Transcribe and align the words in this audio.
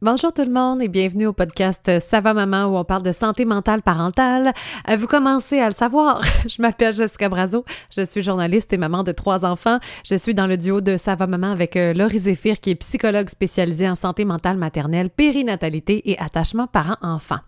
Bonjour 0.00 0.32
tout 0.32 0.44
le 0.44 0.52
monde 0.52 0.80
et 0.80 0.86
bienvenue 0.86 1.26
au 1.26 1.32
podcast 1.32 1.90
Ça 2.08 2.20
maman 2.20 2.66
où 2.66 2.76
on 2.76 2.84
parle 2.84 3.02
de 3.02 3.10
santé 3.10 3.44
mentale 3.44 3.82
parentale. 3.82 4.52
Euh, 4.88 4.94
vous 4.94 5.08
commencez 5.08 5.58
à 5.58 5.70
le 5.70 5.74
savoir, 5.74 6.22
je 6.46 6.62
m'appelle 6.62 6.94
Jessica 6.94 7.28
Brazo, 7.28 7.64
je 7.90 8.04
suis 8.04 8.22
journaliste 8.22 8.72
et 8.72 8.78
maman 8.78 9.02
de 9.02 9.10
trois 9.10 9.44
enfants. 9.44 9.80
Je 10.04 10.14
suis 10.14 10.34
dans 10.34 10.46
le 10.46 10.56
duo 10.56 10.80
de 10.80 10.96
Ça 10.96 11.16
maman 11.16 11.50
avec 11.50 11.74
euh, 11.74 11.94
Laurie 11.94 12.18
Zéphir 12.18 12.60
qui 12.60 12.70
est 12.70 12.74
psychologue 12.76 13.28
spécialisée 13.28 13.90
en 13.90 13.96
santé 13.96 14.24
mentale 14.24 14.56
maternelle, 14.56 15.10
périnatalité 15.10 16.08
et 16.08 16.16
attachement 16.20 16.68
parent-enfant. 16.68 17.38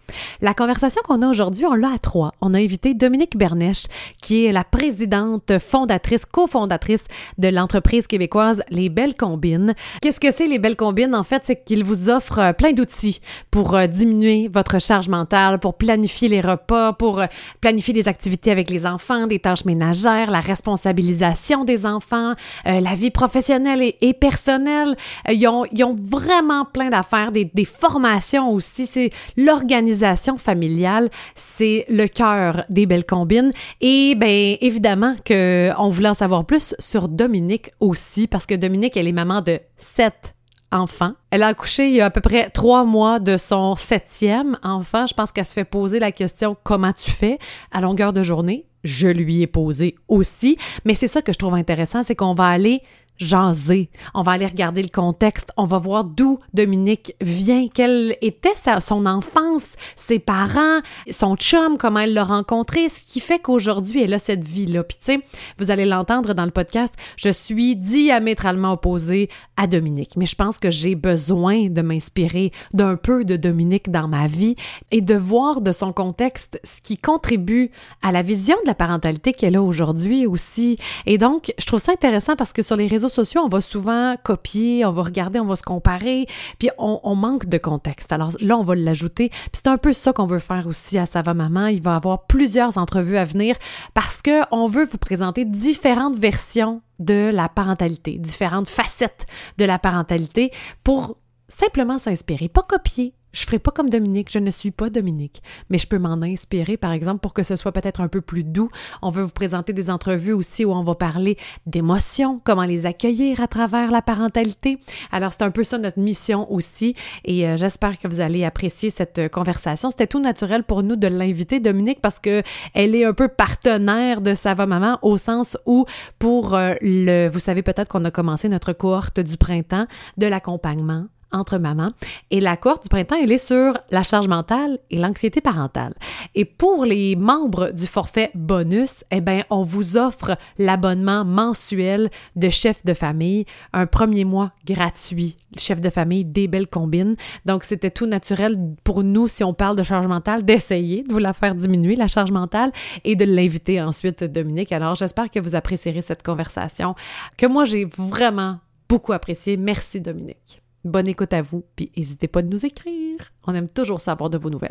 La 0.41 0.53
conversation 0.53 1.03
qu'on 1.05 1.23
a 1.23 1.29
aujourd'hui, 1.29 1.67
on 1.67 1.75
l'a 1.75 1.93
à 1.93 1.99
trois. 1.99 2.35
On 2.41 2.53
a 2.53 2.59
invité 2.59 2.95
Dominique 2.95 3.37
Bernèche 3.37 3.85
qui 4.21 4.47
est 4.47 4.51
la 4.51 4.65
présidente 4.65 5.57
fondatrice, 5.61 6.25
cofondatrice 6.25 7.05
de 7.39 7.47
l'entreprise 7.47 8.09
québécoise 8.09 8.65
Les 8.71 8.89
Belles 8.89 9.15
Combines. 9.15 9.77
Qu'est-ce 10.03 10.19
que 10.19 10.33
c'est 10.33 10.49
Les 10.49 10.59
Belles 10.59 10.75
Combines? 10.77 11.15
En 11.15 11.23
fait, 11.23 11.43
c'est 11.45 11.65
qu'il 11.65 11.85
vous 11.85 12.11
offre 12.11 12.40
euh, 12.41 12.53
plein 12.53 12.73
d'outils 12.73 13.21
pour 13.51 13.75
euh, 13.75 13.87
diminuer 13.87 14.49
votre 14.53 14.81
charge 14.81 15.09
mentale, 15.09 15.59
pour 15.59 15.75
planifier 15.75 16.29
les 16.29 16.41
repas, 16.41 16.93
pour 16.93 17.21
euh, 17.21 17.27
planifier 17.61 17.95
des 17.95 18.09
activités 18.09 18.51
avec 18.51 18.71
les 18.71 18.87
enfants, 18.87 19.27
des 19.27 19.39
tâches 19.39 19.65
ménagères, 19.65 20.31
la 20.31 20.41
responsabilisation 20.41 21.65
des 21.65 21.87
enfants, 21.87 22.35
la 22.65 22.95
vie 22.95 23.11
professionnelle 23.11 23.83
et, 24.01 24.15
personnelle. 24.15 24.97
Ils 25.29 25.47
ont, 25.47 25.97
vraiment 26.01 26.65
plein 26.65 26.91
d'affaires, 26.91 27.33
des, 27.33 27.45
des 27.45 27.65
formations 27.65 28.51
aussi. 28.51 28.87
C'est 28.87 29.11
l'organisation 29.37 30.37
familiale, 30.37 31.11
c'est 31.35 31.85
le 31.89 32.07
cœur 32.07 32.65
des 32.69 32.87
belles 32.87 33.07
combines. 33.07 33.53
Et 33.81 34.15
bien, 34.15 34.57
évidemment 34.61 35.15
qu'on 35.27 35.89
voulait 35.89 36.09
en 36.09 36.15
savoir 36.15 36.45
plus 36.45 36.75
sur 36.79 37.09
Dominique 37.09 37.71
aussi, 37.81 38.27
parce 38.27 38.47
que 38.47 38.55
Dominique, 38.55 38.97
elle 38.97 39.09
est 39.09 39.13
maman 39.13 39.41
de 39.41 39.59
sept 39.77 40.35
enfant. 40.73 41.13
Elle 41.31 41.43
a 41.43 41.49
accouché 41.49 41.89
il 41.89 41.97
y 41.97 42.01
a 42.01 42.07
à 42.07 42.11
peu 42.11 42.21
près 42.21 42.51
trois 42.51 42.85
mois 42.85 43.19
de 43.19 43.37
son 43.37 43.77
septième 43.77 44.59
enfant. 44.63 45.07
Je 45.07 45.15
pense 45.15 45.33
qu'elle 45.33 45.47
se 45.47 45.53
fait 45.53 45.65
poser 45.65 45.99
la 45.99 46.13
question 46.13 46.57
comment 46.63 46.93
tu 46.93 47.11
fais? 47.11 47.39
À 47.73 47.81
longueur 47.81 48.13
de 48.13 48.23
journée. 48.23 48.67
Je 48.85 49.09
lui 49.09 49.43
ai 49.43 49.47
posé 49.47 49.97
aussi. 50.09 50.57
Mais 50.85 50.95
c'est 50.95 51.09
ça 51.09 51.23
que 51.23 51.33
je 51.33 51.39
trouve 51.39 51.55
intéressant, 51.55 52.03
c'est 52.03 52.15
qu'on 52.15 52.35
va 52.35 52.47
aller 52.47 52.83
jaser. 53.21 53.91
On 54.15 54.23
va 54.23 54.33
aller 54.33 54.47
regarder 54.47 54.83
le 54.83 54.89
contexte. 54.89 55.53
On 55.57 55.65
va 55.65 55.79
voir 55.79 56.05
d'où 56.05 56.41
Dominique 56.55 57.15
vient, 57.21 57.69
quelle 57.73 58.17
était 58.23 58.57
sa, 58.57 58.81
son 58.81 59.07
enfance, 59.07 59.77
ses 59.95 60.19
parents, 60.19 60.81
son 61.11 61.37
chum, 61.37 61.77
comment 61.79 62.01
elle 62.01 62.15
l'a 62.15 62.25
rencontré, 62.25 62.89
ce 62.89 63.05
qui 63.05 63.21
fait 63.21 63.39
qu'aujourd'hui, 63.39 64.03
elle 64.03 64.15
a 64.15 64.19
cette 64.19 64.45
vie-là. 64.45 64.83
Puis, 64.83 64.97
tu 64.99 65.13
sais, 65.13 65.21
vous 65.59 65.71
allez 65.71 65.85
l'entendre 65.85 66.35
dans 66.35 66.47
le 66.47 66.51
podcast, 66.51 66.95
je 67.17 67.31
suis 67.31 67.77
diamétralement 67.77 68.73
opposée 68.73 69.29
à 69.57 69.67
Dominique. 69.67 70.17
Mais 70.17 70.27
je 70.27 70.35
pense 70.35 70.59
que 70.59 70.71
j'ai 70.71 70.95
besoin 70.95 71.69
de 71.69 71.83
m'inspirer 71.83 72.53
d'un 72.73 72.97
peu 72.97 73.25
de 73.25 73.37
Dominique 73.37 73.91
dans 73.91 74.09
ma 74.09 74.27
vie 74.27 74.57
et 74.91 75.03
de 75.03 75.15
voir 75.15 75.61
de 75.61 75.73
son 75.73 75.93
contexte 75.93 76.59
ce 76.65 76.81
qui 76.81 76.97
contribue 76.97 77.71
à 78.03 78.13
la 78.13 78.23
vision 78.23 78.57
de 78.63 78.67
la 78.67 78.75
parentalité 78.75 79.35
qu'elle 79.35 79.57
a 79.57 79.63
aujourd'hui 79.63 80.27
aussi. 80.27 80.79
Et 81.05 81.19
donc, 81.19 81.53
je 81.59 81.67
trouve 81.67 81.81
ça 81.81 81.93
intéressant 81.93 82.37
parce 82.37 82.55
que 82.55 82.63
sur 82.63 82.77
les 82.77 82.87
réseaux 82.87 83.10
sociaux, 83.11 83.43
on 83.45 83.49
va 83.49 83.61
souvent 83.61 84.17
copier, 84.23 84.85
on 84.85 84.93
va 84.93 85.03
regarder, 85.03 85.41
on 85.41 85.47
va 85.47 85.57
se 85.57 85.63
comparer, 85.63 86.27
puis 86.59 86.71
on, 86.79 87.15
manque 87.15 87.47
de 87.47 87.59
contexte. 87.59 88.13
Alors 88.13 88.33
là, 88.41 88.57
on 88.57 88.63
va 88.63 88.75
l'ajouter. 88.75 89.29
Puis 89.29 89.51
c'est 89.53 89.69
un 89.69 89.77
peu 89.77 89.93
ça 89.93 90.13
qu'on 90.13 90.27
veut 90.27 90.39
faire 90.39 90.67
aussi 90.67 90.97
à 90.97 91.07
Sava 91.07 91.35
Maman. 91.35 91.67
Il 91.67 91.83
va 91.83 91.93
y 91.93 91.97
avoir 91.97 92.27
plusieurs 92.27 92.79
entrevues 92.79 93.19
à 93.19 93.25
venir 93.25 93.57
parce 93.95 94.23
qu'on 94.23 94.67
veut 94.69 94.85
vous 94.85 94.99
présenter 94.99 95.45
différentes 95.45 96.17
versions 96.17 96.81
de 96.99 97.31
la 97.33 97.49
parentalité, 97.49 98.19
différentes 98.19 98.69
facettes 98.69 99.27
de 99.59 99.65
la 99.65 99.79
parentalité 99.79 100.51
pour 100.85 101.17
simplement 101.49 101.99
s'inspirer, 101.99 102.49
pas 102.49 102.63
copier, 102.63 103.15
je 103.33 103.45
ferai 103.45 103.59
pas 103.59 103.71
comme 103.71 103.91
Dominique, 103.91 104.31
je 104.31 104.39
ne 104.39 104.51
suis 104.51 104.71
pas 104.71 104.91
Dominique, 104.91 105.43
mais 105.69 105.79
je 105.79 105.87
peux 105.87 105.99
m'en 105.99 106.21
inspirer, 106.23 106.77
par 106.77 106.93
exemple, 106.93 107.21
pour 107.21 107.35
que 107.35 107.43
ce 107.43 107.57
soit 107.57 107.73
peut-être 107.73 108.01
un 108.01 108.09
peu 108.09 108.21
plus 108.21 108.45
doux. 108.45 108.71
On 109.03 109.11
veut 109.11 109.23
vous 109.23 109.31
présenter 109.31 109.73
des 109.73 109.91
entrevues 109.91 110.33
aussi 110.33 110.65
où 110.65 110.73
on 110.73 110.83
va 110.83 110.95
parler 110.95 111.37
d'émotions, 111.67 112.41
comment 112.45 112.65
les 112.65 112.87
accueillir 112.87 113.41
à 113.41 113.49
travers 113.49 113.91
la 113.91 114.03
parentalité. 114.03 114.79
Alors, 115.13 115.33
c'est 115.33 115.43
un 115.43 115.51
peu 115.51 115.65
ça 115.65 115.79
notre 115.79 115.99
mission 115.99 116.51
aussi, 116.53 116.95
et 117.25 117.47
euh, 117.47 117.57
j'espère 117.57 117.99
que 117.99 118.09
vous 118.09 118.21
allez 118.21 118.45
apprécier 118.45 118.91
cette 118.91 119.19
euh, 119.19 119.29
conversation. 119.29 119.91
C'était 119.91 120.07
tout 120.07 120.21
naturel 120.21 120.65
pour 120.65 120.83
nous 120.83 120.97
de 120.97 121.07
l'inviter, 121.07 121.61
Dominique, 121.61 122.01
parce 122.01 122.19
que 122.19 122.43
elle 122.75 122.95
est 122.95 123.05
un 123.05 123.15
peu 123.15 123.29
partenaire 123.29 124.21
de 124.21 124.35
Sava 124.35 124.67
Maman, 124.67 124.99
au 125.03 125.17
sens 125.17 125.57
où, 125.67 125.87
pour 126.19 126.55
euh, 126.55 126.75
le, 126.81 127.29
vous 127.29 127.39
savez 127.39 127.63
peut-être 127.63 127.89
qu'on 127.89 128.05
a 128.05 128.11
commencé 128.11 128.49
notre 128.49 128.73
cohorte 128.73 129.21
du 129.21 129.37
printemps 129.37 129.87
de 130.17 130.27
l'accompagnement 130.27 131.07
entre 131.33 131.59
mamans. 131.59 131.93
Et 132.31 132.41
la 132.41 132.57
cohorte 132.57 132.85
du 132.85 132.89
printemps, 132.89 133.17
elle 133.21 133.33
est 133.33 133.39
sur 133.39 133.75
la 133.91 134.03
charge 134.03 134.29
mentale 134.29 134.79
et 134.91 134.97
l'anxiété 134.97 135.41
parentale. 135.41 135.95
Et 136.35 136.45
pour 136.45 136.85
les 136.85 137.17
membres 137.17 137.73
du 137.73 137.87
forfait 137.87 138.31
bonus, 138.35 139.05
eh 139.11 139.21
bien, 139.21 139.45
on 139.51 139.63
vous 139.63 139.97
offre 139.97 140.37
l'abonnement 140.59 141.25
mensuel 141.25 142.11
de 142.37 142.49
chef 142.49 142.85
de 142.85 142.95
famille, 142.95 143.45
un 143.73 143.87
premier 143.87 144.25
mois 144.25 144.53
gratuit, 144.67 145.37
chef 145.57 145.81
de 145.81 145.91
famille 145.91 146.25
des 146.25 146.49
belles 146.49 146.67
combines. 146.67 147.17
Donc, 147.47 147.65
c'était 147.65 147.91
tout 147.91 148.07
naturel 148.07 148.59
pour 148.85 149.03
nous, 149.03 149.29
si 149.29 149.45
on 149.45 149.55
parle 149.55 149.77
de 149.77 149.83
charge 149.83 150.07
mentale, 150.07 150.45
d'essayer 150.45 151.03
de 151.03 151.13
vous 151.13 151.19
la 151.19 151.33
faire 151.33 151.55
diminuer, 151.55 151.97
la 151.97 152.09
charge 152.09 152.33
mentale, 152.33 152.73
et 153.05 153.17
de 153.17 153.25
l'inviter 153.25 153.81
ensuite, 153.81 154.25
Dominique. 154.25 154.73
Alors, 154.73 154.95
j'espère 154.95 155.31
que 155.31 155.41
vous 155.41 155.55
apprécierez 155.55 156.01
cette 156.01 156.23
conversation 156.23 156.95
que 157.37 157.47
moi, 157.47 157.65
j'ai 157.65 157.85
vraiment 157.85 158.59
beaucoup 158.89 159.13
apprécié. 159.13 159.57
Merci, 159.57 160.01
Dominique. 160.01 160.60
Bonne 160.85 161.09
écoute 161.09 161.35
à 161.35 161.43
vous, 161.43 161.63
puis 161.77 161.93
n'hésitez 161.95 162.27
pas 162.27 162.41
de 162.41 162.49
nous 162.49 162.65
écrire. 162.65 163.33
On 163.47 163.55
aime 163.55 163.69
toujours 163.69 164.01
savoir 164.01 164.31
de 164.31 164.39
vos 164.39 164.49
nouvelles. 164.49 164.71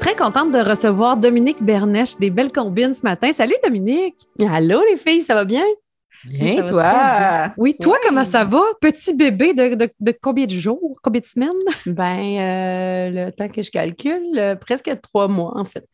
Très 0.00 0.16
contente 0.16 0.52
de 0.52 0.66
recevoir 0.66 1.18
Dominique 1.18 1.62
Bernèche 1.62 2.16
des 2.16 2.30
Belles 2.30 2.52
Combines 2.52 2.94
ce 2.94 3.02
matin. 3.02 3.32
Salut 3.34 3.56
Dominique! 3.62 4.16
Allô 4.50 4.80
les 4.90 4.96
filles, 4.96 5.20
ça 5.20 5.34
va 5.34 5.44
bien? 5.44 5.64
Bien, 6.24 6.66
toi? 6.66 7.52
Oui, 7.56 7.76
toi, 7.80 7.96
comment 8.02 8.24
ça 8.24 8.44
va? 8.44 8.62
Petit 8.80 9.14
bébé 9.14 9.54
de, 9.54 10.12
combien 10.20 10.46
de 10.46 10.50
jours, 10.50 10.98
combien 11.02 11.20
de 11.20 11.26
semaines? 11.26 11.50
Ben, 11.86 12.38
euh, 12.38 13.10
le 13.10 13.32
temps 13.32 13.48
que 13.48 13.62
je 13.62 13.70
calcule, 13.70 14.38
euh, 14.38 14.54
presque 14.54 14.90
trois 15.02 15.28
mois, 15.28 15.52
en 15.56 15.64
fait. 15.64 15.86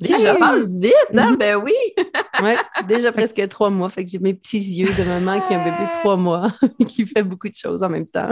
Déjà 0.00 0.34
passe 0.34 0.78
vite, 0.78 0.92
hein? 1.14 1.32
Mm-hmm. 1.32 1.36
Ben 1.36 1.56
oui! 1.56 1.72
oui, 2.42 2.52
déjà 2.88 3.12
presque 3.12 3.46
trois 3.48 3.70
mois. 3.70 3.88
Fait 3.88 4.04
que 4.04 4.10
j'ai 4.10 4.18
mes 4.18 4.34
petits 4.34 4.58
yeux 4.58 4.92
de 4.92 5.04
maman 5.04 5.40
qui 5.40 5.54
a 5.54 5.60
un 5.60 5.64
bébé 5.64 5.76
de 5.76 6.00
trois 6.00 6.16
mois, 6.16 6.48
qui 6.88 7.06
fait 7.06 7.22
beaucoup 7.22 7.48
de 7.48 7.54
choses 7.54 7.82
en 7.82 7.88
même 7.88 8.06
temps. 8.06 8.30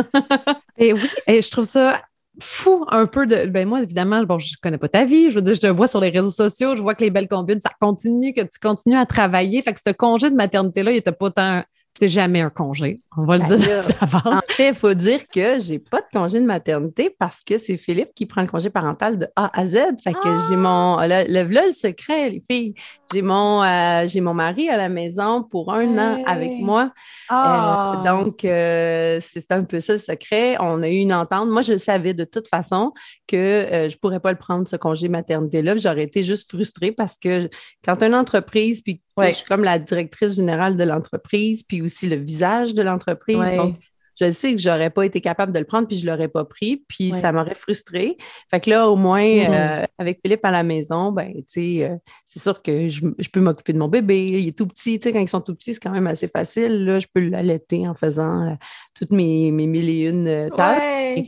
et 0.76 0.92
oui, 0.92 1.08
et 1.26 1.40
je 1.40 1.50
trouve 1.50 1.66
ça 1.66 2.00
fou 2.40 2.84
un 2.90 3.06
peu 3.06 3.26
de. 3.26 3.46
Ben 3.46 3.68
moi, 3.68 3.82
évidemment, 3.82 4.22
bon, 4.24 4.38
je 4.38 4.54
connais 4.62 4.78
pas 4.78 4.88
ta 4.88 5.04
vie. 5.04 5.30
Je 5.30 5.36
veux 5.36 5.42
dire, 5.42 5.54
je 5.54 5.60
te 5.60 5.66
vois 5.66 5.86
sur 5.86 6.00
les 6.00 6.10
réseaux 6.10 6.30
sociaux, 6.30 6.76
je 6.76 6.82
vois 6.82 6.94
que 6.94 7.04
les 7.04 7.10
belles 7.10 7.28
combines, 7.28 7.60
ça 7.60 7.70
continue, 7.80 8.32
que 8.32 8.42
tu 8.42 8.58
continues 8.60 8.96
à 8.96 9.06
travailler. 9.06 9.62
Fait 9.62 9.74
que 9.74 9.80
ce 9.84 9.92
congé 9.92 10.30
de 10.30 10.36
maternité-là, 10.36 10.92
il 10.92 10.96
était 10.96 11.12
pas 11.12 11.30
tant 11.30 11.62
c'est 11.96 12.08
jamais 12.08 12.40
un 12.40 12.50
congé. 12.50 12.98
On 13.16 13.24
va 13.24 13.38
le 13.38 13.44
ben 13.44 13.56
dire. 13.56 13.84
en 14.24 14.40
fait, 14.48 14.70
il 14.70 14.74
faut 14.74 14.94
dire 14.94 15.20
que 15.32 15.60
j'ai 15.60 15.78
pas 15.78 16.00
de 16.00 16.06
congé 16.12 16.40
de 16.40 16.44
maternité 16.44 17.14
parce 17.18 17.42
que 17.44 17.56
c'est 17.56 17.76
Philippe 17.76 18.10
qui 18.14 18.26
prend 18.26 18.42
le 18.42 18.48
congé 18.48 18.68
parental 18.68 19.16
de 19.16 19.28
A 19.36 19.58
à 19.58 19.66
Z. 19.66 19.76
Fait 20.02 20.12
que 20.12 20.28
j'ai 20.48 20.56
mon. 20.56 20.96
Ah! 20.98 21.06
Le, 21.06 21.44
le, 21.44 21.72
secret, 21.72 22.30
les 22.30 22.40
filles. 22.40 22.74
J'ai 23.12 23.22
mon, 23.22 23.62
euh, 23.62 24.06
j'ai 24.06 24.20
mon 24.20 24.34
mari 24.34 24.68
à 24.68 24.76
la 24.76 24.88
maison 24.88 25.42
pour 25.44 25.72
un 25.72 25.98
an 25.98 26.22
avec 26.26 26.50
moi. 26.60 26.92
Ah! 27.28 27.96
Euh, 27.96 28.04
donc, 28.04 28.44
euh, 28.44 29.20
c'est 29.22 29.50
un 29.52 29.64
peu 29.64 29.80
ça 29.80 29.92
le 29.92 29.98
secret. 29.98 30.56
On 30.58 30.82
a 30.82 30.88
eu 30.88 30.96
une 30.96 31.12
entente. 31.12 31.48
Moi, 31.48 31.62
je 31.62 31.76
savais 31.76 32.14
de 32.14 32.24
toute 32.24 32.48
façon 32.48 32.92
que 33.28 33.88
je 33.90 33.96
pourrais 33.98 34.20
pas 34.20 34.32
le 34.32 34.38
prendre, 34.38 34.66
ce 34.66 34.76
congé 34.76 35.08
maternité-là. 35.08 35.76
J'aurais 35.76 36.04
été 36.04 36.22
juste 36.22 36.50
frustrée 36.50 36.92
parce 36.92 37.16
que 37.16 37.48
quand 37.84 38.02
une 38.02 38.14
entreprise, 38.14 38.80
puis 38.80 39.00
je 39.20 39.30
suis 39.30 39.44
comme 39.46 39.64
la 39.64 39.78
directrice 39.78 40.34
générale 40.34 40.76
de 40.76 40.84
l'entreprise, 40.84 41.62
puis 41.62 41.82
aussi 41.82 42.08
le 42.08 42.16
visage 42.16 42.74
de 42.74 42.82
l'entreprise. 42.82 43.56
Donc, 43.56 43.76
je 44.16 44.30
sais 44.30 44.54
que 44.54 44.60
j'aurais 44.60 44.90
pas 44.90 45.04
été 45.04 45.20
capable 45.20 45.52
de 45.52 45.58
le 45.58 45.64
prendre, 45.64 45.88
puis 45.88 45.98
je 45.98 46.06
l'aurais 46.06 46.28
pas 46.28 46.44
pris, 46.44 46.84
puis 46.88 47.12
ça 47.12 47.32
m'aurait 47.32 47.54
frustrée. 47.54 48.16
Fait 48.50 48.60
que 48.60 48.70
là, 48.70 48.88
au 48.88 48.96
moins, 48.96 49.24
mm-hmm. 49.24 49.82
euh, 49.82 49.86
avec 49.98 50.20
Philippe 50.20 50.44
à 50.44 50.50
la 50.50 50.62
maison, 50.62 51.10
ben, 51.10 51.32
tu 51.34 51.42
sais, 51.46 51.84
euh, 51.84 51.96
c'est 52.24 52.40
sûr 52.40 52.62
que 52.62 52.88
je, 52.88 53.00
peux 53.32 53.40
m'occuper 53.40 53.72
de 53.72 53.78
mon 53.78 53.88
bébé. 53.88 54.40
Il 54.40 54.48
est 54.48 54.56
tout 54.56 54.66
petit, 54.66 54.98
tu 54.98 55.04
sais, 55.08 55.12
quand 55.12 55.20
ils 55.20 55.28
sont 55.28 55.40
tout 55.40 55.54
petits, 55.54 55.74
c'est 55.74 55.80
quand 55.80 55.90
même 55.90 56.06
assez 56.06 56.28
facile. 56.28 56.84
Là, 56.84 57.00
je 57.00 57.06
peux 57.12 57.20
l'allaiter 57.20 57.88
en 57.88 57.94
faisant 57.94 58.48
euh, 58.48 58.54
toutes 58.94 59.12
mes, 59.12 59.50
mes 59.50 59.66
mille 59.66 59.88
et 59.88 60.08
une 60.08 60.50
tâches. 60.56 61.26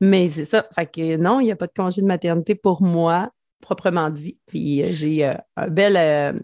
Mais 0.00 0.28
c'est 0.28 0.44
ça. 0.44 0.66
Fait 0.74 0.86
que 0.86 1.16
non, 1.16 1.40
il 1.40 1.44
n'y 1.44 1.52
a 1.52 1.56
pas 1.56 1.66
de 1.66 1.72
congé 1.72 2.00
de 2.00 2.06
maternité 2.06 2.54
pour 2.54 2.82
moi 2.82 3.30
proprement 3.60 4.10
dit. 4.10 4.38
Puis 4.46 4.82
j'ai 4.92 5.24
un 5.24 5.68
bel. 5.68 6.42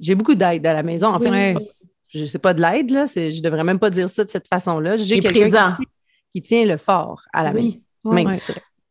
j'ai 0.00 0.14
beaucoup 0.14 0.34
d'aide 0.34 0.66
à 0.66 0.72
la 0.72 0.82
maison. 0.82 1.08
En 1.08 1.18
fait, 1.18 1.54
je 2.08 2.24
sais 2.24 2.38
pas 2.38 2.54
de 2.54 2.62
l'aide, 2.62 2.90
là. 2.90 3.04
Je 3.06 3.42
devrais 3.42 3.64
même 3.64 3.78
pas 3.78 3.90
dire 3.90 4.08
ça 4.08 4.24
de 4.24 4.30
cette 4.30 4.48
façon-là. 4.48 4.96
J'ai 4.96 5.20
quelqu'un 5.20 5.76
qui, 5.76 5.86
qui, 6.34 6.42
tient 6.42 6.64
le 6.64 6.76
fort 6.76 7.22
à 7.32 7.42
la 7.42 7.52
maison. 7.52 7.78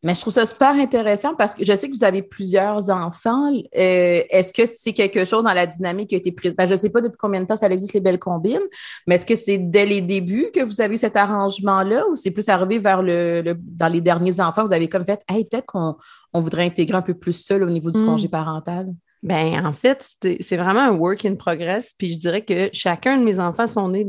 Mais 0.04 0.14
je 0.14 0.20
trouve 0.20 0.32
ça 0.32 0.46
super 0.46 0.76
intéressant 0.76 1.34
parce 1.34 1.56
que 1.56 1.64
je 1.64 1.74
sais 1.74 1.90
que 1.90 1.96
vous 1.96 2.04
avez 2.04 2.22
plusieurs 2.22 2.88
enfants. 2.88 3.50
Euh, 3.52 4.22
est-ce 4.30 4.52
que 4.52 4.64
c'est 4.64 4.92
quelque 4.92 5.24
chose 5.24 5.42
dans 5.42 5.52
la 5.52 5.66
dynamique 5.66 6.10
qui 6.10 6.14
a 6.14 6.18
été 6.18 6.30
prise? 6.30 6.54
Ben, 6.56 6.66
je 6.66 6.74
ne 6.74 6.78
sais 6.78 6.90
pas 6.90 7.00
depuis 7.00 7.16
combien 7.18 7.42
de 7.42 7.46
temps 7.46 7.56
ça 7.56 7.68
existe 7.68 7.94
les 7.94 8.00
belles 8.00 8.20
combines, 8.20 8.62
mais 9.08 9.16
est-ce 9.16 9.26
que 9.26 9.34
c'est 9.34 9.58
dès 9.58 9.86
les 9.86 10.00
débuts 10.00 10.50
que 10.54 10.62
vous 10.62 10.80
avez 10.80 10.94
eu 10.94 10.98
cet 10.98 11.16
arrangement-là 11.16 12.06
ou 12.08 12.14
c'est 12.14 12.30
plus 12.30 12.48
arrivé 12.48 12.78
vers 12.78 13.02
le, 13.02 13.56
dans 13.58 13.88
les 13.88 14.00
derniers 14.00 14.40
enfants, 14.40 14.64
vous 14.64 14.72
avez 14.72 14.88
comme 14.88 15.04
fait, 15.04 15.20
hey, 15.28 15.44
peut-être 15.44 15.66
qu'on 15.66 15.96
on 16.32 16.40
voudrait 16.40 16.64
intégrer 16.64 16.96
un 16.96 17.02
peu 17.02 17.14
plus 17.14 17.32
seul 17.32 17.64
au 17.64 17.68
niveau 17.68 17.90
du 17.90 18.00
hmm. 18.00 18.06
congé 18.06 18.28
parental? 18.28 18.94
Ben, 19.22 19.66
en 19.66 19.72
fait, 19.72 20.06
c'est 20.40 20.56
vraiment 20.56 20.80
un 20.80 20.92
work 20.92 21.24
in 21.24 21.34
progress. 21.34 21.94
Puis 21.96 22.12
je 22.12 22.18
dirais 22.18 22.44
que 22.44 22.70
chacun 22.72 23.18
de 23.18 23.24
mes 23.24 23.40
enfants 23.40 23.66
sont 23.66 23.88
nés 23.88 24.06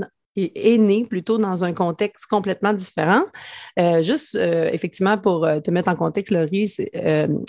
est 0.55 0.77
né 0.77 1.05
plutôt 1.05 1.37
dans 1.37 1.63
un 1.63 1.73
contexte 1.73 2.25
complètement 2.27 2.73
différent. 2.73 3.23
Euh, 3.79 4.03
juste, 4.03 4.35
euh, 4.35 4.69
effectivement, 4.71 5.17
pour 5.17 5.45
euh, 5.45 5.59
te 5.59 5.71
mettre 5.71 5.89
en 5.89 5.95
contexte, 5.95 6.31
Laurie, 6.31 6.73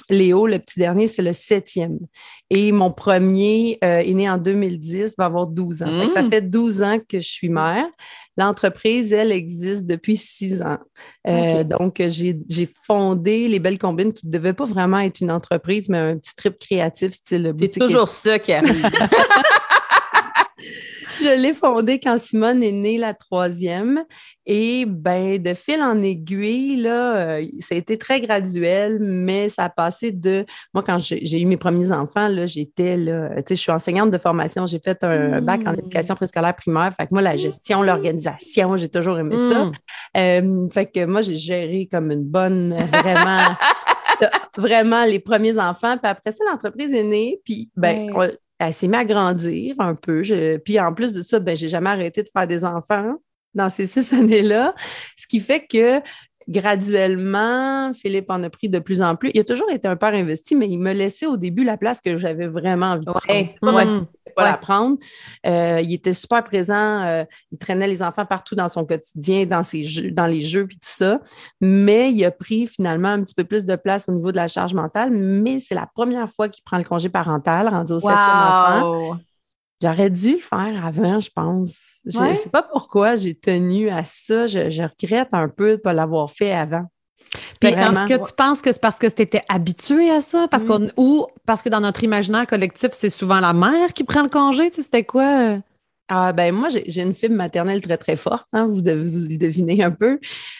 Léo, 0.08 0.46
le 0.46 0.58
petit 0.58 0.78
dernier, 0.78 1.08
c'est 1.08 1.22
le 1.22 1.32
septième. 1.32 1.98
Et 2.50 2.72
mon 2.72 2.92
premier 2.92 3.78
est 3.80 4.12
né 4.12 4.28
en 4.28 4.38
2010, 4.38 5.14
va 5.16 5.26
avoir 5.26 5.46
12 5.46 5.82
ans. 5.82 6.10
ça 6.12 6.22
mmh. 6.22 6.30
fait 6.30 6.42
12 6.42 6.82
ans 6.82 6.98
que 7.08 7.18
je 7.20 7.28
suis 7.28 7.48
mère. 7.48 7.86
L'entreprise, 8.36 9.12
elle, 9.12 9.32
existe 9.32 9.86
depuis 9.86 10.16
six 10.16 10.62
ans. 10.62 10.78
Donc, 11.64 12.02
j'ai 12.08 12.68
fondé 12.86 13.48
Les 13.48 13.58
Belles 13.58 13.78
Combines, 13.78 14.12
qui 14.12 14.26
ne 14.26 14.32
devait 14.32 14.54
pas 14.54 14.64
vraiment 14.64 14.98
être 14.98 15.20
une 15.20 15.30
entreprise, 15.30 15.88
mais 15.88 15.98
un 15.98 16.18
petit 16.18 16.34
trip 16.34 16.58
créatif 16.58 17.12
style 17.12 17.52
boutique. 17.52 17.72
C'est 17.74 17.80
toujours 17.80 18.08
ça 18.08 18.38
qui 18.38 18.52
arrive. 18.52 18.88
Je 21.20 21.40
l'ai 21.40 21.52
fondée 21.52 21.98
quand 22.00 22.18
Simone 22.18 22.62
est 22.62 22.72
née 22.72 22.98
la 22.98 23.14
troisième. 23.14 24.04
Et 24.46 24.84
ben, 24.86 25.40
de 25.40 25.54
fil 25.54 25.80
en 25.80 25.98
aiguille, 26.00 26.76
là, 26.76 27.38
euh, 27.38 27.46
ça 27.60 27.74
a 27.74 27.78
été 27.78 27.96
très 27.98 28.20
graduel, 28.20 28.98
mais 29.00 29.48
ça 29.48 29.64
a 29.64 29.68
passé 29.68 30.10
de. 30.10 30.44
Moi, 30.74 30.82
quand 30.84 30.98
j'ai 30.98 31.40
eu 31.40 31.46
mes 31.46 31.56
premiers 31.56 31.92
enfants, 31.92 32.28
là, 32.28 32.46
j'étais 32.46 32.96
là. 32.96 33.28
Tu 33.36 33.42
sais, 33.48 33.54
je 33.54 33.60
suis 33.60 33.72
enseignante 33.72 34.10
de 34.10 34.18
formation. 34.18 34.66
J'ai 34.66 34.80
fait 34.80 35.02
un 35.04 35.40
bac 35.40 35.60
en 35.66 35.74
éducation 35.74 36.16
préscolaire 36.16 36.56
primaire. 36.56 36.92
Fait 36.96 37.06
que 37.06 37.12
moi, 37.12 37.22
la 37.22 37.36
gestion, 37.36 37.82
l'organisation, 37.82 38.76
j'ai 38.76 38.88
toujours 38.88 39.18
aimé 39.18 39.36
ça. 39.36 39.66
Mmh. 39.66 39.72
Euh, 40.16 40.68
fait 40.70 40.86
que 40.86 41.04
moi, 41.04 41.22
j'ai 41.22 41.36
géré 41.36 41.88
comme 41.90 42.10
une 42.10 42.24
bonne, 42.24 42.74
vraiment. 42.90 43.44
vraiment 44.56 45.04
les 45.04 45.20
premiers 45.20 45.58
enfants. 45.58 45.96
Puis 45.96 46.10
après 46.10 46.30
ça, 46.32 46.44
l'entreprise 46.50 46.92
est 46.92 47.04
née. 47.04 47.40
Puis, 47.44 47.70
ben, 47.76 48.12
elle 48.60 48.74
s'est 48.74 48.88
mise 48.88 48.96
à 48.96 49.04
grandir 49.04 49.74
un 49.78 49.94
peu. 49.94 50.22
puis 50.64 50.78
en 50.78 50.92
plus 50.92 51.12
de 51.12 51.22
ça, 51.22 51.40
ben, 51.40 51.56
j'ai 51.56 51.68
jamais 51.68 51.90
arrêté 51.90 52.22
de 52.22 52.28
faire 52.28 52.46
des 52.46 52.62
enfants 52.62 53.14
dans 53.54 53.70
ces 53.70 53.86
six 53.86 54.12
années-là. 54.12 54.74
Ce 55.16 55.26
qui 55.26 55.40
fait 55.40 55.66
que 55.66 56.00
graduellement, 56.48 57.92
Philippe 57.94 58.30
en 58.30 58.42
a 58.42 58.50
pris 58.50 58.68
de 58.68 58.78
plus 58.78 59.02
en 59.02 59.16
plus. 59.16 59.30
Il 59.34 59.40
a 59.40 59.44
toujours 59.44 59.70
été 59.70 59.86
un 59.86 59.96
père 59.96 60.14
investi, 60.14 60.56
mais 60.56 60.68
il 60.68 60.78
me 60.78 60.92
laissait 60.92 61.26
au 61.26 61.36
début 61.36 61.64
la 61.64 61.76
place 61.76 62.00
que 62.00 62.18
j'avais 62.18 62.48
vraiment 62.48 62.86
envie 62.86 63.06
de 63.06 63.12
prendre. 63.12 64.06
pas 64.34 64.44
la 64.44 64.56
prendre. 64.56 64.96
Euh, 65.46 65.80
il 65.82 65.92
était 65.92 66.12
super 66.12 66.42
présent. 66.44 67.02
Euh, 67.02 67.24
il 67.52 67.58
traînait 67.58 67.88
les 67.88 68.02
enfants 68.02 68.24
partout 68.24 68.54
dans 68.54 68.68
son 68.68 68.84
quotidien, 68.84 69.44
dans, 69.44 69.62
ses 69.62 69.82
jeux, 69.82 70.10
dans 70.10 70.26
les 70.26 70.40
jeux, 70.40 70.66
puis 70.66 70.76
tout 70.76 70.88
ça. 70.88 71.20
Mais 71.60 72.12
il 72.12 72.24
a 72.24 72.30
pris 72.30 72.66
finalement 72.66 73.08
un 73.08 73.22
petit 73.22 73.34
peu 73.34 73.44
plus 73.44 73.64
de 73.64 73.76
place 73.76 74.08
au 74.08 74.12
niveau 74.12 74.30
de 74.32 74.36
la 74.36 74.48
charge 74.48 74.74
mentale. 74.74 75.10
Mais 75.12 75.58
c'est 75.58 75.74
la 75.74 75.86
première 75.86 76.28
fois 76.28 76.48
qu'il 76.48 76.64
prend 76.64 76.78
le 76.78 76.84
congé 76.84 77.08
parental, 77.08 77.68
rendu 77.68 77.92
au 77.92 77.98
septième 77.98 78.18
enfant. 78.18 79.16
J'aurais 79.82 80.10
dû 80.10 80.32
le 80.32 80.40
faire 80.40 80.84
avant, 80.84 81.20
je 81.20 81.30
pense. 81.34 82.00
Je 82.04 82.18
ne 82.18 82.34
sais 82.34 82.50
pas 82.50 82.62
pourquoi 82.62 83.16
j'ai 83.16 83.34
tenu 83.34 83.88
à 83.88 84.04
ça. 84.04 84.46
Je, 84.46 84.82
regrette 84.82 85.32
un 85.32 85.48
peu 85.48 85.68
de 85.68 85.72
ne 85.72 85.76
pas 85.76 85.92
l'avoir 85.92 86.30
fait 86.30 86.52
avant. 86.52 86.84
Puis 87.60 87.70
est-ce 87.70 88.08
que 88.08 88.28
tu 88.28 88.34
penses 88.34 88.60
que 88.60 88.72
c'est 88.72 88.80
parce 88.80 88.98
que 88.98 89.06
tu 89.06 89.22
étais 89.22 89.42
habitué 89.48 90.10
à 90.10 90.20
ça? 90.20 90.48
Parce 90.48 90.64
mm. 90.64 90.88
ou 90.96 91.26
parce 91.46 91.62
que 91.62 91.68
dans 91.68 91.80
notre 91.80 92.02
imaginaire 92.04 92.46
collectif, 92.46 92.90
c'est 92.92 93.10
souvent 93.10 93.40
la 93.40 93.52
mère 93.52 93.92
qui 93.92 94.04
prend 94.04 94.22
le 94.22 94.28
congé? 94.28 94.70
C'était 94.74 95.04
quoi? 95.04 95.58
Ah, 96.12 96.32
ben 96.32 96.52
moi, 96.52 96.70
j'ai 96.70 97.02
une 97.02 97.14
fibre 97.14 97.36
maternelle 97.36 97.80
très, 97.80 97.96
très 97.96 98.16
forte, 98.16 98.48
hein, 98.52 98.66
vous, 98.66 98.80
devez, 98.80 99.08
vous 99.08 99.28
le 99.28 99.36
devinez 99.36 99.80
un 99.84 99.92
peu. 99.92 100.18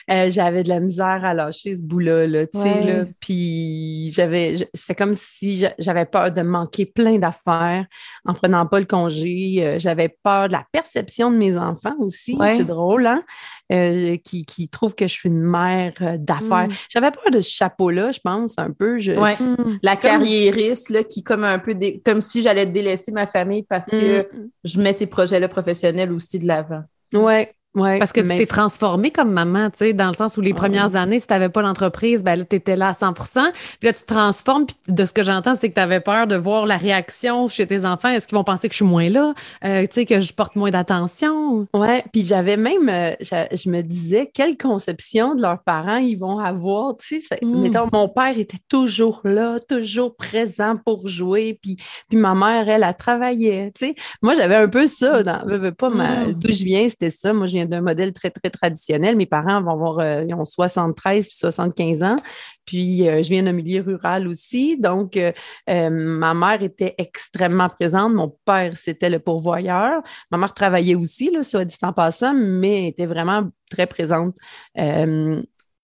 Euh, 0.09 0.31
j'avais 0.31 0.63
de 0.63 0.69
la 0.69 0.79
misère 0.79 1.25
à 1.25 1.35
lâcher 1.35 1.75
ce 1.75 1.83
bout-là, 1.83 2.29
là, 2.29 2.45
là. 2.55 3.05
Puis 3.19 4.13
j'avais, 4.15 4.69
c'était 4.73 4.95
comme 4.95 5.15
si 5.17 5.67
j'avais 5.81 6.05
peur 6.05 6.31
de 6.31 6.43
manquer 6.43 6.87
plein 6.87 7.19
d'affaires 7.19 7.85
en 8.25 8.35
prenant 8.35 8.65
pas 8.65 8.79
le 8.79 8.87
congé. 8.87 9.57
Euh, 9.59 9.81
j'avais 9.81 10.09
peur 10.23 10.47
de 10.47 10.53
la 10.53 10.65
perception 10.71 11.33
de 11.33 11.37
mes 11.37 11.59
enfants 11.59 11.97
aussi, 11.99 12.39
c'est 12.41 12.63
drôle, 12.63 13.09
hein, 13.09 13.25
euh, 13.73 14.17
qui, 14.23 14.45
qui 14.45 14.69
trouvent 14.69 14.95
que 14.95 15.09
je 15.09 15.13
suis 15.13 15.31
une 15.31 15.43
mère 15.43 15.95
d'affaires. 16.17 16.69
Mm. 16.69 16.75
J'avais 16.91 17.11
peur 17.11 17.33
de 17.33 17.41
ce 17.41 17.51
chapeau-là, 17.51 18.13
je 18.13 18.21
pense, 18.23 18.57
un 18.57 18.71
peu. 18.71 19.01
Je, 19.01 19.11
mm. 19.11 19.81
La 19.83 19.97
carriériste, 19.97 20.91
là, 20.91 21.03
qui 21.03 21.25
comme 21.25 21.43
un 21.43 21.59
peu, 21.59 21.75
comme 22.05 22.21
si 22.21 22.41
j'allais 22.41 22.67
délaisser 22.67 23.11
ma 23.11 23.27
famille 23.27 23.65
parce 23.69 23.91
que 23.91 24.21
mm. 24.21 24.49
je 24.63 24.81
mets 24.81 24.93
ces 24.93 25.07
projets 25.07 25.40
le 25.41 25.49
professionnel 25.49 26.13
aussi 26.13 26.39
de 26.39 26.47
l'avant. 26.47 26.85
Oui, 27.13 27.47
parce 27.75 28.13
que 28.13 28.21
tu 28.21 28.29
t'es 28.29 28.47
transformée 28.47 29.11
comme 29.11 29.31
maman, 29.31 29.71
tu 29.71 29.79
sais, 29.79 29.93
dans 29.93 30.09
le 30.09 30.13
sens 30.13 30.37
où 30.37 30.41
les 30.41 30.55
premières 30.55 30.97
années, 30.97 31.21
si 31.21 31.27
tu 31.27 31.33
n'avais 31.33 31.49
pas 31.49 31.63
l'entreprise, 31.63 32.25
ben 32.25 32.37
là, 32.37 32.45
tu 32.45 32.57
étais 32.57 32.77
là 32.77 32.89
à 32.89 32.93
100% 32.93 33.53
Puis 33.53 33.87
là, 33.87 33.93
tu 33.93 34.03
te 34.03 34.07
transformes. 34.07 34.67
Puis 34.67 34.77
de 34.89 35.05
ce 35.05 35.13
que 35.13 35.23
j'entends, 35.23 35.55
c'est 35.55 35.69
que 35.69 35.75
tu 35.75 35.81
avais 35.81 36.01
peur 36.01 36.27
de 36.27 36.37
voir 36.37 36.67
la 36.67 36.77
réaction 36.77 37.49
chez 37.49 37.67
tes 37.67 37.85
enfants. 37.85 38.09
Est-ce 38.09 38.27
qu'ils 38.27 38.37
vont 38.37 38.45
penser 38.45 38.69
que 38.69 38.73
je 38.73 38.79
suis 38.79 38.85
moins 38.85 39.09
là? 39.09 39.35
Euh, 39.65 39.83
tu 39.83 39.89
sais, 39.93 40.05
que 40.05 40.21
je 40.21 40.33
porte 40.33 40.57
moins 40.57 40.71
d'attention? 40.71 41.69
Oui. 41.73 41.89
Puis 42.13 42.23
j'avais 42.23 42.57
même, 42.57 42.89
euh, 42.89 43.13
je, 43.21 43.71
me 43.71 43.83
disais, 43.83 44.31
quelle 44.33 44.57
conception 44.57 45.35
de 45.37 45.43
leurs 45.43 45.63
parents 45.63 45.99
ils 45.99 46.17
vont 46.17 46.39
avoir. 46.39 46.97
Tu 46.97 47.21
sais, 47.21 47.39
mm. 47.41 47.71
mon 47.93 48.09
père 48.09 48.37
était 48.37 48.59
toujours 48.69 49.21
là, 49.25 49.61
toujours 49.61 50.17
présent 50.17 50.77
pour 50.85 51.07
jouer. 51.07 51.59
Puis, 51.63 51.77
puis 52.09 52.19
ma 52.19 52.35
mère, 52.35 52.69
elle, 52.69 52.83
a 52.83 52.93
travaillé. 52.95 53.71
Tu 53.75 53.87
sais, 53.87 53.95
moi, 54.23 54.35
j'avais 54.35 54.57
un 54.57 54.69
peu 54.69 54.89
ça. 54.89 55.23
Dans, 55.23 55.47
pas, 55.79 55.89
mm. 55.89 56.33
d'où 56.33 56.53
je 56.53 56.65
viens, 56.65 56.89
c'était 56.89 57.11
ça. 57.11 57.33
Moi, 57.33 57.47
d'un 57.67 57.81
modèle 57.81 58.13
très, 58.13 58.31
très 58.31 58.51
traditionnel. 58.51 59.17
Mes 59.17 59.27
parents 59.27 59.63
vont 59.63 59.73
avoir, 59.73 59.99
euh, 59.99 60.25
ils 60.29 60.35
ont 60.35 60.45
73 60.45 61.27
puis 61.27 61.37
75 61.37 62.03
ans. 62.03 62.17
Puis, 62.65 63.09
euh, 63.09 63.23
je 63.23 63.29
viens 63.29 63.43
d'un 63.43 63.53
milieu 63.53 63.83
rural 63.83 64.29
aussi. 64.29 64.79
Donc, 64.79 65.17
euh, 65.17 65.33
ma 65.67 66.35
mère 66.35 66.63
était 66.63 66.95
extrêmement 66.99 67.69
présente. 67.69 68.13
Mon 68.13 68.37
père, 68.45 68.77
c'était 68.77 69.11
le 69.11 69.19
pourvoyeur. 69.19 70.03
Ma 70.31 70.39
mère 70.39 70.55
travaillait 70.55 70.95
aussi, 70.95 71.31
là, 71.31 71.43
soit 71.43 71.65
dit 71.65 71.77
en 71.83 71.93
passant, 71.93 72.35
mais 72.35 72.89
était 72.89 73.07
vraiment 73.07 73.49
très 73.71 73.87
présente. 73.87 74.37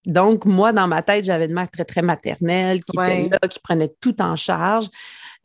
donc, 0.06 0.44
moi, 0.44 0.72
dans 0.72 0.86
ma 0.86 1.02
tête, 1.02 1.24
j'avais 1.24 1.46
une 1.46 1.54
mère 1.54 1.70
très, 1.70 1.84
très 1.84 2.02
maternelle 2.02 2.84
qui 2.84 2.96
était 2.96 3.28
là, 3.28 3.48
qui 3.48 3.58
prenait 3.60 3.92
tout 4.00 4.22
en 4.22 4.36
charge. 4.36 4.88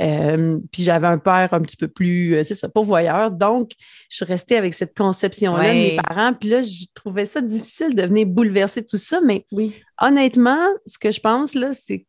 Euh, 0.01 0.59
puis 0.71 0.83
j'avais 0.83 1.07
un 1.07 1.17
père 1.17 1.53
un 1.53 1.61
petit 1.61 1.77
peu 1.77 1.87
plus, 1.87 2.35
euh, 2.35 2.43
c'est 2.43 2.55
ça, 2.55 2.67
pourvoyeur. 2.67 3.31
Donc, 3.31 3.71
je 4.09 4.17
suis 4.17 4.25
restée 4.25 4.57
avec 4.57 4.73
cette 4.73 4.97
conception-là 4.97 5.69
de 5.69 5.73
mes 5.73 5.97
parents. 6.07 6.33
Puis 6.33 6.49
là, 6.49 6.61
je 6.61 6.85
trouvais 6.93 7.25
ça 7.25 7.41
difficile 7.41 7.95
de 7.95 8.03
venir 8.03 8.25
bouleverser 8.25 8.83
tout 8.85 8.97
ça. 8.97 9.21
Mais 9.21 9.45
oui. 9.51 9.73
honnêtement, 9.99 10.65
ce 10.85 10.97
que 10.97 11.11
je 11.11 11.19
pense, 11.19 11.53
là, 11.53 11.73
c'est 11.73 11.99
que 11.99 12.05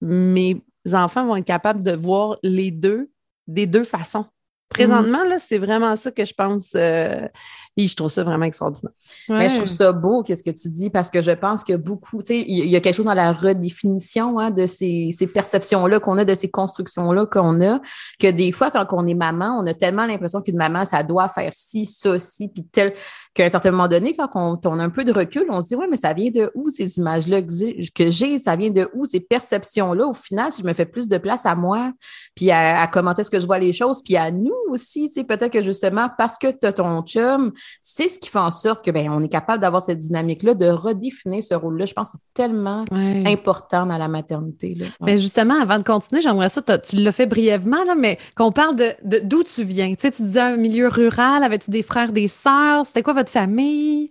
mes 0.00 0.62
enfants 0.92 1.26
vont 1.26 1.36
être 1.36 1.44
capables 1.44 1.84
de 1.84 1.92
voir 1.92 2.38
les 2.42 2.70
deux 2.70 3.10
des 3.46 3.66
deux 3.66 3.84
façons. 3.84 4.24
Présentement, 4.68 5.24
là, 5.24 5.38
c'est 5.38 5.58
vraiment 5.58 5.94
ça 5.94 6.10
que 6.10 6.24
je 6.24 6.34
pense. 6.34 6.72
Euh, 6.74 7.28
et 7.76 7.88
je 7.88 7.96
trouve 7.96 8.08
ça 8.08 8.22
vraiment 8.22 8.44
extraordinaire. 8.44 8.92
Mais 9.28 9.48
je 9.48 9.56
trouve 9.56 9.66
ça 9.66 9.90
beau, 9.90 10.22
qu'est-ce 10.22 10.44
que 10.44 10.50
tu 10.50 10.70
dis, 10.70 10.90
parce 10.90 11.10
que 11.10 11.22
je 11.22 11.32
pense 11.32 11.64
que 11.64 11.74
beaucoup, 11.74 12.22
tu 12.22 12.28
sais, 12.28 12.44
il 12.46 12.68
y 12.68 12.76
a 12.76 12.80
quelque 12.80 12.94
chose 12.94 13.06
dans 13.06 13.14
la 13.14 13.32
redéfinition 13.32 14.38
hein, 14.38 14.52
de 14.52 14.66
ces, 14.66 15.10
perceptions-là 15.32 15.98
qu'on 15.98 16.16
a, 16.18 16.24
de 16.24 16.34
ces 16.36 16.48
constructions-là 16.48 17.26
qu'on 17.26 17.60
a, 17.62 17.80
que 18.20 18.30
des 18.30 18.52
fois, 18.52 18.70
quand 18.70 18.86
on 18.92 19.06
est 19.08 19.14
maman, 19.14 19.58
on 19.60 19.66
a 19.66 19.74
tellement 19.74 20.06
l'impression 20.06 20.40
qu'une 20.40 20.56
maman, 20.56 20.84
ça 20.84 21.02
doit 21.02 21.28
faire 21.28 21.50
ci, 21.52 21.84
ça, 21.84 22.16
ci, 22.20 22.48
puis 22.48 22.64
tel, 22.64 22.94
qu'à 23.34 23.46
un 23.46 23.50
certain 23.50 23.72
moment 23.72 23.88
donné, 23.88 24.14
quand 24.16 24.56
on, 24.64 24.78
a 24.78 24.84
un 24.84 24.90
peu 24.90 25.04
de 25.04 25.12
recul, 25.12 25.44
on 25.48 25.60
se 25.60 25.68
dit, 25.68 25.74
ouais, 25.74 25.86
mais 25.90 25.96
ça 25.96 26.12
vient 26.14 26.30
de 26.30 26.52
où 26.54 26.70
ces 26.70 26.98
images-là 26.98 27.42
que 27.42 28.10
j'ai, 28.10 28.38
ça 28.38 28.54
vient 28.54 28.70
de 28.70 28.88
où 28.94 29.04
ces 29.04 29.20
perceptions-là? 29.20 30.06
Au 30.06 30.14
final, 30.14 30.52
si 30.52 30.62
je 30.62 30.66
me 30.68 30.74
fais 30.74 30.86
plus 30.86 31.08
de 31.08 31.18
place 31.18 31.44
à 31.44 31.56
moi, 31.56 31.92
puis 32.36 32.52
à, 32.52 32.80
à 32.80 32.86
commenter 32.86 33.24
ce 33.24 33.30
que 33.30 33.40
je 33.40 33.46
vois 33.46 33.58
les 33.58 33.72
choses, 33.72 34.00
puis 34.00 34.16
à 34.16 34.30
nous 34.30 34.53
aussi, 34.68 35.08
tu 35.08 35.14
sais, 35.14 35.24
peut-être 35.24 35.52
que 35.52 35.62
justement, 35.62 36.08
parce 36.16 36.38
que 36.38 36.48
tu 36.50 36.66
as 36.66 36.72
ton 36.72 37.02
chum, 37.02 37.52
c'est 37.82 38.08
ce 38.08 38.18
qui 38.18 38.28
fait 38.28 38.38
en 38.38 38.50
sorte 38.50 38.84
que 38.84 38.90
ben, 38.90 39.10
on 39.10 39.20
est 39.20 39.28
capable 39.28 39.60
d'avoir 39.60 39.82
cette 39.82 39.98
dynamique-là, 39.98 40.54
de 40.54 40.68
redéfinir 40.68 41.42
ce 41.42 41.54
rôle-là. 41.54 41.86
Je 41.86 41.92
pense 41.92 42.12
que 42.12 42.18
c'est 42.18 42.42
tellement 42.42 42.84
important 42.90 43.86
dans 43.86 43.98
la 43.98 44.08
maternité. 44.08 44.74
Là. 44.74 44.86
Mais 45.00 45.18
justement, 45.18 45.60
avant 45.60 45.78
de 45.78 45.84
continuer, 45.84 46.20
j'aimerais 46.20 46.48
ça, 46.48 46.62
tu 46.62 46.96
l'as 46.96 47.12
fait 47.12 47.26
brièvement, 47.26 47.84
là, 47.84 47.94
mais 47.94 48.18
qu'on 48.36 48.52
parle 48.52 48.76
de 48.76 48.94
d'où 49.22 49.42
tu 49.42 49.64
viens. 49.64 49.94
Tu 49.94 50.02
sais, 50.02 50.10
tu 50.10 50.22
disais 50.22 50.40
un 50.40 50.56
milieu 50.56 50.88
rural, 50.88 51.42
avais-tu 51.42 51.70
des 51.70 51.82
frères, 51.82 52.12
des 52.12 52.28
sœurs? 52.28 52.86
C'était 52.86 53.02
quoi 53.02 53.14
votre 53.14 53.30
famille? 53.30 54.10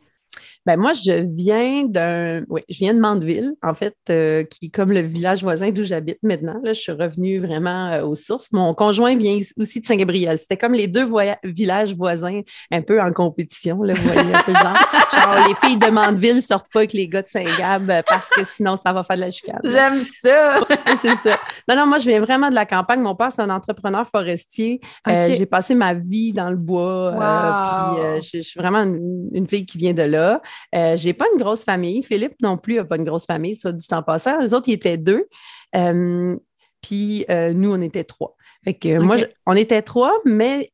Ben 0.66 0.80
moi, 0.80 0.94
je 0.94 1.12
viens 1.36 1.86
d'un. 1.86 2.44
Oui, 2.48 2.62
je 2.70 2.78
viens 2.78 2.94
de 2.94 3.00
Mandeville, 3.00 3.54
en 3.62 3.74
fait, 3.74 3.96
euh, 4.10 4.44
qui 4.46 4.68
est 4.68 4.70
comme 4.70 4.94
le 4.94 5.02
village 5.02 5.44
voisin 5.44 5.72
d'où 5.72 5.84
j'habite 5.84 6.20
maintenant. 6.24 6.60
Là, 6.64 6.72
je 6.72 6.80
suis 6.80 6.92
revenue 6.94 7.40
vraiment 7.40 7.88
euh, 7.92 8.06
aux 8.06 8.16
sources. 8.16 8.50
Mon 8.54 8.74
conjoint 8.74 9.18
vient 9.18 9.38
aussi 9.58 9.82
de 9.82 9.86
Saint-Gabriel. 9.86 10.40
C'était 10.40 10.56
comme 10.56 10.72
les 10.72 10.88
deux 10.88 11.06
villages 11.44 11.94
voisins 11.96 12.42
un 12.72 12.82
peu 12.82 13.02
en 13.02 13.12
compétition. 13.12 13.84
Là, 13.84 13.94
vous 13.94 14.04
voyez 14.04 14.34
un 14.34 14.42
peu 14.42 14.54
genre. 14.54 14.78
genre, 15.14 15.48
les 15.50 15.56
filles 15.68 15.78
de 15.78 15.90
Mandeville 15.90 16.42
sortent 16.42 16.72
pas 16.72 16.80
avec 16.80 16.94
les 16.94 17.10
gars 17.10 17.24
de 17.24 17.28
Saint-Gab 17.28 17.90
euh, 17.90 18.02
parce 18.08 18.30
que 18.30 18.46
sinon, 18.46 18.78
ça 18.78 18.94
va 18.94 19.04
faire 19.04 19.18
de 19.18 19.22
la 19.22 19.32
chicane. 19.32 19.60
J'aime 19.66 20.00
ça! 20.02 20.60
c'est 21.02 21.18
ça. 21.18 21.40
Non, 21.68 21.76
non, 21.76 21.88
moi, 21.88 21.98
je 21.98 22.10
viens 22.10 22.22
vraiment 22.22 22.50
de 22.50 22.56
la 22.56 22.66
campagne. 22.66 23.02
Mon 23.02 23.16
père, 23.16 23.34
c'est 23.34 23.42
un 23.42 23.50
entrepreneur 23.50 24.08
forestier. 24.08 24.80
J'ai 25.06 25.46
passé 25.46 25.76
ma 25.76 25.94
vie 25.94 26.32
dans 26.32 26.50
le 26.50 26.56
bois. 26.56 27.12
puis, 27.12 28.30
je, 28.34 28.40
suis 28.40 28.60
vraiment 28.60 28.84
une, 28.84 29.48
fille 29.48 29.66
qui 29.66 29.78
vient 29.78 29.94
de 29.94 30.04
là. 30.04 30.42
Euh, 30.76 30.98
j'ai 30.98 31.14
pas 31.14 31.26
une 31.34 31.40
grosse 31.40 31.64
famille. 31.64 32.04
Philippe 32.04 32.36
non 32.42 32.58
plus 32.58 32.76
n'a 32.76 32.86
pas 32.86 32.98
une 32.98 33.04
grosse 33.04 33.26
famille, 33.26 33.56
soit 33.56 33.72
dit 33.72 33.86
en 33.92 34.04
passant. 34.04 34.40
Les 34.40 34.54
autres, 34.54 34.70
ils 34.70 34.74
étaient 34.74 34.98
deux. 34.98 35.28
Euh, 35.76 36.36
puis 36.82 37.26
euh, 37.30 37.54
nous, 37.54 37.72
on 37.72 37.82
était 37.82 38.04
trois. 38.04 38.36
Fait 38.64 38.74
que 38.74 38.98
moi, 39.00 39.18
on 39.46 39.56
était 39.58 39.82
trois, 39.82 40.14
mais 40.24 40.70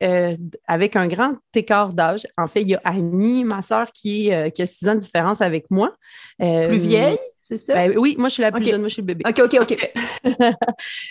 avec 0.68 0.94
un 0.94 1.08
grand 1.08 1.32
écart 1.54 1.92
d'âge. 1.92 2.24
En 2.38 2.46
fait, 2.46 2.62
il 2.62 2.68
y 2.68 2.74
a 2.76 2.80
Annie, 2.84 3.42
ma 3.42 3.62
soeur, 3.62 3.90
qui, 3.92 4.30
qui 4.54 4.62
a 4.62 4.66
six 4.66 4.88
ans 4.88 4.94
de 4.94 5.00
différence 5.00 5.40
avec 5.40 5.70
moi. 5.72 5.96
Plus 6.38 6.78
vieille? 6.78 7.18
C'est 7.40 7.56
ça? 7.56 7.74
Ben 7.74 7.96
oui, 7.96 8.16
moi, 8.18 8.28
je 8.28 8.34
suis 8.34 8.42
la 8.42 8.52
plus 8.52 8.64
jeune, 8.64 8.80
moi, 8.80 8.88
je 8.88 8.92
suis 8.92 9.02
le 9.02 9.06
bébé. 9.06 9.24
OK, 9.26 9.40
OK, 9.40 9.58
OK. 9.62 9.92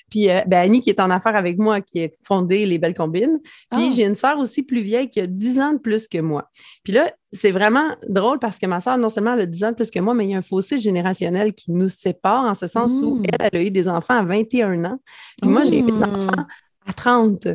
puis 0.09 0.29
euh, 0.29 0.41
ben, 0.45 0.59
Annie, 0.59 0.79
qui 0.79 0.91
est 0.91 0.99
en 0.99 1.09
affaires 1.09 1.35
avec 1.35 1.57
moi, 1.57 1.81
qui 1.81 2.03
a 2.03 2.07
fondé 2.23 2.65
Les 2.67 2.77
Belles 2.77 2.93
Combines. 2.93 3.39
Puis 3.71 3.87
ah. 3.89 3.89
j'ai 3.95 4.05
une 4.05 4.15
sœur 4.15 4.37
aussi 4.37 4.61
plus 4.61 4.81
vieille 4.81 5.09
qui 5.09 5.19
a 5.19 5.27
10 5.27 5.59
ans 5.59 5.73
de 5.73 5.79
plus 5.79 6.07
que 6.07 6.19
moi. 6.19 6.49
Puis 6.83 6.93
là, 6.93 7.11
c'est 7.33 7.51
vraiment 7.51 7.95
drôle 8.07 8.37
parce 8.37 8.59
que 8.59 8.67
ma 8.67 8.79
sœur, 8.79 8.97
non 8.97 9.09
seulement 9.09 9.33
elle 9.33 9.41
a 9.41 9.45
10 9.47 9.63
ans 9.63 9.71
de 9.71 9.75
plus 9.75 9.89
que 9.89 9.99
moi, 9.99 10.13
mais 10.13 10.25
il 10.25 10.31
y 10.31 10.35
a 10.35 10.37
un 10.37 10.43
fossé 10.43 10.79
générationnel 10.79 11.53
qui 11.53 11.71
nous 11.71 11.89
sépare 11.89 12.45
en 12.45 12.53
ce 12.53 12.67
sens 12.67 12.91
où 12.91 13.15
hmm. 13.15 13.25
elle, 13.25 13.49
elle 13.51 13.59
a 13.59 13.63
eu 13.63 13.71
des 13.71 13.87
enfants 13.87 14.19
à 14.19 14.23
21 14.23 14.85
ans. 14.85 14.99
Puis 15.41 15.49
moi, 15.49 15.63
j'ai 15.63 15.79
eu 15.79 15.83
des 15.83 15.91
hmm. 15.91 16.03
enfants 16.03 16.45
à 16.85 16.93
30. 16.93 17.47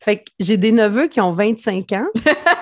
Fait 0.00 0.18
que 0.18 0.24
j'ai 0.38 0.56
des 0.56 0.72
neveux 0.72 1.06
qui 1.06 1.20
ont 1.20 1.32
25 1.32 1.92
ans. 1.92 2.06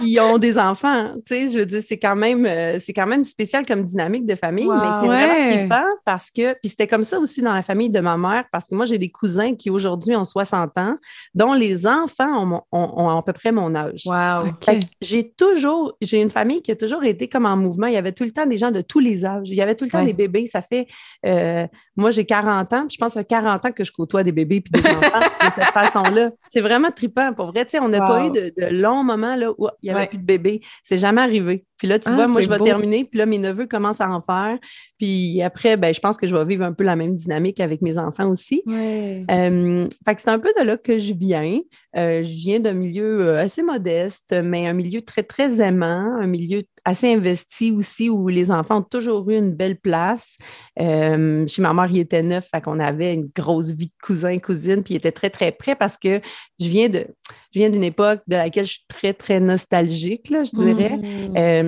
qui 0.00 0.18
ont 0.20 0.38
des 0.38 0.58
enfants. 0.58 1.12
Tu 1.18 1.22
sais, 1.24 1.46
je 1.48 1.58
veux 1.58 1.66
dire, 1.66 1.82
c'est 1.84 1.98
quand 1.98 2.16
même, 2.16 2.46
euh, 2.46 2.78
c'est 2.80 2.92
quand 2.92 3.06
même 3.06 3.24
spécial 3.24 3.66
comme 3.66 3.84
dynamique 3.84 4.26
de 4.26 4.34
famille, 4.34 4.66
mais 4.66 4.90
c'est 5.00 5.06
vraiment 5.06 5.52
trippant 5.52 5.88
parce 6.04 6.30
que, 6.30 6.52
puis 6.54 6.70
c'était 6.70 6.86
comme 6.86 7.04
ça 7.04 7.18
aussi 7.18 7.40
dans 7.40 7.52
la 7.52 7.62
famille 7.62 7.90
de 7.90 8.00
ma 8.00 8.16
mère, 8.16 8.44
parce 8.50 8.66
que 8.66 8.74
moi, 8.74 8.86
j'ai 8.86 8.98
des 8.98 9.10
cousins 9.10 9.54
qui 9.54 9.70
aujourd'hui 9.70 10.16
ont 10.16 10.24
60 10.24 10.78
ans, 10.78 10.96
dont 11.34 11.52
les 11.52 11.86
enfants 11.86 12.64
ont, 12.72 13.08
à 13.08 13.22
peu 13.22 13.32
près 13.32 13.52
mon 13.52 13.74
âge. 13.74 14.02
Wow. 14.06 14.52
J'ai 15.00 15.30
toujours, 15.30 15.96
j'ai 16.00 16.20
une 16.20 16.30
famille 16.30 16.62
qui 16.62 16.70
a 16.70 16.76
toujours 16.76 17.04
été 17.04 17.28
comme 17.28 17.46
en 17.46 17.56
mouvement. 17.56 17.86
Il 17.86 17.94
y 17.94 17.98
avait 17.98 18.12
tout 18.12 18.24
le 18.24 18.30
temps 18.30 18.46
des 18.46 18.58
gens 18.58 18.70
de 18.70 18.80
tous 18.80 19.00
les 19.00 19.24
âges. 19.24 19.48
Il 19.48 19.56
y 19.56 19.62
avait 19.62 19.74
tout 19.74 19.84
le 19.84 19.90
temps 19.90 20.04
des 20.04 20.12
bébés. 20.12 20.46
Ça 20.46 20.62
fait, 20.62 20.86
euh, 21.26 21.66
moi, 21.96 22.10
j'ai 22.10 22.24
40 22.24 22.72
ans, 22.72 22.86
je 22.90 22.96
pense 22.96 23.08
que 23.08 23.14
ça 23.14 23.20
fait 23.20 23.26
40 23.26 23.66
ans 23.66 23.72
que 23.72 23.84
je 23.84 23.92
côtoie 23.92 24.22
des 24.22 24.32
bébés 24.32 24.60
puis 24.60 24.80
des 24.80 24.88
enfants 24.88 25.20
de 25.20 25.50
cette 25.52 25.64
façon-là. 25.72 26.30
C'est 26.48 26.60
vraiment 26.60 26.90
trippant. 26.90 27.32
Pour 27.32 27.52
vrai, 27.52 27.64
tu 27.64 27.72
sais, 27.72 27.80
on 27.80 27.88
n'a 27.88 27.98
pas 27.98 28.26
eu 28.26 28.30
de, 28.30 28.52
de 28.56 28.80
longs 28.80 29.02
moments 29.02 29.36
là, 29.36 29.50
où 29.56 29.68
il 29.82 29.87
n'y 29.92 29.98
avait 29.98 30.08
plus 30.08 30.18
de 30.18 30.24
bébé. 30.24 30.60
C'est 30.82 30.98
jamais 30.98 31.20
arrivé. 31.20 31.64
Puis 31.78 31.86
là, 31.86 31.98
tu 31.98 32.08
ah, 32.08 32.14
vois, 32.14 32.26
moi, 32.26 32.40
je 32.40 32.48
vais 32.48 32.58
terminer. 32.58 33.04
Puis 33.04 33.18
là, 33.18 33.26
mes 33.26 33.38
neveux 33.38 33.66
commencent 33.66 34.00
à 34.00 34.10
en 34.10 34.20
faire. 34.20 34.58
Puis 34.98 35.40
après, 35.42 35.76
ben, 35.76 35.94
je 35.94 36.00
pense 36.00 36.16
que 36.16 36.26
je 36.26 36.36
vais 36.36 36.44
vivre 36.44 36.64
un 36.64 36.72
peu 36.72 36.82
la 36.82 36.96
même 36.96 37.14
dynamique 37.14 37.60
avec 37.60 37.82
mes 37.82 37.98
enfants 37.98 38.28
aussi. 38.28 38.62
Euh, 38.68 39.86
fait 40.04 40.14
que 40.14 40.20
c'est 40.20 40.30
un 40.30 40.40
peu 40.40 40.52
de 40.58 40.64
là 40.64 40.76
que 40.76 40.98
je 40.98 41.14
viens. 41.14 41.60
Euh, 41.96 42.22
je 42.22 42.28
viens 42.28 42.60
d'un 42.60 42.74
milieu 42.74 43.20
euh, 43.20 43.38
assez 43.40 43.62
modeste, 43.62 44.34
mais 44.44 44.66
un 44.66 44.74
milieu 44.74 45.00
très, 45.02 45.22
très 45.22 45.60
aimant, 45.60 46.16
un 46.20 46.26
milieu 46.26 46.62
assez 46.84 47.12
investi 47.12 47.70
aussi 47.70 48.10
où 48.10 48.28
les 48.28 48.50
enfants 48.50 48.78
ont 48.78 48.82
toujours 48.82 49.28
eu 49.30 49.36
une 49.36 49.52
belle 49.52 49.78
place. 49.78 50.36
chez 50.76 51.62
ma 51.62 51.72
mère, 51.72 51.88
il 51.90 51.98
était 51.98 52.22
neuf, 52.22 52.48
fait 52.50 52.60
qu'on 52.60 52.80
avait 52.80 53.14
une 53.14 53.30
grosse 53.34 53.70
vie 53.70 53.86
de 53.86 53.92
cousin, 54.02 54.36
cousine, 54.38 54.82
puis 54.82 54.94
il 54.94 54.96
était 54.96 55.12
très, 55.12 55.30
très 55.30 55.52
près 55.52 55.76
parce 55.76 55.96
que 55.96 56.20
je 56.58 56.68
viens 56.68 56.88
de, 56.88 57.06
je 57.52 57.60
viens 57.60 57.70
d'une 57.70 57.84
époque 57.84 58.20
de 58.26 58.36
laquelle 58.36 58.64
je 58.64 58.72
suis 58.72 58.84
très, 58.88 59.12
très 59.12 59.38
nostalgique, 59.38 60.30
là, 60.30 60.44
je 60.44 60.56
dirais. 60.56 60.96
Mmh 60.96 61.67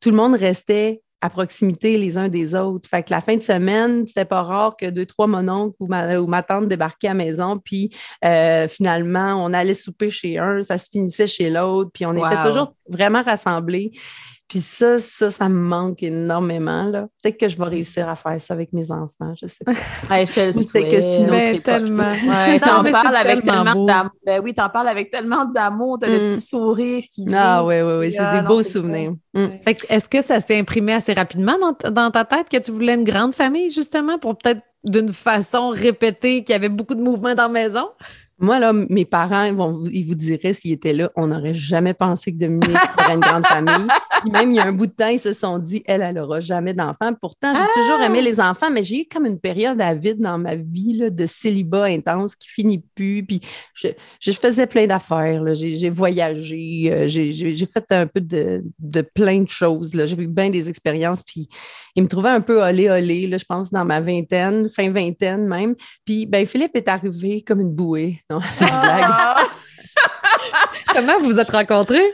tout 0.00 0.10
le 0.10 0.16
monde 0.16 0.34
restait 0.34 1.02
à 1.20 1.28
proximité 1.28 1.98
les 1.98 2.16
uns 2.16 2.28
des 2.28 2.54
autres. 2.54 2.88
Fait 2.88 3.02
que 3.02 3.10
la 3.10 3.20
fin 3.20 3.36
de 3.36 3.42
semaine, 3.42 4.06
c'était 4.06 4.24
pas 4.24 4.42
rare 4.42 4.76
que 4.76 4.86
deux, 4.86 5.04
trois 5.04 5.26
mononcles 5.26 5.76
ou 5.78 5.86
ma, 5.86 6.18
ou 6.18 6.26
ma 6.26 6.42
tante 6.42 6.68
débarquaient 6.68 7.08
à 7.08 7.14
la 7.14 7.24
maison, 7.24 7.58
puis 7.58 7.94
euh, 8.24 8.66
finalement, 8.68 9.34
on 9.44 9.52
allait 9.52 9.74
souper 9.74 10.08
chez 10.08 10.38
un, 10.38 10.62
ça 10.62 10.78
se 10.78 10.88
finissait 10.90 11.26
chez 11.26 11.50
l'autre, 11.50 11.90
puis 11.92 12.06
on 12.06 12.14
était 12.14 12.42
toujours 12.42 12.74
vraiment 12.88 13.22
rassemblés. 13.22 13.92
Puis 14.50 14.58
ça, 14.58 14.98
ça, 14.98 15.30
ça 15.30 15.48
me 15.48 15.60
manque 15.60 16.02
énormément. 16.02 16.82
Là. 16.82 17.06
Peut-être 17.22 17.38
que 17.38 17.48
je 17.48 17.56
vais 17.56 17.66
réussir 17.66 18.08
à 18.08 18.16
faire 18.16 18.40
ça 18.40 18.52
avec 18.52 18.72
mes 18.72 18.90
enfants, 18.90 19.32
je 19.40 19.46
sais 19.46 19.64
pas. 19.64 19.72
je 20.10 20.32
te 20.32 20.40
le 20.40 20.52
souhaite. 20.52 20.90
que 20.90 21.00
c'est 21.00 21.18
une 21.18 21.30
autre 21.30 21.62
Tellement. 21.62 22.02
Ouais, 22.26 22.58
t'en 22.58 22.82
parles 22.82 23.14
avec 23.14 23.44
tellement 23.44 23.84
d'amour. 23.84 24.10
Ben 24.26 24.40
oui, 24.42 24.52
t'en 24.52 24.68
parles 24.68 24.88
avec 24.88 25.10
tellement 25.10 25.44
d'amour, 25.44 25.98
t'as 26.00 26.08
le 26.08 26.14
mm. 26.14 26.28
petit 26.28 26.40
sourire 26.40 27.02
qui 27.14 27.26
Ah 27.32 27.64
oui, 27.64 27.80
oui, 27.80 27.92
oui, 28.00 28.12
c'est 28.12 28.40
des 28.40 28.46
beaux 28.48 28.64
souvenirs. 28.64 29.12
Mm. 29.34 29.46
Est-ce 29.88 30.08
que 30.08 30.20
ça 30.20 30.40
s'est 30.40 30.58
imprimé 30.58 30.94
assez 30.94 31.12
rapidement 31.12 31.56
dans, 31.60 31.90
dans 31.90 32.10
ta 32.10 32.24
tête 32.24 32.48
que 32.48 32.56
tu 32.56 32.72
voulais 32.72 32.94
une 32.94 33.04
grande 33.04 33.34
famille, 33.34 33.70
justement, 33.70 34.18
pour 34.18 34.36
peut-être 34.36 34.62
d'une 34.84 35.12
façon 35.12 35.68
répéter 35.68 36.42
qu'il 36.42 36.52
y 36.52 36.56
avait 36.56 36.68
beaucoup 36.68 36.96
de 36.96 37.02
mouvements 37.02 37.36
dans 37.36 37.44
la 37.44 37.48
maison? 37.48 37.86
Moi, 38.40 38.58
là, 38.58 38.72
mes 38.72 39.04
parents, 39.04 39.44
ils, 39.44 39.54
vont, 39.54 39.78
ils 39.92 40.04
vous 40.04 40.14
diraient 40.14 40.52
s'ils 40.52 40.72
étaient 40.72 40.92
là, 40.92 41.10
on 41.14 41.26
n'aurait 41.26 41.54
jamais 41.54 41.94
pensé 41.94 42.32
que 42.32 42.38
Dominique 42.38 42.76
aurait 42.98 43.14
une 43.14 43.20
grande 43.20 43.46
famille. 43.46 43.86
même, 44.32 44.50
il 44.50 44.56
y 44.56 44.58
a 44.58 44.66
un 44.66 44.72
bout 44.72 44.86
de 44.86 44.92
temps, 44.92 45.08
ils 45.08 45.18
se 45.18 45.32
sont 45.32 45.58
dit, 45.58 45.82
elle, 45.86 46.02
elle 46.02 46.14
n'aura 46.14 46.40
jamais 46.40 46.72
d'enfants. 46.72 47.12
Pourtant, 47.20 47.52
j'ai 47.54 47.80
toujours 47.80 48.00
aimé 48.00 48.18
ah! 48.20 48.24
les 48.24 48.40
enfants, 48.40 48.70
mais 48.70 48.82
j'ai 48.82 49.02
eu 49.02 49.04
comme 49.10 49.26
une 49.26 49.38
période 49.38 49.80
à 49.80 49.94
vide 49.94 50.20
dans 50.20 50.38
ma 50.38 50.56
vie 50.56 50.96
là, 50.96 51.10
de 51.10 51.26
célibat 51.26 51.84
intense 51.84 52.34
qui 52.34 52.48
finit 52.48 52.84
plus. 52.94 53.24
Puis 53.24 53.40
je, 53.74 53.88
je 54.20 54.32
faisais 54.32 54.66
plein 54.66 54.86
d'affaires. 54.86 55.42
J'ai 55.54 55.90
voyagé, 55.90 56.90
euh, 56.90 57.08
j'ai 57.08 57.66
fait 57.66 57.92
un 57.92 58.06
peu 58.06 58.20
de, 58.20 58.62
de 58.78 59.00
plein 59.02 59.42
de 59.42 59.48
choses. 59.48 59.92
J'ai 59.92 60.16
vu 60.16 60.26
bien 60.26 60.50
des 60.50 60.68
expériences. 60.68 61.22
Puis 61.22 61.48
il 61.96 62.02
me 62.02 62.08
trouvait 62.08 62.30
un 62.30 62.40
peu 62.40 62.62
olé 62.62 62.88
olé, 62.88 63.26
là, 63.26 63.38
je 63.38 63.44
pense, 63.44 63.70
dans 63.70 63.84
ma 63.84 64.00
vingtaine, 64.00 64.68
fin 64.68 64.90
vingtaine 64.90 65.46
même. 65.46 65.74
Puis 66.04 66.26
ben, 66.26 66.46
Philippe 66.46 66.76
est 66.76 66.88
arrivé 66.88 67.42
comme 67.42 67.60
une 67.60 67.72
bouée. 67.72 68.20
Ah! 68.60 69.44
Comment 70.94 71.18
vous 71.20 71.26
vous 71.26 71.38
êtes 71.38 71.50
rencontrés? 71.50 72.12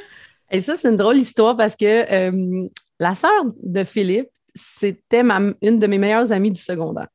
Et 0.51 0.61
ça, 0.61 0.75
c'est 0.77 0.89
une 0.89 0.97
drôle 0.97 1.17
histoire 1.17 1.57
parce 1.57 1.77
que 1.77 1.85
euh, 2.13 2.69
la 2.99 3.15
sœur 3.15 3.45
de 3.63 3.85
Philippe, 3.85 4.29
c'était 4.55 5.23
une 5.63 5.79
de 5.79 5.87
mes 5.87 5.99
meilleures 5.99 6.33
amies 6.33 6.51
du 6.51 6.61
secondaire 6.61 7.09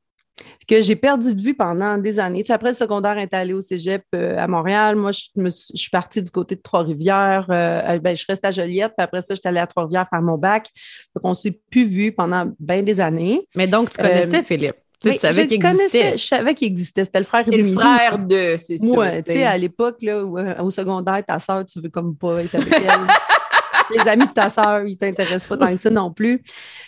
que 0.68 0.82
j'ai 0.82 0.96
perdu 0.96 1.36
de 1.36 1.42
vue 1.42 1.54
pendant 1.54 1.98
des 1.98 2.20
années. 2.20 2.44
après 2.50 2.70
le 2.70 2.76
secondaire, 2.76 3.18
est 3.18 3.34
allée 3.34 3.54
au 3.54 3.62
cégep 3.62 4.04
euh, 4.16 4.38
à 4.38 4.48
Montréal. 4.48 4.96
Moi, 4.96 5.12
je, 5.12 5.50
suis 5.50 5.90
partie 5.90 6.22
du 6.22 6.32
côté 6.32 6.56
de 6.56 6.62
Trois-Rivières. 6.62 7.48
Euh, 7.50 8.00
ben, 8.00 8.16
je 8.16 8.26
reste 8.28 8.46
à 8.46 8.52
Joliette, 8.52 8.94
puis 8.98 9.04
après 9.04 9.22
ça, 9.22 9.34
je 9.34 9.40
suis 9.40 9.48
allée 9.48 9.60
à 9.60 9.68
Trois-Rivières 9.68 10.08
faire 10.08 10.22
mon 10.22 10.38
bac. 10.38 10.68
Donc, 11.16 11.26
on 11.26 11.30
ne 11.30 11.36
s'est 11.36 11.60
plus 11.70 11.86
vu 11.86 12.12
pendant 12.12 12.52
bien 12.60 12.84
des 12.84 13.00
années. 13.00 13.48
Mais 13.56 13.68
donc, 13.68 13.90
tu 13.90 13.98
connaissais 13.98 14.44
Philippe? 14.44 14.76
Tu, 15.02 15.18
savais 15.18 15.48
qu'il 15.48 15.56
existait. 15.56 16.18
Je 16.18 16.28
savais 16.28 16.54
qu'il 16.54 16.68
existait. 16.68 17.04
C'était 17.06 17.20
le 17.20 17.26
frère 17.26 17.44
de 17.44 17.56
le 17.56 17.72
frère 17.74 18.20
de, 18.20 18.56
c'est 18.60 18.78
ça. 18.78 18.86
Ouais, 18.86 19.24
tu 19.24 19.34
sais, 19.34 19.44
à 19.44 19.58
l'époque, 19.58 19.98
là, 20.02 20.24
au 20.24 20.70
secondaire, 20.70 21.24
ta 21.26 21.40
soeur, 21.40 21.66
tu 21.66 21.80
veux 21.80 21.90
comme 21.90 22.16
pas 22.16 22.44
être 22.44 22.56
avec 22.56 22.72
elle. 22.72 22.84
Les 23.98 24.08
amis 24.08 24.28
de 24.28 24.32
ta 24.32 24.50
soeur, 24.50 24.84
ils 24.86 24.98
t'intéressent 24.98 25.50
pas 25.50 25.58
tant 25.58 25.72
que 25.72 25.78
ça 25.78 25.90
non 25.90 26.12
plus. 26.12 26.42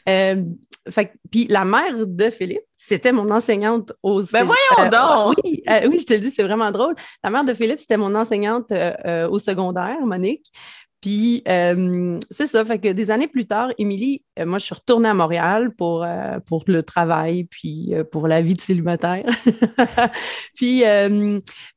Euh, 0.07 0.43
puis 1.31 1.47
la 1.49 1.65
mère 1.65 2.05
de 2.05 2.29
Philippe, 2.29 2.61
c'était 2.77 3.11
mon 3.11 3.29
enseignante 3.29 3.91
au 4.03 4.21
Ben 4.31 4.45
voyons 4.45 4.55
euh, 4.79 4.89
donc! 4.89 5.35
oui, 5.43 5.63
euh, 5.69 5.87
oui, 5.89 5.99
je 5.99 6.05
te 6.05 6.13
le 6.13 6.19
dis, 6.19 6.29
c'est 6.29 6.43
vraiment 6.43 6.71
drôle. 6.71 6.95
La 7.23 7.29
mère 7.29 7.43
de 7.43 7.53
Philippe, 7.53 7.79
c'était 7.81 7.97
mon 7.97 8.13
enseignante 8.15 8.71
au 8.71 9.39
secondaire, 9.39 9.99
Monique. 10.05 10.51
Puis, 11.03 11.43
euh, 11.49 12.17
c'est 12.31 12.47
ça. 12.47 12.63
Fait 12.63 12.79
que 12.79 12.87
des 12.87 13.11
années 13.11 13.27
plus 13.27 13.45
tard, 13.45 13.71
Émilie, 13.77 14.23
euh, 14.39 14.45
moi, 14.45 14.57
je 14.57 14.63
suis 14.63 14.73
retournée 14.73 15.09
à 15.09 15.13
Montréal 15.13 15.75
pour, 15.75 16.01
euh, 16.01 16.39
pour 16.39 16.63
le 16.67 16.81
travail, 16.81 17.43
puis 17.43 17.93
pour 18.09 18.29
la 18.29 18.41
vie 18.41 18.53
de 18.53 18.61
célibataire. 18.61 19.25
puis, 20.55 20.83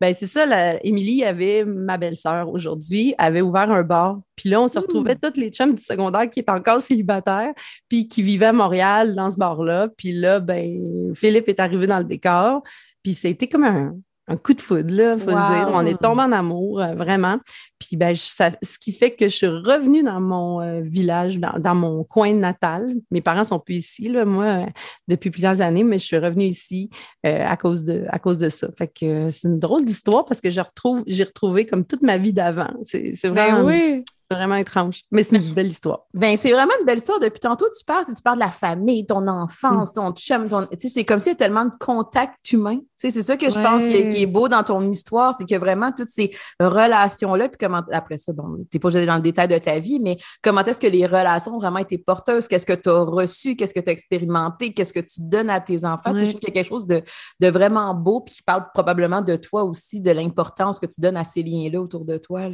ben, 0.00 0.14
c'est 0.16 0.28
ça, 0.28 0.46
Émilie 0.84 1.24
avait, 1.24 1.64
ma 1.64 1.98
belle-sœur 1.98 2.48
aujourd'hui, 2.48 3.16
avait 3.18 3.40
ouvert 3.40 3.68
un 3.72 3.82
bar. 3.82 4.20
Puis 4.36 4.48
là, 4.48 4.60
on 4.60 4.68
se 4.68 4.78
retrouvait 4.78 5.16
toutes 5.16 5.38
les 5.38 5.50
chums 5.50 5.74
du 5.74 5.82
secondaire 5.82 6.30
qui 6.30 6.38
étaient 6.38 6.52
encore 6.52 6.80
célibataires, 6.80 7.52
puis 7.88 8.06
qui 8.06 8.22
vivaient 8.22 8.46
à 8.46 8.52
Montréal 8.52 9.16
dans 9.16 9.32
ce 9.32 9.38
bar-là. 9.38 9.88
Puis 9.96 10.12
là, 10.12 10.38
ben, 10.38 11.12
Philippe 11.16 11.48
est 11.48 11.58
arrivé 11.58 11.88
dans 11.88 11.98
le 11.98 12.04
décor. 12.04 12.62
Puis 13.02 13.14
c'était 13.14 13.48
comme 13.48 13.64
un, 13.64 13.96
un 14.28 14.36
coup 14.36 14.54
de 14.54 14.60
foudre, 14.60 14.90
là, 14.90 15.16
faut 15.16 15.30
le 15.30 15.54
dire. 15.54 15.70
On 15.72 15.86
est 15.86 16.00
tombé 16.00 16.22
en 16.22 16.32
amour, 16.32 16.80
euh, 16.80 16.94
vraiment. 16.94 17.38
Puis, 17.78 17.96
ben, 17.96 18.14
ce 18.14 18.78
qui 18.78 18.90
fait 18.92 19.12
que 19.12 19.28
je 19.28 19.34
suis 19.34 19.46
revenue 19.46 20.02
dans 20.02 20.20
mon 20.20 20.60
euh, 20.60 20.80
village, 20.82 21.38
dans, 21.38 21.74
mon 21.74 22.02
coin 22.02 22.32
natal. 22.32 22.92
Mes 23.10 23.20
parents 23.20 23.44
sont 23.44 23.60
plus 23.60 23.76
ici, 23.76 24.08
là, 24.08 24.24
moi, 24.24 24.44
euh, 24.44 24.66
depuis 25.06 25.30
plusieurs 25.30 25.60
années, 25.60 25.84
mais 25.84 25.98
je 25.98 26.04
suis 26.04 26.18
revenue 26.18 26.46
ici 26.46 26.90
à, 27.22 27.56
cause 27.56 27.84
de, 27.84 28.04
à 28.08 28.18
cause 28.18 28.38
de 28.38 28.48
ça. 28.48 28.68
Fait 28.76 28.88
que 28.88 29.30
c'est 29.30 29.48
une 29.48 29.58
drôle 29.58 29.84
d'histoire 29.84 30.24
parce 30.24 30.40
que 30.40 30.50
je 30.50 30.60
retrouve, 30.60 31.04
j'ai 31.06 31.24
retrouvé 31.24 31.66
comme 31.66 31.84
toute 31.84 32.02
ma 32.02 32.18
vie 32.18 32.32
d'avant. 32.32 32.70
C'est 32.82 33.12
ben 33.24 33.30
vraiment. 33.30 33.64
oui. 33.64 34.04
C'est 34.28 34.36
vraiment 34.36 34.56
étrange. 34.56 35.02
Mais 35.12 35.22
c'est 35.22 35.36
une 35.36 35.52
belle 35.52 35.68
histoire. 35.68 36.06
Ben, 36.12 36.36
c'est 36.36 36.50
vraiment 36.50 36.72
une 36.80 36.86
belle 36.86 36.98
histoire. 36.98 37.20
Depuis 37.20 37.38
tantôt, 37.38 37.66
tu 37.66 37.84
parles, 37.84 38.04
tu 38.04 38.22
parles 38.22 38.38
de 38.38 38.44
la 38.44 38.50
famille, 38.50 39.06
ton 39.06 39.24
enfance, 39.28 39.92
ton 39.92 40.10
chum, 40.12 40.48
ton... 40.48 40.66
c'est 40.76 41.04
comme 41.04 41.20
s'il 41.20 41.32
y 41.32 41.34
a 41.34 41.36
tellement 41.36 41.64
de 41.64 41.72
contacts 41.78 42.50
humains. 42.50 42.80
c'est 42.96 43.10
ça 43.10 43.36
que 43.36 43.48
je 43.48 43.60
pense 43.60 43.84
qui 43.84 44.22
est, 44.22 44.26
beau 44.26 44.48
dans 44.48 44.64
ton 44.64 44.80
histoire, 44.88 45.32
c'est 45.38 45.44
que 45.44 45.54
vraiment 45.54 45.92
toutes 45.92 46.08
ces 46.08 46.32
relations-là, 46.58 47.48
puis 47.48 47.58
comment, 47.60 47.82
après 47.92 48.18
ça, 48.18 48.32
bon, 48.32 48.66
t'es 48.68 48.80
pas 48.80 48.90
dans 48.90 49.14
le 49.14 49.20
détail 49.20 49.46
de 49.46 49.58
ta 49.58 49.78
vie, 49.78 50.00
mais 50.00 50.18
comment 50.42 50.64
est-ce 50.64 50.80
que 50.80 50.88
les 50.88 51.06
relations 51.06 51.54
ont 51.54 51.60
vraiment 51.60 51.78
été 51.78 51.96
porteuses? 51.96 52.48
Qu'est-ce 52.48 52.66
que 52.66 52.72
tu 52.72 52.88
as 52.88 53.02
reçu? 53.02 53.54
Qu'est-ce 53.54 53.74
que 53.74 53.80
tu 53.80 53.90
as 53.90 53.92
expérimenté? 53.92 54.72
Qu'est-ce 54.72 54.92
que 54.92 55.00
tu 55.00 55.20
donnes 55.20 55.50
à 55.50 55.60
tes 55.60 55.84
enfants? 55.84 56.16
Je 56.16 56.24
trouve 56.24 56.40
qu'il 56.40 56.48
y 56.48 56.50
a 56.50 56.54
quelque 56.54 56.68
chose 56.68 56.88
de, 56.88 57.00
de 57.38 57.48
vraiment 57.48 57.94
beau, 57.94 58.22
puis 58.22 58.34
qui 58.34 58.42
parle 58.42 58.66
probablement 58.74 59.22
de 59.22 59.36
toi 59.36 59.62
aussi, 59.62 60.00
de 60.00 60.10
l'importance 60.10 60.80
que 60.80 60.86
tu 60.86 61.00
donnes 61.00 61.16
à 61.16 61.24
ces 61.24 61.44
liens-là 61.44 61.80
autour 61.80 62.04
de 62.04 62.18
toi. 62.18 62.48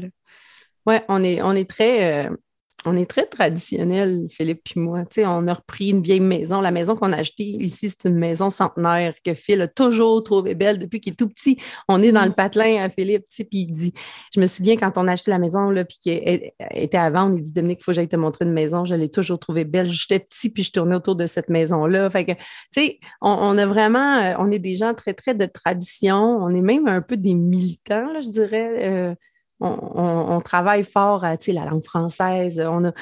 Oui, 0.86 0.96
on 1.08 1.22
est, 1.22 1.42
on 1.42 1.52
est 1.52 1.68
très. 1.68 2.26
Euh, 2.28 2.36
on 2.84 2.96
est 2.96 3.08
très 3.08 3.26
traditionnel, 3.26 4.26
Philippe 4.28 4.62
et 4.74 4.80
moi. 4.80 5.04
on 5.18 5.46
a 5.46 5.54
repris 5.54 5.90
une 5.90 6.00
vieille 6.00 6.20
maison. 6.20 6.60
La 6.60 6.72
maison 6.72 6.96
qu'on 6.96 7.12
a 7.12 7.18
achetée 7.18 7.44
ici, 7.44 7.88
c'est 7.88 8.08
une 8.08 8.18
maison 8.18 8.50
centenaire 8.50 9.14
que 9.24 9.34
Phil 9.34 9.60
a 9.62 9.68
toujours 9.68 10.22
trouvé 10.24 10.54
belle 10.54 10.78
depuis 10.78 11.00
qu'il 11.00 11.12
est 11.12 11.16
tout 11.16 11.28
petit. 11.28 11.58
On 11.88 12.02
est 12.02 12.10
dans 12.10 12.24
le 12.24 12.30
mm. 12.30 12.34
patelin 12.34 12.82
à 12.82 12.88
Philippe, 12.88 13.26
puis 13.28 13.46
il 13.52 13.70
dit 13.70 13.92
Je 14.34 14.40
me 14.40 14.46
souviens 14.46 14.76
quand 14.76 14.98
on 14.98 15.06
a 15.06 15.12
acheté 15.12 15.30
la 15.30 15.38
maison, 15.38 15.70
là, 15.70 15.84
puis 15.84 15.98
qu'elle 16.02 16.50
était 16.74 16.98
à 16.98 17.10
vendre, 17.10 17.36
il 17.36 17.42
dit 17.42 17.52
Dominique, 17.52 17.78
il 17.80 17.84
faut 17.84 17.92
que 17.92 17.96
j'aille 17.96 18.08
te 18.08 18.16
montrer 18.16 18.44
une 18.44 18.52
maison. 18.52 18.84
Je 18.84 18.94
l'ai 18.94 19.10
toujours 19.10 19.38
trouvée 19.38 19.64
belle. 19.64 19.88
J'étais 19.88 20.18
petit, 20.18 20.50
puis 20.50 20.64
je 20.64 20.72
tournais 20.72 20.96
autour 20.96 21.14
de 21.14 21.26
cette 21.26 21.50
maison-là. 21.50 22.10
Fait 22.10 22.24
que, 22.24 22.32
tu 22.32 22.40
sais, 22.72 22.98
on, 23.20 23.56
a 23.58 23.66
vraiment, 23.66 24.16
euh, 24.16 24.34
on 24.38 24.50
est 24.50 24.58
des 24.58 24.76
gens 24.76 24.92
très, 24.94 25.14
très 25.14 25.34
de 25.34 25.46
tradition. 25.46 26.16
On 26.16 26.48
est 26.48 26.62
même 26.62 26.88
un 26.88 27.00
peu 27.00 27.16
des 27.16 27.34
militants, 27.34 28.20
je 28.20 28.28
dirais. 28.28 28.78
Euh, 28.82 29.14
on, 29.62 30.40
travaille 30.40 30.84
fort 30.84 31.24
à 31.24 31.36
la 31.48 31.64
langue 31.64 31.84
française. 31.84 32.60
On, 32.60 32.84
a, 32.86 32.92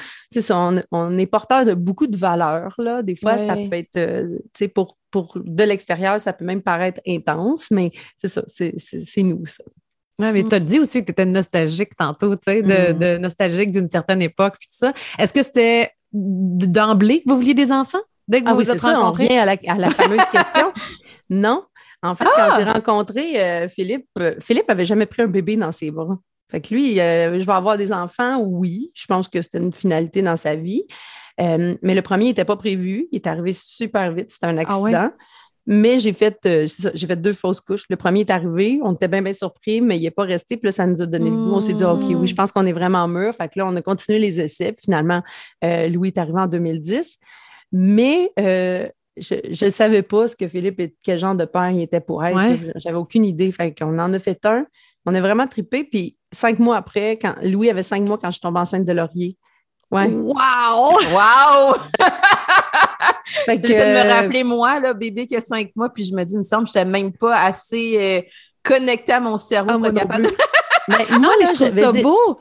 on, 0.91 1.17
est 1.17 1.25
porteur 1.25 1.65
de 1.65 1.73
beaucoup 1.73 2.07
de 2.07 2.17
valeurs. 2.17 2.75
Là. 2.77 3.01
Des 3.01 3.15
fois, 3.15 3.37
ça 3.37 3.55
peut 3.55 3.73
être, 3.73 3.97
euh, 3.97 4.39
pour, 4.73 4.97
pour 5.09 5.37
de 5.43 5.63
l'extérieur, 5.63 6.19
ça 6.19 6.33
peut 6.33 6.45
même 6.45 6.61
paraître 6.61 7.01
intense, 7.07 7.69
mais 7.71 7.91
c'est 8.17 8.29
ça, 8.29 8.43
c'est 8.47 9.23
nous, 9.23 9.45
ça. 9.45 9.63
Oui, 10.19 10.31
mais 10.33 10.43
tu 10.43 10.53
as 10.53 10.59
dit 10.59 10.79
aussi 10.79 10.99
que 10.99 11.05
tu 11.05 11.11
étais 11.11 11.25
nostalgique 11.25 11.95
tantôt, 11.97 12.35
tu 12.35 12.43
sais, 12.45 12.61
de, 12.61 13.17
mm. 13.17 13.21
nostalgique 13.21 13.71
d'une 13.71 13.89
certaine 13.89 14.21
époque, 14.21 14.55
puis 14.59 14.67
tout 14.67 14.75
ça. 14.77 14.93
Est-ce 15.17 15.33
que 15.33 15.41
c'était 15.41 15.91
d'emblée 16.13 17.21
que 17.21 17.29
vous 17.29 17.37
vouliez 17.37 17.53
des 17.53 17.71
enfants? 17.71 18.01
Dès 18.27 18.41
que 18.41 18.47
ah 18.47 18.53
vous 18.53 18.59
oui, 18.59 18.65
c'est 18.65 18.77
ça, 18.77 19.03
on 19.03 19.11
revient 19.11 19.37
à 19.37 19.45
la, 19.45 19.89
fameuse 19.89 20.25
question. 20.31 20.71
Non. 21.29 21.63
En 22.03 22.13
fait, 22.13 22.25
quand 22.25 22.31
ah! 22.35 22.55
j'ai 22.57 22.63
rencontré 22.63 23.41
euh, 23.41 23.69
Philippe, 23.69 24.07
euh, 24.19 24.35
Philippe 24.41 24.69
avait 24.69 24.85
jamais 24.85 25.05
pris 25.05 25.21
un 25.21 25.27
bébé 25.27 25.55
dans 25.55 25.71
ses 25.71 25.91
bras. 25.91 26.17
Fait 26.51 26.59
que 26.59 26.73
lui, 26.73 26.99
euh, 26.99 27.39
je 27.39 27.45
vais 27.45 27.53
avoir 27.53 27.77
des 27.77 27.93
enfants, 27.93 28.41
oui. 28.41 28.91
Je 28.93 29.05
pense 29.05 29.29
que 29.29 29.41
c'était 29.41 29.59
une 29.59 29.71
finalité 29.71 30.21
dans 30.21 30.35
sa 30.35 30.55
vie. 30.55 30.83
Euh, 31.39 31.75
mais 31.81 31.95
le 31.95 32.01
premier 32.01 32.25
n'était 32.25 32.45
pas 32.45 32.57
prévu. 32.57 33.07
Il 33.11 33.15
est 33.15 33.27
arrivé 33.27 33.53
super 33.53 34.11
vite. 34.11 34.31
C'était 34.31 34.47
un 34.47 34.57
ah 34.57 34.61
accident. 34.61 35.11
Mais 35.65 35.99
j'ai 35.99 36.11
fait, 36.11 36.37
euh, 36.45 36.67
j'ai 36.93 37.07
fait 37.07 37.15
deux 37.15 37.31
fausses 37.31 37.61
couches. 37.61 37.85
Le 37.89 37.95
premier 37.95 38.21
est 38.21 38.31
arrivé, 38.31 38.79
on 38.83 38.93
était 38.93 39.07
bien, 39.07 39.21
bien 39.21 39.31
surpris, 39.31 39.79
mais 39.79 39.97
il 39.97 40.01
n'est 40.01 40.11
pas 40.11 40.23
resté. 40.23 40.57
Puis 40.57 40.65
là, 40.65 40.71
ça 40.71 40.85
nous 40.87 41.01
a 41.01 41.05
donné 41.05 41.29
le 41.29 41.35
goût. 41.35 41.53
On 41.53 41.61
s'est 41.61 41.73
dit, 41.73 41.85
OK, 41.85 42.03
oui, 42.09 42.27
je 42.27 42.35
pense 42.35 42.51
qu'on 42.51 42.65
est 42.65 42.73
vraiment 42.73 43.07
mûr. 43.07 43.33
Fait 43.33 43.47
que 43.47 43.59
là, 43.59 43.67
on 43.67 43.75
a 43.75 43.81
continué 43.81 44.19
les 44.19 44.41
essais. 44.41 44.75
finalement, 44.77 45.21
Louis 45.61 46.09
est 46.09 46.17
arrivé 46.17 46.39
en 46.39 46.47
2010. 46.47 47.17
Mais 47.71 48.33
je 48.37 49.65
ne 49.65 49.69
savais 49.69 50.01
pas 50.01 50.27
ce 50.27 50.35
que 50.35 50.47
Philippe, 50.47 50.81
quel 51.03 51.19
genre 51.19 51.35
de 51.35 51.45
père 51.45 51.69
il 51.69 51.81
était 51.81 52.01
pour 52.01 52.25
être. 52.25 52.37
J'avais 52.75 52.97
aucune 52.97 53.23
idée. 53.23 53.51
Fait 53.53 53.73
qu'on 53.73 53.97
en 53.99 54.11
a 54.11 54.19
fait 54.19 54.43
un. 54.45 54.65
On 55.05 55.13
a 55.15 55.21
vraiment 55.21 55.47
trippé. 55.47 55.83
Puis 55.83 56.17
cinq 56.31 56.59
mois 56.59 56.77
après, 56.77 57.17
quand 57.17 57.35
Louis 57.43 57.69
avait 57.69 57.83
cinq 57.83 58.07
mois 58.07 58.17
quand 58.17 58.31
je 58.31 58.39
tombe 58.39 58.57
enceinte 58.57 58.85
de 58.85 58.93
Laurier. 58.93 59.37
Ouais. 59.91 60.07
Wow! 60.07 60.99
Wow! 61.11 61.73
que, 63.45 63.55
de 63.55 63.67
me 63.67 64.09
rappeler, 64.09 64.43
moi, 64.43 64.79
là, 64.79 64.93
bébé 64.93 65.25
qui 65.25 65.35
a 65.35 65.41
cinq 65.41 65.71
mois, 65.75 65.89
puis 65.89 66.05
je 66.05 66.15
me 66.15 66.23
dis, 66.23 66.33
il 66.33 66.39
me 66.39 66.43
semble 66.43 66.65
que 66.65 66.71
je 66.73 66.79
n'étais 66.79 66.89
même 66.89 67.11
pas 67.11 67.37
assez 67.41 67.97
euh, 67.97 68.21
connectée 68.63 69.13
à 69.13 69.19
mon 69.19 69.37
cerveau 69.37 69.83
ah, 69.83 69.91
capable. 69.91 70.29
mais 70.87 71.05
moi, 71.19 71.33
je 71.41 71.53
trouve 71.53 71.69
ça 71.69 71.91
beau. 71.91 72.39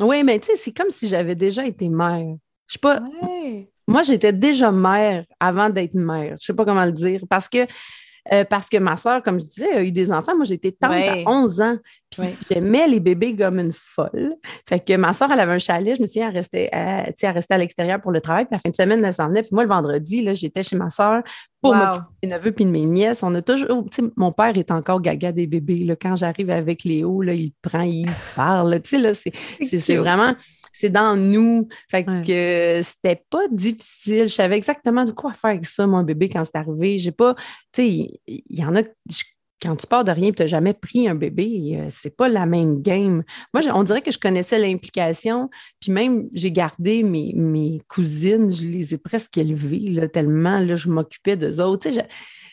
Oui, 0.00 0.22
mais 0.24 0.38
tu 0.38 0.46
sais, 0.46 0.56
c'est 0.56 0.72
comme 0.72 0.90
si 0.90 1.08
j'avais 1.08 1.34
déjà 1.34 1.64
été 1.66 1.88
mère. 1.88 2.34
Je 2.66 2.74
sais 2.74 2.78
pas. 2.80 3.00
Moi, 3.86 4.02
j'étais 4.02 4.32
déjà 4.32 4.70
mère 4.70 5.24
avant 5.40 5.70
d'être 5.70 5.94
mère. 5.94 6.36
Je 6.40 6.46
sais 6.46 6.54
pas 6.54 6.64
comment 6.64 6.84
le 6.84 6.92
dire. 6.92 7.22
Parce 7.28 7.48
que 7.48 7.66
euh, 8.32 8.44
parce 8.44 8.68
que 8.68 8.76
ma 8.76 8.96
soeur, 8.96 9.22
comme 9.22 9.38
je 9.38 9.44
disais, 9.44 9.72
a 9.72 9.82
eu 9.82 9.92
des 9.92 10.10
enfants. 10.10 10.36
Moi, 10.36 10.44
j'étais 10.44 10.72
tante 10.72 10.92
à 10.92 11.16
11 11.26 11.60
ans. 11.60 11.76
Puis 12.10 12.22
j'aimais 12.50 12.88
les 12.88 13.00
bébés 13.00 13.36
comme 13.36 13.58
une 13.58 13.72
folle. 13.72 14.34
Fait 14.68 14.80
que 14.80 14.96
ma 14.96 15.12
soeur, 15.12 15.30
elle 15.32 15.40
avait 15.40 15.52
un 15.52 15.58
chalet. 15.58 15.96
Je 15.96 16.00
me 16.00 16.06
souviens, 16.06 16.28
elle 16.28 16.36
restait, 16.36 16.68
à, 16.72 17.08
elle 17.08 17.30
restait 17.30 17.54
à 17.54 17.58
l'extérieur 17.58 18.00
pour 18.00 18.12
le 18.12 18.20
travail. 18.20 18.44
Puis 18.44 18.54
la 18.54 18.58
fin 18.58 18.70
de 18.70 18.76
semaine, 18.76 19.04
elle 19.04 19.12
s'en 19.12 19.28
venait. 19.28 19.42
Puis 19.42 19.50
moi, 19.52 19.62
le 19.62 19.68
vendredi, 19.68 20.22
là, 20.22 20.34
j'étais 20.34 20.62
chez 20.62 20.76
ma 20.76 20.90
soeur 20.90 21.22
pour 21.60 21.72
wow. 21.72 22.00
mes 22.22 22.28
neveux 22.28 22.52
puis 22.52 22.64
de 22.64 22.70
mes 22.70 22.84
nièces. 22.84 23.22
On 23.22 23.34
a 23.34 23.42
toujours. 23.42 23.84
Mon 24.16 24.32
père 24.32 24.56
est 24.56 24.70
encore 24.70 25.00
gaga 25.00 25.32
des 25.32 25.46
bébés. 25.46 25.84
Là. 25.84 25.96
Quand 25.96 26.16
j'arrive 26.16 26.50
avec 26.50 26.84
Léo, 26.84 27.22
là, 27.22 27.34
il 27.34 27.52
prend, 27.62 27.82
il 27.82 28.08
parle. 28.36 28.80
Tu 28.82 28.90
sais, 28.90 28.98
là, 28.98 29.12
c'est 29.14 29.96
vraiment 29.96 30.34
c'est 30.78 30.90
dans 30.90 31.16
nous. 31.16 31.68
Fait 31.90 32.04
que 32.04 32.80
c'était 32.84 33.24
pas 33.30 33.48
difficile. 33.50 34.28
Je 34.28 34.34
savais 34.34 34.56
exactement 34.56 35.04
de 35.04 35.10
quoi 35.10 35.32
faire 35.32 35.50
avec 35.50 35.66
ça, 35.66 35.86
mon 35.86 36.04
bébé, 36.04 36.28
quand 36.28 36.44
c'est 36.44 36.56
arrivé. 36.56 36.98
J'ai 36.98 37.10
pas, 37.10 37.34
tu 37.72 37.82
sais, 37.82 37.88
il 38.26 38.42
y, 38.48 38.64
en 38.64 38.76
a, 38.76 38.82
quand 39.60 39.74
tu 39.74 39.86
pars 39.88 40.04
de 40.04 40.12
rien 40.12 40.28
et 40.28 40.32
tu 40.32 40.42
n'as 40.42 40.48
jamais 40.48 40.74
pris 40.74 41.08
un 41.08 41.16
bébé, 41.16 41.78
euh, 41.80 41.86
c'est 41.88 42.16
pas 42.16 42.28
la 42.28 42.46
même 42.46 42.80
game. 42.80 43.24
Moi, 43.52 43.64
on 43.74 43.82
dirait 43.82 44.02
que 44.02 44.12
je 44.12 44.18
connaissais 44.18 44.58
l'implication, 44.58 45.50
puis 45.80 45.90
même 45.90 46.28
j'ai 46.32 46.52
gardé 46.52 47.02
mes, 47.02 47.32
mes, 47.34 47.80
cousines, 47.88 48.54
je 48.54 48.64
les 48.64 48.94
ai 48.94 48.98
presque 48.98 49.36
élevées, 49.36 49.90
là, 49.90 50.06
tellement 50.06 50.58
là, 50.58 50.76
je 50.76 50.88
m'occupais 50.88 51.36
d'eux 51.36 51.60
autres. 51.60 51.88
Tu 51.88 51.96
sais, 51.96 52.06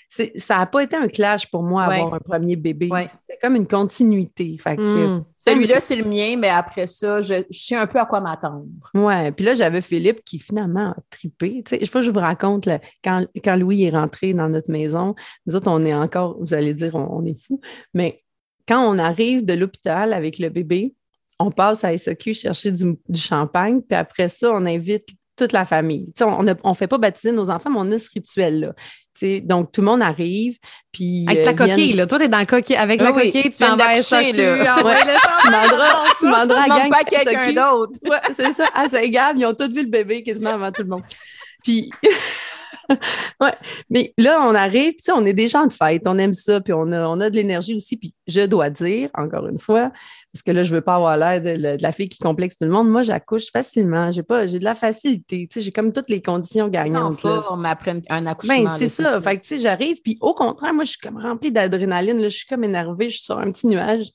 ça 0.08 0.58
n'a 0.58 0.66
pas 0.66 0.84
été 0.84 0.96
un 0.96 1.08
clash 1.08 1.50
pour 1.50 1.64
moi 1.64 1.84
avoir 1.84 2.14
un 2.14 2.20
premier 2.20 2.56
bébé. 2.56 2.90
C'était 3.08 3.40
comme 3.42 3.56
une 3.56 3.68
continuité. 3.68 4.58
Hmm. 4.66 5.24
Celui-là, 5.38 5.82
c'est 5.82 5.96
le 5.96 6.06
mien, 6.06 6.36
mais 6.38 6.50
après 6.50 6.88
ça, 6.88 7.22
je, 7.22 7.44
sais 7.52 7.76
un 7.76 7.88
peu 7.88 8.00
à 8.00 8.06
quoi 8.06 8.20
m'attendre. 8.20 8.66
Ouais. 8.94 9.32
Puis 9.32 9.46
là, 9.46 9.54
j'avais 9.54 9.82
Philippe 9.82 10.24
qui 10.24 10.40
finalement 10.40 10.90
a 10.92 10.96
trippé. 11.10 11.64
Il 11.72 11.88
faut 11.88 12.00
que 12.00 12.06
je 12.06 12.12
vous 12.12 12.20
raconte 12.20 12.68
quand, 13.04 13.26
quand, 13.44 13.56
Louis 13.56 13.84
est 13.84 13.90
rentré 13.90 14.34
dans 14.34 14.50
notre 14.50 14.72
maison. 14.72 15.16
Nous 15.46 15.56
autres, 15.56 15.70
on 15.70 15.84
est 15.84 15.94
encore, 15.94 16.38
vous 16.40 16.54
allez 16.54 16.74
dire, 16.74 16.96
on, 16.96 17.26
est 17.26 17.40
fous. 17.40 17.60
Mais 17.94 18.24
quand 18.68 18.88
on 18.88 18.98
arrive 18.98 19.46
de 19.46 19.54
l'hôpital 19.54 20.14
avec 20.14 20.40
le 20.40 20.50
bébé, 20.50 20.96
on 21.40 21.52
passe 21.52 21.84
à 21.84 21.96
SQ 21.98 22.34
chercher 22.34 22.72
du, 22.72 22.98
du 23.10 23.20
champagne, 23.20 23.82
puis 23.82 23.98
après 23.98 24.30
ça, 24.30 24.52
on 24.52 24.66
invite 24.66 25.10
toute 25.36 25.52
la 25.52 25.66
famille. 25.66 26.14
on 26.22 26.44
ne 26.44 26.74
fait 26.74 26.88
pas 26.88 26.98
baptiser 26.98 27.32
nos 27.32 27.50
enfants, 27.50 27.70
mais 27.70 27.80
on 27.80 27.92
a 27.92 27.98
ce 27.98 28.10
rituel-là. 28.14 28.74
Donc, 29.44 29.72
tout 29.72 29.82
le 29.82 29.88
monde 29.88 30.02
arrive. 30.02 30.58
Puis, 30.92 31.26
avec 31.28 31.46
la 31.46 31.52
euh, 31.52 31.56
coquille, 31.56 31.94
là. 31.94 32.08
Toi, 32.08 32.20
tu 32.20 32.26
es 32.26 32.28
dans 32.28 32.38
la 32.38 32.46
coquille. 32.46 32.76
Avec 32.76 33.02
la 33.02 33.12
coquille, 33.12 33.50
tu 33.50 33.64
vas 33.64 33.76
d'accoucher, 33.76 34.34
là. 34.34 34.84
Ouais. 34.84 34.96
tu 35.44 36.20
tu 36.20 36.26
demanderas 36.26 36.64
à 36.64 36.68
gang 36.68 36.90
pas 36.90 37.04
quelqu'un 37.04 37.54
d'autre. 37.54 38.00
Ouais, 38.06 38.18
c'est 38.36 38.54
ça. 38.54 38.68
À 38.74 38.88
Saint-Gab, 38.88 39.38
ils 39.38 39.46
ont 39.46 39.54
tous 39.54 39.70
vu 39.74 39.84
le 39.84 39.90
bébé 39.90 40.24
quasiment 40.24 40.52
avant 40.52 40.72
tout 40.72 40.84
le 40.84 40.90
monde. 40.90 41.04
Puis, 41.64 41.90
ouais. 43.42 43.54
Mais 43.90 44.14
là, 44.18 44.48
on 44.48 44.56
arrive, 44.56 44.94
tu 44.94 45.04
sais, 45.04 45.12
on 45.12 45.26
est 45.26 45.34
des 45.34 45.50
gens 45.50 45.66
de 45.66 45.74
fête, 45.74 46.04
on 46.06 46.18
aime 46.18 46.34
ça, 46.34 46.62
puis 46.62 46.74
on 46.74 46.92
a, 46.92 47.08
on 47.08 47.20
a 47.20 47.30
de 47.30 47.36
l'énergie 47.36 47.76
aussi. 47.76 47.98
Puis 47.98 48.14
je 48.28 48.46
dois 48.46 48.70
dire, 48.70 49.10
encore 49.14 49.48
une 49.48 49.58
fois, 49.58 49.92
parce 50.34 50.44
que 50.44 50.52
là, 50.52 50.64
je 50.66 50.72
ne 50.72 50.76
veux 50.76 50.82
pas 50.82 50.96
avoir 50.96 51.16
l'air 51.16 51.42
de, 51.42 51.82
la 51.82 51.92
fille 51.92 52.10
qui 52.10 52.20
complexe 52.20 52.58
tout 52.58 52.66
le 52.66 52.72
monde. 52.72 52.90
Moi, 52.90 53.04
j'accouche 53.04 53.52
facilement. 53.52 54.12
J'ai 54.12 54.24
pas, 54.24 54.48
j'ai 54.48 54.60
de 54.60 54.66
la 54.66 54.76
facilité. 54.76 55.48
Tu 55.50 55.60
sais, 55.60 55.66
j'ai 55.66 55.72
comme 55.72 55.94
toutes 55.94 56.10
les 56.10 56.22
conditions 56.22 56.68
gagnantes. 56.68 57.26
On 57.50 57.56
m'apprend 57.56 58.00
un 58.10 58.26
accouchement. 58.26 58.64
Ben, 58.64 58.70
c'est 58.78 58.90
ça. 58.90 59.22
Fait 59.22 59.38
que, 59.38 59.44
tu 59.44 59.48
sais, 59.56 59.58
j'arrive, 59.60 60.02
puis 60.04 60.18
au 60.20 60.34
contraire, 60.34 60.74
moi, 60.74 60.84
je 60.84 60.90
suis 60.90 61.00
comme 61.00 61.18
remplie 61.18 61.52
d'adrénaline. 61.54 62.22
Je 62.22 62.28
suis 62.28 62.46
comme 62.46 62.66
énervée, 62.66 63.10
je 63.10 63.16
suis 63.16 63.26
sur 63.26 63.38
un 63.38 63.50
petit 63.52 63.68
nuage. 63.68 64.12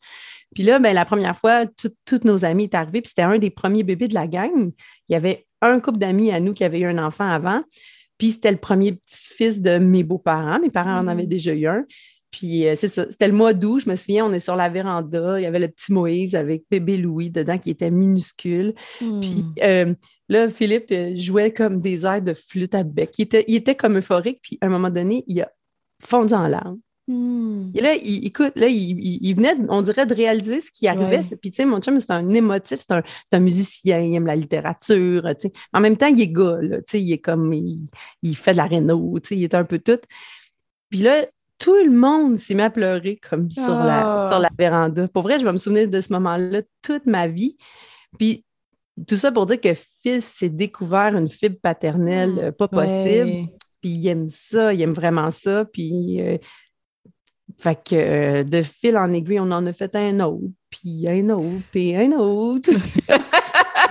Puis 0.54 0.62
là, 0.62 0.78
ben, 0.78 0.92
la 0.94 1.04
première 1.04 1.36
fois, 1.36 1.64
toutes 2.04 2.24
nos 2.24 2.44
amis 2.44 2.64
étaient 2.64 2.76
arrivés, 2.76 3.00
puis 3.00 3.08
c'était 3.08 3.22
un 3.22 3.38
des 3.38 3.50
premiers 3.50 3.84
bébés 3.84 4.08
de 4.08 4.14
la 4.14 4.26
gang. 4.26 4.72
Il 5.08 5.12
y 5.12 5.16
avait 5.16 5.46
un 5.62 5.80
couple 5.80 5.98
d'amis 5.98 6.32
à 6.32 6.40
nous 6.40 6.52
qui 6.52 6.64
avait 6.64 6.80
eu 6.80 6.86
un 6.86 6.98
enfant 6.98 7.30
avant. 7.30 7.62
Puis 8.20 8.32
c'était 8.32 8.50
le 8.50 8.58
premier 8.58 8.92
petit-fils 8.92 9.62
de 9.62 9.78
mes 9.78 10.04
beaux-parents. 10.04 10.60
Mes 10.60 10.68
parents 10.68 10.98
en 10.98 11.08
avaient 11.08 11.24
mm. 11.24 11.28
déjà 11.28 11.54
eu 11.54 11.66
un. 11.66 11.86
Puis 12.30 12.68
euh, 12.68 12.74
c'est 12.76 12.86
ça, 12.86 13.06
c'était 13.10 13.28
le 13.28 13.32
mois 13.34 13.54
d'août, 13.54 13.80
je 13.84 13.90
me 13.90 13.96
souviens, 13.96 14.26
on 14.26 14.32
est 14.34 14.40
sur 14.40 14.56
la 14.56 14.68
véranda, 14.68 15.40
il 15.40 15.42
y 15.42 15.46
avait 15.46 15.58
le 15.58 15.68
petit 15.68 15.90
Moïse 15.90 16.34
avec 16.34 16.64
bébé 16.70 16.98
Louis 16.98 17.30
dedans 17.30 17.56
qui 17.56 17.70
était 17.70 17.90
minuscule. 17.90 18.74
Puis 18.98 19.06
mm. 19.08 19.54
euh, 19.62 19.94
là, 20.28 20.48
Philippe 20.50 20.92
euh, 20.92 21.16
jouait 21.16 21.50
comme 21.50 21.80
des 21.80 22.04
airs 22.04 22.20
de 22.20 22.34
flûte 22.34 22.74
à 22.74 22.82
bec. 22.82 23.10
Il 23.16 23.22
était, 23.22 23.44
il 23.48 23.54
était 23.54 23.74
comme 23.74 23.96
euphorique, 23.96 24.40
puis 24.42 24.58
à 24.60 24.66
un 24.66 24.68
moment 24.68 24.90
donné, 24.90 25.24
il 25.26 25.40
a 25.40 25.50
fondu 26.02 26.34
en 26.34 26.46
larmes. 26.46 26.78
Hmm. 27.08 27.70
Et 27.74 27.80
là, 27.80 27.94
il, 27.94 28.26
écoute, 28.26 28.52
là, 28.56 28.68
il, 28.68 29.34
venait, 29.34 29.56
on 29.68 29.82
dirait, 29.82 30.06
de 30.06 30.14
réaliser 30.14 30.60
ce 30.60 30.70
qui 30.70 30.86
arrivait. 30.86 31.20
Puis, 31.40 31.50
tu 31.50 31.56
sais, 31.56 31.64
mon 31.64 31.80
chum, 31.80 31.98
c'est 31.98 32.12
un 32.12 32.28
émotif, 32.32 32.78
c'est 32.80 32.92
un, 32.92 33.02
un, 33.32 33.40
musicien, 33.40 34.00
il 34.00 34.14
aime 34.14 34.26
la 34.26 34.36
littérature, 34.36 35.22
tu 35.30 35.48
sais. 35.48 35.52
En 35.72 35.80
même 35.80 35.96
temps, 35.96 36.06
il 36.06 36.20
est 36.20 36.28
gars, 36.28 36.58
tu 36.60 36.82
sais, 36.86 37.02
il 37.02 37.12
est 37.12 37.18
comme, 37.18 37.52
il, 37.52 38.36
fait 38.36 38.52
de 38.52 38.58
la 38.58 38.66
réno, 38.66 39.18
tu 39.20 39.28
sais, 39.28 39.36
il 39.36 39.44
est 39.44 39.54
un 39.54 39.64
peu 39.64 39.78
tout. 39.78 39.98
Puis 40.88 41.00
là, 41.00 41.26
tout 41.58 41.76
le 41.84 41.90
monde 41.90 42.38
s'est 42.38 42.54
mis 42.54 42.62
à 42.62 42.70
pleurer 42.70 43.20
comme 43.28 43.50
sur, 43.50 43.74
la, 43.74 44.26
sur 44.30 44.38
la 44.38 44.48
ah. 44.48 44.54
véranda. 44.58 45.08
Pour 45.08 45.22
vrai, 45.22 45.38
je 45.38 45.44
vais 45.44 45.52
me 45.52 45.58
souvenir 45.58 45.88
de 45.88 46.00
ce 46.00 46.12
moment-là 46.12 46.62
toute 46.82 47.06
ma 47.06 47.26
vie. 47.26 47.56
Puis, 48.18 48.44
tout 49.06 49.16
ça 49.16 49.32
pour 49.32 49.46
dire 49.46 49.60
que 49.60 49.74
fils 50.02 50.24
s'est 50.24 50.48
découvert 50.48 51.16
une 51.16 51.28
fibre 51.28 51.58
paternelle 51.62 52.38
euh, 52.38 52.52
pas 52.52 52.68
possible. 52.68 53.48
Puis 53.80 53.90
il 53.92 54.08
aime 54.08 54.28
ça, 54.28 54.74
il 54.74 54.82
aime 54.82 54.92
vraiment 54.92 55.30
ça. 55.30 55.64
Puis, 55.64 56.20
euh, 56.20 56.38
fait 57.60 57.78
que 57.84 57.94
euh, 57.94 58.42
de 58.42 58.62
fil 58.62 58.96
en 58.96 59.12
aiguille, 59.12 59.40
on 59.40 59.50
en 59.50 59.66
a 59.66 59.72
fait 59.72 59.94
un 59.94 60.20
autre, 60.20 60.48
puis 60.70 61.06
un 61.08 61.28
autre, 61.30 61.62
puis 61.70 61.94
un 61.94 62.12
autre. 62.12 62.70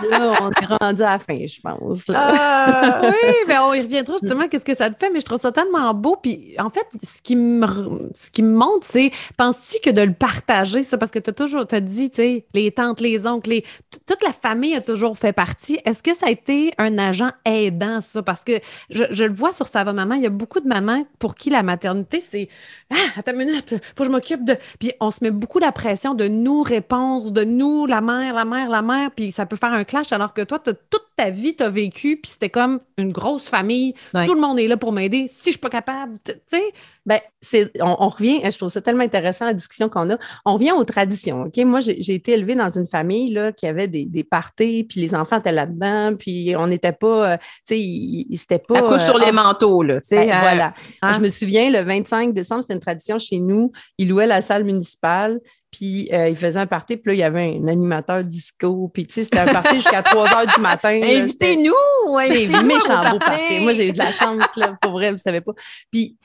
là, 0.10 0.34
on 0.42 0.52
est 0.52 0.66
rendu 0.66 1.02
à 1.02 1.12
la 1.12 1.20
fin, 1.20 1.48
je 1.48 1.60
pense. 1.62 2.10
Ah, 2.14 3.02
oui, 3.04 3.34
mais 3.48 3.58
on 3.60 3.74
y 3.74 3.82
reviendra 3.82 4.16
justement, 4.22 4.48
qu'est-ce 4.48 4.66
que 4.66 4.76
ça 4.76 4.90
te 4.90 4.98
fait, 4.98 5.12
mais 5.12 5.20
je 5.20 5.26
trouve 5.26 5.40
ça 5.40 5.52
tellement 5.52 5.94
beau. 5.94 6.18
Puis 6.22 6.56
en 6.60 6.70
fait, 6.70 6.88
ce 7.04 7.22
qui 7.22 7.36
me, 7.36 8.10
ce 8.14 8.32
qui 8.32 8.44
me 8.44 8.56
montre, 8.56 8.86
c'est, 8.86 9.12
penses-tu 9.38 9.78
que 9.84 9.90
de 9.94 10.02
le 10.02 10.14
partager, 10.14 10.84
ça, 10.84 10.98
parce 10.98 11.12
que 11.12 11.20
tu 11.20 11.30
as 11.30 11.34
toujours, 11.34 11.68
tu 11.68 11.76
as 11.76 11.82
dit, 11.82 12.10
tu 12.10 12.18
sais, 12.18 12.46
les 12.54 12.72
tantes, 12.72 13.00
les 13.00 13.28
oncles, 13.28 13.50
les, 13.50 13.66
toute 14.06 14.24
la 14.24 14.34
famille 14.34 14.76
a 14.76 14.82
toujours 14.82 15.18
fait 15.18 15.34
partie. 15.34 15.80
Est-ce 15.86 16.04
que 16.04 16.16
ça 16.16 16.28
a 16.28 16.30
été 16.30 16.74
un 16.78 16.98
agent 16.98 17.32
aidant, 17.46 18.02
ça? 18.02 18.24
Parce 18.24 18.42
que 18.42 18.54
je, 18.90 19.04
je 19.10 19.24
le 19.24 19.34
vois 19.34 19.54
sur 19.54 19.68
Ça 19.68 19.84
va 19.84 19.94
maman, 19.94 20.16
il 20.16 20.24
y 20.24 20.28
a 20.28 20.32
beaucoup 20.32 20.60
de 20.60 20.68
mamans 20.68 21.06
pour 21.20 21.36
qui 21.36 21.50
la 21.50 21.64
maternité, 21.64 22.22
c'est, 22.22 22.50
ah, 22.92 22.96
attends 23.18 23.34
une 23.34 23.40
minute, 23.40 23.76
faut 23.96 24.04
que 24.04 24.06
je 24.06 24.12
m'occupe 24.12 24.44
de. 24.44 24.58
Puis 24.80 24.92
on 25.00 25.12
se 25.12 25.24
met 25.24 25.32
beaucoup 25.32 25.60
la 25.60 25.72
pression 25.72 26.14
de 26.14 26.28
nous 26.28 26.62
répondre, 26.62 27.32
de 27.32 27.44
nous, 27.44 27.86
la 27.86 28.02
mère, 28.02 28.34
la 28.34 28.46
mère, 28.46 28.70
la 28.70 28.82
mère, 28.82 29.12
puis 29.16 29.32
ça 29.32 29.46
peut 29.46 29.56
faire 29.56 29.74
un 29.74 29.84
clash, 29.90 30.14
alors 30.14 30.34
que 30.34 30.42
toi, 30.44 30.60
toute 30.60 31.06
ta 31.18 31.30
vie, 31.30 31.56
tu 31.56 31.64
as 31.64 31.70
vécu, 31.70 32.18
puis 32.18 32.32
c'était 32.32 32.50
comme 32.50 32.80
une 32.98 33.12
grosse 33.12 33.50
famille. 33.50 33.94
Tout 34.14 34.34
le 34.34 34.40
monde 34.40 34.60
est 34.60 34.68
là 34.68 34.78
pour 34.78 34.92
m'aider. 34.92 35.26
Si 35.28 35.46
je 35.46 35.50
suis 35.52 35.60
pas 35.60 35.70
capable, 35.70 36.18
tu 36.24 36.34
sais. 36.48 36.74
Ben, 37.06 37.20
c'est, 37.42 37.72
on, 37.82 38.08
revient, 38.08 38.40
je 38.44 38.56
trouve 38.56 38.70
ça 38.70 38.82
tellement 38.82 39.04
intéressant 39.04 39.46
la 39.46 39.56
discussion 39.56 39.90
qu'on 39.90 40.12
a. 40.12 40.18
On 40.46 40.54
revient 40.54 40.74
aux 40.74 40.84
traditions. 40.84 41.44
OK? 41.44 41.58
Moi, 41.66 41.80
j'ai, 41.80 42.14
été 42.14 42.34
élevée 42.34 42.54
dans 42.54 42.70
une 42.70 42.86
famille 42.86 43.34
là, 43.34 43.52
qui 43.52 43.66
avait 43.66 43.88
des, 43.88 44.06
des 44.06 44.24
parties, 44.24 44.84
puis 44.84 45.02
les 45.02 45.16
enfants 45.16 45.40
étaient 45.40 45.52
là-dedans, 45.52 46.16
puis 46.16 46.54
on 46.56 46.68
n'était 46.68 46.92
pas, 46.92 47.32
euh, 47.32 47.38
tu 47.68 47.76
sais, 47.76 48.26
c'était 48.36 48.60
pas. 48.60 48.76
Ça 48.76 48.82
couche 48.84 49.02
sur 49.02 49.18
les 49.18 49.30
euh, 49.30 49.32
manteaux, 49.32 49.82
là. 49.82 49.98
Ben, 50.12 50.30
euh, 50.30 50.34
voilà. 50.40 50.74
Hein? 51.02 51.14
Je 51.14 51.20
me 51.20 51.30
souviens, 51.30 51.72
le 51.72 51.82
25 51.82 52.32
décembre, 52.34 52.62
c'était 52.62 52.76
une 52.76 52.80
tradition 52.80 53.18
chez 53.18 53.40
nous. 53.40 53.72
Ils 53.98 54.08
louaient 54.08 54.28
la 54.28 54.42
salle 54.42 54.64
municipale. 54.64 55.40
Puis 55.72 56.10
euh, 56.12 56.30
il 56.30 56.36
faisait 56.36 56.60
un 56.60 56.66
party, 56.66 56.98
puis 56.98 57.12
là, 57.12 57.14
il 57.14 57.20
y 57.20 57.24
avait 57.24 57.60
un 57.62 57.68
animateur 57.68 58.24
disco. 58.24 58.90
Puis 58.94 59.06
tu 59.06 59.14
sais, 59.14 59.24
c'était 59.24 59.40
un 59.40 59.54
party 59.54 59.76
jusqu'à 59.76 60.02
3 60.02 60.26
heures 60.26 60.48
du 60.56 60.62
matin. 60.62 61.00
Invitez-nous! 61.04 62.18
Invitez 62.18 62.64
méchant 62.64 63.12
beau 63.12 63.20
party. 63.20 63.60
Moi, 63.62 63.74
j'ai 63.74 63.90
eu 63.90 63.92
de 63.92 63.98
la 63.98 64.12
chance, 64.12 64.56
là, 64.56 64.78
pour 64.82 64.94
vrai, 64.94 65.12
vous 65.12 65.18
savez 65.18 65.42
pas. 65.42 65.54
Puis 65.92 66.18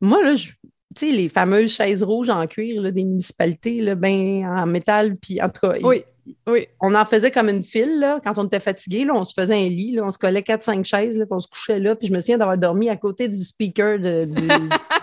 moi, 0.00 0.22
là, 0.22 0.34
tu 0.34 0.54
sais, 0.94 1.10
les 1.10 1.28
fameuses 1.28 1.72
chaises 1.72 2.02
rouges 2.02 2.30
en 2.30 2.46
cuir 2.46 2.82
là, 2.82 2.90
des 2.90 3.04
municipalités, 3.04 3.80
là, 3.80 3.94
ben, 3.94 4.46
en 4.46 4.66
métal, 4.66 5.14
puis 5.20 5.40
en 5.42 5.48
tout 5.48 5.66
cas, 5.66 5.76
oui. 5.82 6.04
Oui. 6.46 6.68
On 6.80 6.94
en 6.94 7.04
faisait 7.04 7.30
comme 7.30 7.48
une 7.48 7.64
file, 7.64 7.98
là, 7.98 8.20
quand 8.22 8.38
on 8.38 8.44
était 8.44 8.60
fatigué, 8.60 9.04
là, 9.04 9.12
on 9.14 9.24
se 9.24 9.34
faisait 9.34 9.54
un 9.54 9.68
lit, 9.68 9.92
là, 9.92 10.04
on 10.04 10.10
se 10.10 10.18
collait 10.18 10.40
4-5 10.40 10.84
chaises, 10.84 11.18
là, 11.18 11.26
puis 11.26 11.34
on 11.34 11.40
se 11.40 11.48
couchait 11.48 11.80
là, 11.80 11.96
puis 11.96 12.08
je 12.08 12.12
me 12.12 12.20
souviens 12.20 12.38
d'avoir 12.38 12.56
dormi 12.56 12.88
à 12.88 12.96
côté 12.96 13.28
du 13.28 13.42
speaker 13.42 13.98
de, 13.98 14.26
du, 14.26 14.48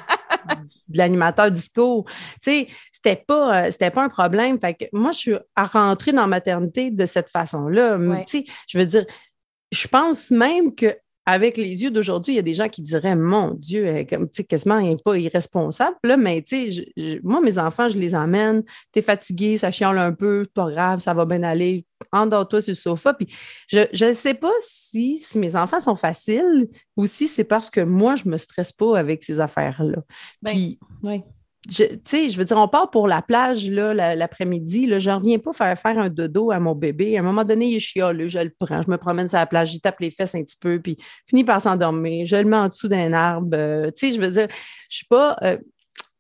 de 0.88 0.98
l'animateur 0.98 1.52
disco. 1.52 2.06
Tu 2.42 2.52
sais, 2.52 2.68
c'était 2.92 3.16
pas, 3.16 3.64
euh, 3.66 3.72
c'était 3.72 3.92
pas 3.92 4.04
un 4.04 4.10
problème. 4.10 4.60
Fait 4.60 4.74
que 4.74 4.86
moi, 4.94 5.12
je 5.12 5.18
suis 5.18 5.36
à 5.56 5.66
rentrer 5.66 6.12
dans 6.12 6.22
la 6.22 6.28
maternité 6.28 6.92
de 6.92 7.06
cette 7.06 7.30
façon-là. 7.30 7.98
Tu 8.26 8.40
sais, 8.40 8.46
je 8.68 8.78
veux 8.78 8.86
dire, 8.86 9.06
je 9.72 9.88
pense 9.88 10.32
même 10.32 10.76
que 10.76 10.96
avec 11.30 11.58
les 11.58 11.84
yeux 11.84 11.92
d'aujourd'hui, 11.92 12.34
il 12.34 12.36
y 12.38 12.40
a 12.40 12.44
des 12.44 12.56
gens 12.56 12.70
qui 12.70 12.82
diraient 12.82 13.16
Mon 13.16 13.54
Dieu, 13.54 13.86
elle, 13.86 14.08
comme, 14.08 14.28
quasiment 14.30 14.80
elle 14.80 14.98
pas 14.98 15.16
irresponsable. 15.16 15.96
Là, 16.04 16.18
mais 16.18 16.44
moi, 17.24 17.40
mes 17.42 17.60
enfants, 17.60 17.88
je 17.88 18.00
les 18.00 18.16
emmène. 18.16 18.64
Tu 18.92 19.00
es 19.00 19.02
fatigué, 19.04 19.58
ça 19.58 19.72
chiale 19.72 20.00
un 20.00 20.12
peu, 20.12 20.48
pas 20.54 20.72
grave, 20.72 21.02
ça 21.02 21.14
va 21.14 21.26
bien 21.26 21.44
aller. 21.44 21.86
Endors-toi 22.12 22.62
sur 22.62 22.72
le 22.72 22.76
sofa. 22.76 23.14
Puis 23.14 23.28
je 23.68 24.06
ne 24.06 24.14
sais 24.14 24.34
pas 24.34 24.52
si, 24.60 25.20
si, 25.20 25.38
mes 25.38 25.56
enfants 25.56 25.80
sont 25.80 25.96
faciles 25.96 26.68
ou 26.98 27.06
si 27.06 27.28
c'est 27.28 27.44
parce 27.44 27.70
que 27.70 27.82
moi, 27.82 28.16
je 28.16 28.26
ne 28.26 28.32
me 28.32 28.38
stresse 28.38 28.72
pas 28.72 28.98
avec 28.98 29.24
ces 29.24 29.40
affaires-là. 29.40 30.02
Ben, 30.42 30.52
Puis, 30.52 30.80
oui 31.04 31.22
je, 31.68 31.84
je 31.84 32.38
veux 32.38 32.46
dire, 32.46 32.58
on 32.58 32.68
part 32.68 32.90
pour 32.90 33.08
la 33.08 33.22
plage 33.22 33.70
l'après-midi. 33.70 34.88
Là, 34.88 35.00
je 35.00 35.10
ne 35.10 35.16
reviens 35.16 35.40
pas 35.40 35.52
faire, 35.52 35.78
faire 35.78 36.00
un 36.00 36.10
dodo 36.10 36.52
à 36.52 36.60
mon 36.60 36.74
bébé. 36.74 37.18
À 37.18 37.20
un 37.20 37.24
moment 37.24 37.44
donné, 37.44 37.68
il 37.68 37.76
est 37.76 37.80
chialeux, 37.80 38.28
je 38.28 38.40
le 38.40 38.54
prends, 38.58 38.82
je 38.82 38.90
me 38.90 38.98
promène 38.98 39.28
sur 39.28 39.38
la 39.38 39.46
plage, 39.46 39.72
j'y 39.72 39.82
tape 39.82 40.00
les 40.00 40.10
fesses 40.10 40.36
un 40.36 40.44
petit 40.44 40.58
peu, 40.60 40.80
puis 40.80 40.98
finis 41.28 41.44
par 41.44 41.62
s'endormir. 41.62 42.26
Je 42.26 42.38
le 42.38 42.46
mets 42.46 42.58
en 42.58 42.70
dessous 42.70 42.88
d'un 42.88 43.12
arbre. 43.14 43.50
Euh, 43.54 43.92
tu 43.92 44.08
sais, 44.08 44.14
je 44.14 44.22
veux 44.22 44.32
dire, 44.32 44.48
je 44.90 44.96
suis 44.96 45.08
pas. 45.08 45.36
Euh, 45.44 45.58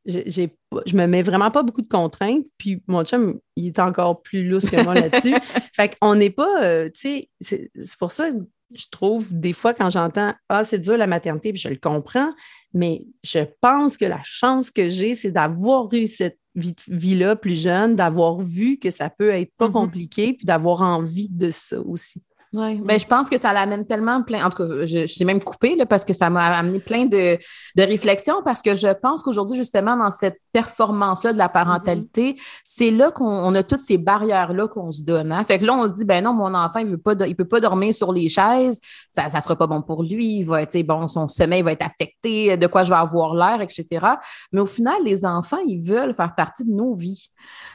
j'ai, 0.05 0.55
je 0.85 0.95
me 0.95 1.05
mets 1.05 1.21
vraiment 1.21 1.51
pas 1.51 1.63
beaucoup 1.63 1.81
de 1.81 1.87
contraintes. 1.87 2.45
Puis 2.57 2.81
mon 2.87 3.03
chum, 3.03 3.39
il 3.55 3.67
est 3.67 3.79
encore 3.79 4.21
plus 4.21 4.47
lousse 4.47 4.69
que 4.69 4.81
moi 4.83 4.93
là-dessus. 4.93 5.35
fait 5.75 5.95
qu'on 5.99 6.15
n'est 6.15 6.29
pas, 6.29 6.63
euh, 6.63 6.85
tu 6.85 6.99
sais, 6.99 7.29
c'est, 7.39 7.71
c'est 7.75 7.97
pour 7.97 8.11
ça 8.11 8.29
je 8.73 8.85
trouve, 8.91 9.27
des 9.31 9.53
fois, 9.53 9.73
quand 9.73 9.89
j'entends 9.89 10.33
Ah, 10.49 10.63
c'est 10.63 10.79
dur 10.79 10.97
la 10.97 11.07
maternité, 11.07 11.51
puis 11.51 11.61
je 11.61 11.69
le 11.69 11.77
comprends, 11.77 12.29
mais 12.73 13.03
je 13.23 13.39
pense 13.61 13.97
que 13.97 14.05
la 14.05 14.21
chance 14.23 14.71
que 14.71 14.89
j'ai, 14.89 15.15
c'est 15.15 15.31
d'avoir 15.31 15.91
eu 15.93 16.07
cette 16.07 16.39
vie-là 16.55 17.35
plus 17.35 17.59
jeune, 17.59 17.95
d'avoir 17.95 18.39
vu 18.39 18.77
que 18.77 18.91
ça 18.91 19.09
peut 19.09 19.29
être 19.29 19.51
pas 19.57 19.67
mm-hmm. 19.67 19.71
compliqué, 19.71 20.33
puis 20.33 20.45
d'avoir 20.45 20.81
envie 20.81 21.29
de 21.29 21.51
ça 21.51 21.79
aussi. 21.81 22.21
Oui, 22.51 22.81
ben, 22.81 22.99
je 22.99 23.05
pense 23.05 23.29
que 23.29 23.37
ça 23.37 23.53
l'amène 23.53 23.85
tellement 23.85 24.23
plein. 24.23 24.43
En 24.45 24.49
tout 24.49 24.57
cas, 24.57 24.85
je, 24.85 25.05
suis 25.05 25.23
même 25.23 25.41
coupée 25.41 25.75
là, 25.75 25.85
parce 25.85 26.03
que 26.03 26.13
ça 26.13 26.31
m'a 26.31 26.45
amené 26.45 26.79
plein 26.79 27.05
de, 27.05 27.37
de, 27.75 27.83
réflexions 27.83 28.41
parce 28.43 28.63
que 28.63 28.73
je 28.73 28.87
pense 28.87 29.21
qu'aujourd'hui, 29.21 29.55
justement, 29.55 29.95
dans 29.95 30.09
cette 30.09 30.39
performance-là 30.51 31.33
de 31.33 31.37
la 31.37 31.49
parentalité, 31.49 32.33
mm-hmm. 32.33 32.61
c'est 32.63 32.91
là 32.91 33.11
qu'on 33.11 33.53
a 33.55 33.63
toutes 33.63 33.81
ces 33.81 33.97
barrières-là 33.97 34.67
qu'on 34.67 34.91
se 34.91 35.03
donne. 35.03 35.31
Hein. 35.31 35.43
Fait 35.45 35.59
que 35.59 35.65
là, 35.65 35.73
on 35.73 35.87
se 35.87 35.93
dit, 35.93 36.05
ben 36.05 36.23
non, 36.23 36.33
mon 36.33 36.53
enfant, 36.53 36.79
il 36.79 36.91
ne 36.91 36.95
peut 37.33 37.45
pas 37.45 37.59
dormir 37.59 37.93
sur 37.93 38.11
les 38.11 38.29
chaises, 38.29 38.79
ça 39.09 39.27
ne 39.33 39.41
sera 39.41 39.55
pas 39.55 39.67
bon 39.67 39.81
pour 39.81 40.03
lui, 40.03 40.37
il 40.37 40.43
va 40.43 40.61
être, 40.61 40.81
bon, 40.85 41.07
son 41.07 41.27
sommeil 41.27 41.61
va 41.61 41.71
être 41.71 41.85
affecté, 41.85 42.57
de 42.57 42.67
quoi 42.67 42.83
je 42.83 42.89
vais 42.89 42.97
avoir 42.97 43.33
l'air, 43.33 43.61
etc. 43.61 44.05
Mais 44.51 44.61
au 44.61 44.65
final, 44.65 44.95
les 45.03 45.25
enfants, 45.25 45.59
ils 45.65 45.81
veulent 45.81 46.13
faire 46.13 46.33
partie 46.35 46.65
de 46.65 46.71
nos 46.71 46.95
vies. 46.95 47.29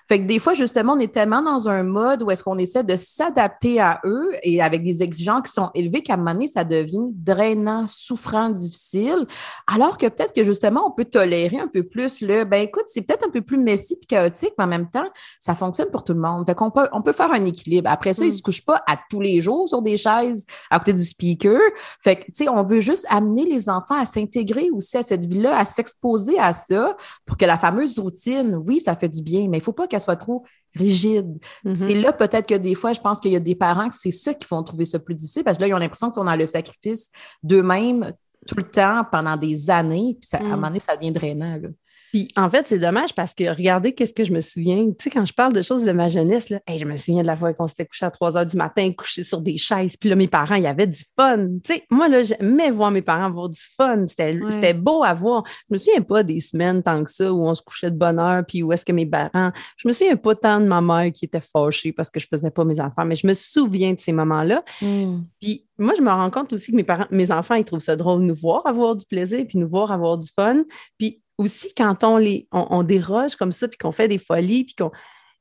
Fait 0.08 0.18
que 0.18 0.26
des 0.26 0.38
fois, 0.38 0.54
justement, 0.54 0.94
on 0.94 1.00
est 1.00 1.12
tellement 1.12 1.42
dans 1.42 1.68
un 1.68 1.82
mode 1.82 2.22
où 2.22 2.30
est-ce 2.30 2.42
qu'on 2.42 2.58
essaie 2.58 2.84
de 2.84 2.96
s'adapter 2.96 3.80
à 3.80 4.00
eux 4.04 4.32
et 4.42 4.62
avec 4.62 4.82
des 4.82 5.02
exigences 5.02 5.42
qui 5.48 5.52
sont 5.52 5.70
élevées 5.74 6.02
qu'à 6.02 6.14
un 6.14 6.16
moment 6.16 6.32
donné, 6.32 6.46
ça 6.46 6.64
devient 6.64 7.10
drainant, 7.12 7.86
souffrant, 7.88 8.50
difficile. 8.50 9.26
Alors 9.66 9.98
que 9.98 10.06
peut-être 10.06 10.34
que 10.34 10.44
justement, 10.44 10.86
on 10.86 10.90
peut 10.90 11.04
tolérer 11.04 11.58
un 11.58 11.68
peu 11.68 11.82
plus 11.82 12.20
le, 12.20 12.44
ben 12.44 12.63
écoute, 12.64 12.84
c'est 12.86 13.02
peut-être 13.02 13.26
un 13.26 13.30
peu 13.30 13.42
plus 13.42 13.58
messy 13.58 13.96
et 14.00 14.06
chaotique, 14.06 14.52
mais 14.58 14.64
en 14.64 14.68
même 14.68 14.90
temps, 14.90 15.08
ça 15.38 15.54
fonctionne 15.54 15.90
pour 15.90 16.04
tout 16.04 16.12
le 16.12 16.20
monde. 16.20 16.46
Fait 16.46 16.54
qu'on 16.54 16.70
peut, 16.70 16.88
on 16.92 17.02
peut 17.02 17.12
faire 17.12 17.30
un 17.30 17.44
équilibre. 17.44 17.90
Après 17.90 18.14
ça, 18.14 18.24
ils 18.24 18.28
ne 18.28 18.32
mm. 18.32 18.36
se 18.36 18.42
couchent 18.42 18.64
pas 18.64 18.82
à 18.86 18.98
tous 19.08 19.20
les 19.20 19.40
jours 19.40 19.68
sur 19.68 19.82
des 19.82 19.96
chaises 19.96 20.46
à 20.70 20.78
côté 20.78 20.92
du 20.92 21.04
speaker. 21.04 21.60
Fait 22.00 22.16
que, 22.16 22.24
tu 22.26 22.44
sais, 22.44 22.48
on 22.48 22.62
veut 22.62 22.80
juste 22.80 23.06
amener 23.08 23.44
les 23.44 23.68
enfants 23.68 23.98
à 23.98 24.06
s'intégrer 24.06 24.70
aussi 24.70 24.96
à 24.96 25.02
cette 25.02 25.24
vie-là, 25.24 25.58
à 25.58 25.64
s'exposer 25.64 26.38
à 26.38 26.52
ça 26.52 26.96
pour 27.26 27.36
que 27.36 27.44
la 27.44 27.58
fameuse 27.58 27.98
routine, 27.98 28.60
oui, 28.64 28.80
ça 28.80 28.96
fait 28.96 29.08
du 29.08 29.22
bien, 29.22 29.48
mais 29.48 29.58
il 29.58 29.60
ne 29.60 29.64
faut 29.64 29.72
pas 29.72 29.86
qu'elle 29.86 30.00
soit 30.00 30.16
trop 30.16 30.44
rigide. 30.74 31.38
Mm-hmm. 31.64 31.74
C'est 31.74 31.94
là 31.94 32.12
peut-être 32.12 32.48
que 32.48 32.54
des 32.54 32.74
fois, 32.74 32.92
je 32.92 33.00
pense 33.00 33.20
qu'il 33.20 33.32
y 33.32 33.36
a 33.36 33.40
des 33.40 33.54
parents 33.54 33.88
que 33.88 33.96
c'est 33.96 34.10
ça 34.10 34.34
qui 34.34 34.46
font 34.46 34.62
trouver 34.62 34.86
ça 34.86 34.98
plus 34.98 35.14
difficile 35.14 35.44
parce 35.44 35.58
que 35.58 35.62
là, 35.62 35.68
ils 35.68 35.74
ont 35.74 35.78
l'impression 35.78 36.08
qu'ils 36.08 36.14
sont 36.14 36.24
dans 36.24 36.36
le 36.36 36.46
sacrifice 36.46 37.10
d'eux-mêmes 37.42 38.12
tout 38.46 38.56
le 38.56 38.62
temps 38.62 39.04
pendant 39.10 39.36
des 39.36 39.70
années, 39.70 40.16
puis 40.20 40.28
ça, 40.28 40.38
à 40.38 40.40
un 40.40 40.44
mm. 40.44 40.50
moment 40.50 40.66
donné, 40.68 40.80
ça 40.80 40.96
devient 40.96 41.12
drainant. 41.12 41.56
Là. 41.56 41.68
Puis 42.14 42.28
en 42.36 42.48
fait, 42.48 42.64
c'est 42.64 42.78
dommage 42.78 43.12
parce 43.12 43.34
que 43.34 43.52
regardez 43.52 43.92
qu'est-ce 43.92 44.14
que 44.14 44.22
je 44.22 44.32
me 44.32 44.40
souviens. 44.40 44.86
Tu 44.86 44.94
sais, 45.00 45.10
quand 45.10 45.26
je 45.26 45.34
parle 45.34 45.52
de 45.52 45.62
choses 45.62 45.84
de 45.84 45.90
ma 45.90 46.08
jeunesse, 46.08 46.48
là, 46.48 46.60
je 46.68 46.84
me 46.84 46.96
souviens 46.96 47.22
de 47.22 47.26
la 47.26 47.34
fois 47.34 47.52
qu'on 47.54 47.66
s'était 47.66 47.86
couché 47.86 48.06
à 48.06 48.12
3 48.12 48.36
heures 48.36 48.46
du 48.46 48.56
matin, 48.56 48.88
couché 48.96 49.24
sur 49.24 49.40
des 49.40 49.56
chaises. 49.56 49.96
Puis 49.96 50.10
là, 50.10 50.14
mes 50.14 50.28
parents, 50.28 50.54
il 50.54 50.62
y 50.62 50.68
avait 50.68 50.86
du 50.86 51.02
fun. 51.16 51.48
Tu 51.64 51.74
sais, 51.74 51.82
moi, 51.90 52.08
là, 52.08 52.22
j'aimais 52.22 52.70
voir 52.70 52.92
mes 52.92 53.02
parents 53.02 53.24
avoir 53.24 53.48
du 53.48 53.58
fun. 53.58 54.06
C'était 54.06 54.74
beau 54.74 55.02
à 55.02 55.12
voir. 55.12 55.42
Je 55.68 55.74
me 55.74 55.76
souviens 55.76 56.02
pas 56.02 56.22
des 56.22 56.38
semaines 56.38 56.84
tant 56.84 57.02
que 57.02 57.10
ça 57.10 57.32
où 57.32 57.48
on 57.48 57.54
se 57.56 57.62
couchait 57.62 57.90
de 57.90 57.96
bonne 57.96 58.20
heure, 58.20 58.44
puis 58.46 58.62
où 58.62 58.72
est-ce 58.72 58.84
que 58.84 58.92
mes 58.92 59.06
parents. 59.06 59.50
Je 59.76 59.88
me 59.88 59.92
souviens 59.92 60.14
pas 60.14 60.36
tant 60.36 60.60
de 60.60 60.66
ma 60.66 60.80
mère 60.80 61.10
qui 61.10 61.24
était 61.24 61.40
fâchée 61.40 61.90
parce 61.90 62.10
que 62.10 62.20
je 62.20 62.28
faisais 62.28 62.52
pas 62.52 62.62
mes 62.62 62.80
enfants, 62.80 63.04
mais 63.04 63.16
je 63.16 63.26
me 63.26 63.34
souviens 63.34 63.92
de 63.92 63.98
ces 63.98 64.12
moments-là. 64.12 64.62
Hmm. 64.80 65.22
Puis 65.40 65.66
moi, 65.80 65.94
je 65.96 66.02
me 66.02 66.10
rends 66.10 66.30
compte 66.30 66.52
aussi 66.52 66.70
que 66.70 66.76
mes 66.76 66.84
parents, 66.84 67.08
mes 67.10 67.32
enfants, 67.32 67.56
ils 67.56 67.64
trouvent 67.64 67.80
ça 67.80 67.96
drôle 67.96 68.20
de 68.20 68.26
nous 68.26 68.36
voir 68.36 68.64
avoir 68.66 68.94
du 68.94 69.04
plaisir, 69.04 69.44
puis 69.48 69.58
nous 69.58 69.66
voir 69.66 69.90
avoir 69.90 70.16
du 70.16 70.28
fun. 70.30 70.62
Puis 70.96 71.23
aussi, 71.38 71.72
quand 71.74 72.04
on, 72.04 72.16
les, 72.16 72.48
on, 72.52 72.82
déroge 72.82 73.36
comme 73.36 73.52
ça, 73.52 73.68
puis 73.68 73.78
qu'on 73.78 73.92
fait 73.92 74.08
des 74.08 74.18
folies, 74.18 74.64
puis 74.64 74.74
qu'on. 74.74 74.90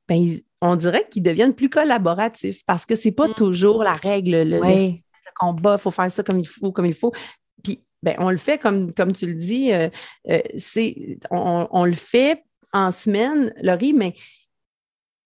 Ben, 0.08 0.27
on 0.62 0.75
dirait 0.75 1.08
qu'ils 1.10 1.23
deviennent 1.23 1.53
plus 1.53 1.69
collaboratifs 1.69 2.65
parce 2.65 2.86
que 2.86 2.95
c'est 2.95 3.12
pas 3.12 3.29
mm. 3.29 3.34
toujours 3.36 3.84
la 3.84 3.93
règle, 3.93 4.43
le, 4.43 4.60
combat, 5.36 5.75
il 5.77 5.82
faut 5.82 5.91
faire 5.91 6.12
ça 6.12 6.23
comme 6.23 6.39
il 6.39 6.47
faut, 6.47 6.71
comme 6.71 6.86
il 6.86 6.93
faut. 6.93 7.13
Puis, 7.63 7.84
ben, 8.01 8.15
on 8.19 8.29
le 8.29 8.38
fait 8.38 8.58
comme, 8.58 8.93
comme 8.93 9.13
tu 9.13 9.25
le 9.25 9.34
dis, 9.34 9.71
euh, 9.71 9.89
euh, 10.29 10.41
c'est, 10.58 11.19
on, 11.32 11.86
le 11.86 11.93
fait 11.93 12.43
en 12.71 12.91
semaine, 12.91 13.53
Laurie, 13.62 13.93
mais, 13.93 14.13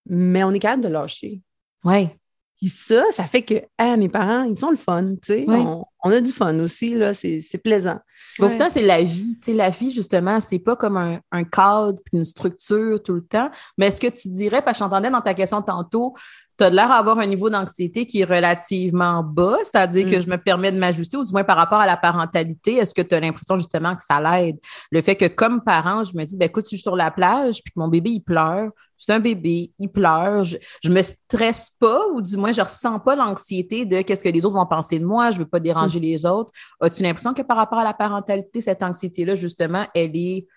mais 0.05 0.43
on 0.43 0.51
est 0.51 0.59
capable 0.59 0.83
de 0.83 0.89
lâcher. 0.89 1.41
Oui. 1.83 2.09
Puis 2.57 2.69
ça, 2.69 3.03
ça 3.11 3.25
fait 3.25 3.43
que 3.43 3.55
ah, 3.77 3.95
mes 3.97 4.09
parents, 4.09 4.43
ils 4.43 4.57
sont 4.57 4.71
le 4.71 4.77
fun, 4.77 5.15
tu 5.21 5.33
sais. 5.33 5.45
on 5.47 5.85
a 6.03 6.19
du 6.19 6.31
fun 6.31 6.57
aussi, 6.59 6.95
là, 6.95 7.13
c'est 7.13 7.61
plaisant. 7.63 7.99
Au 8.39 8.49
final, 8.49 8.71
c'est 8.71 8.81
la 8.81 9.03
vie. 9.03 9.37
Tu 9.37 9.45
sais, 9.45 9.53
la 9.53 9.69
vie, 9.69 9.93
justement, 9.93 10.39
c'est 10.39 10.59
pas 10.59 10.75
comme 10.75 10.97
un, 10.97 11.19
un 11.31 11.43
cadre 11.43 11.99
une 12.13 12.25
structure 12.25 13.01
tout 13.03 13.13
le 13.13 13.25
temps. 13.25 13.49
Mais 13.77 13.87
est-ce 13.87 14.01
que 14.01 14.07
tu 14.07 14.29
dirais, 14.29 14.61
parce 14.61 14.77
que 14.77 14.85
j'entendais 14.85 15.09
dans 15.09 15.21
ta 15.21 15.33
question 15.33 15.61
tantôt, 15.61 16.15
tu 16.57 16.63
as 16.63 16.69
l'air 16.69 16.89
d'avoir 16.89 17.19
un 17.19 17.25
niveau 17.25 17.49
d'anxiété 17.49 18.05
qui 18.05 18.21
est 18.21 18.25
relativement 18.25 19.23
bas, 19.23 19.57
c'est-à-dire 19.63 20.09
que 20.09 20.17
mm. 20.17 20.21
je 20.23 20.27
me 20.27 20.37
permets 20.37 20.71
de 20.71 20.79
m'ajuster, 20.79 21.17
ou 21.17 21.23
du 21.23 21.31
moins 21.31 21.43
par 21.43 21.57
rapport 21.57 21.79
à 21.79 21.85
la 21.85 21.97
parentalité, 21.97 22.75
est-ce 22.75 22.95
que 22.95 23.01
tu 23.01 23.13
as 23.13 23.19
l'impression 23.19 23.57
justement 23.57 23.95
que 23.95 24.01
ça 24.01 24.19
l'aide? 24.19 24.57
Le 24.91 25.01
fait 25.01 25.15
que 25.15 25.25
comme 25.25 25.63
parent, 25.63 26.03
je 26.03 26.13
me 26.15 26.23
dis, 26.23 26.37
ben, 26.37 26.45
écoute, 26.45 26.63
si 26.63 26.75
je 26.75 26.77
suis 26.77 26.83
sur 26.83 26.95
la 26.95 27.11
plage, 27.11 27.61
puis 27.63 27.71
que 27.71 27.79
mon 27.79 27.89
bébé, 27.89 28.09
il 28.09 28.21
pleure, 28.21 28.71
c'est 28.97 29.13
un 29.13 29.19
bébé, 29.19 29.71
il 29.77 29.89
pleure, 29.89 30.43
je, 30.43 30.57
ne 30.85 30.93
me 30.93 31.03
stresse 31.03 31.69
pas, 31.79 32.07
ou 32.13 32.21
du 32.21 32.35
moins, 32.37 32.51
je 32.51 32.61
ressens 32.61 32.99
pas 32.99 33.15
l'anxiété 33.15 33.85
de 33.85 34.01
qu'est-ce 34.01 34.23
que 34.23 34.29
les 34.29 34.43
autres 34.43 34.55
vont 34.55 34.65
penser 34.65 34.97
de 34.97 35.05
moi, 35.05 35.29
je 35.29 35.37
veux 35.37 35.45
pas 35.45 35.59
déranger 35.59 35.99
mm. 35.99 36.03
les 36.03 36.25
autres. 36.25 36.51
As-tu 36.81 37.03
l'impression 37.03 37.35
que 37.35 37.43
par 37.43 37.57
rapport 37.57 37.79
à 37.79 37.83
la 37.83 37.93
parentalité, 37.93 38.61
cette 38.61 38.81
anxiété-là, 38.81 39.35
justement, 39.35 39.85
elle 39.93 40.15
est 40.15 40.47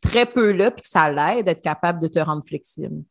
très 0.00 0.26
peu 0.26 0.52
là, 0.52 0.70
puis 0.70 0.82
que 0.82 0.88
ça 0.88 1.10
l'aide 1.10 1.46
d'être 1.46 1.62
capable 1.62 2.00
de 2.00 2.06
te 2.06 2.20
rendre 2.20 2.44
flexible? 2.44 3.02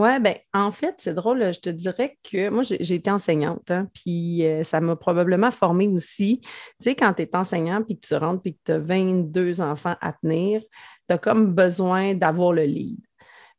Oui, 0.00 0.18
ben 0.18 0.34
en 0.54 0.70
fait, 0.70 0.94
c'est 0.96 1.12
drôle, 1.12 1.52
je 1.52 1.60
te 1.60 1.68
dirais 1.68 2.16
que 2.22 2.48
moi, 2.48 2.62
j'ai 2.62 2.94
été 2.94 3.10
enseignante, 3.10 3.70
hein, 3.70 3.86
puis 3.92 4.46
euh, 4.46 4.62
ça 4.62 4.80
m'a 4.80 4.96
probablement 4.96 5.50
formée 5.50 5.88
aussi. 5.88 6.40
Tu 6.40 6.48
sais, 6.78 6.94
quand 6.94 7.12
tu 7.12 7.22
es 7.22 7.36
enseignant, 7.36 7.82
puis 7.82 8.00
que 8.00 8.06
tu 8.06 8.14
rentres, 8.14 8.40
puis 8.40 8.54
que 8.54 8.60
tu 8.64 8.72
as 8.72 8.78
22 8.78 9.60
enfants 9.60 9.96
à 10.00 10.14
tenir, 10.14 10.62
tu 11.06 11.14
as 11.14 11.18
comme 11.18 11.52
besoin 11.52 12.14
d'avoir 12.14 12.54
le 12.54 12.62
lead. 12.64 12.98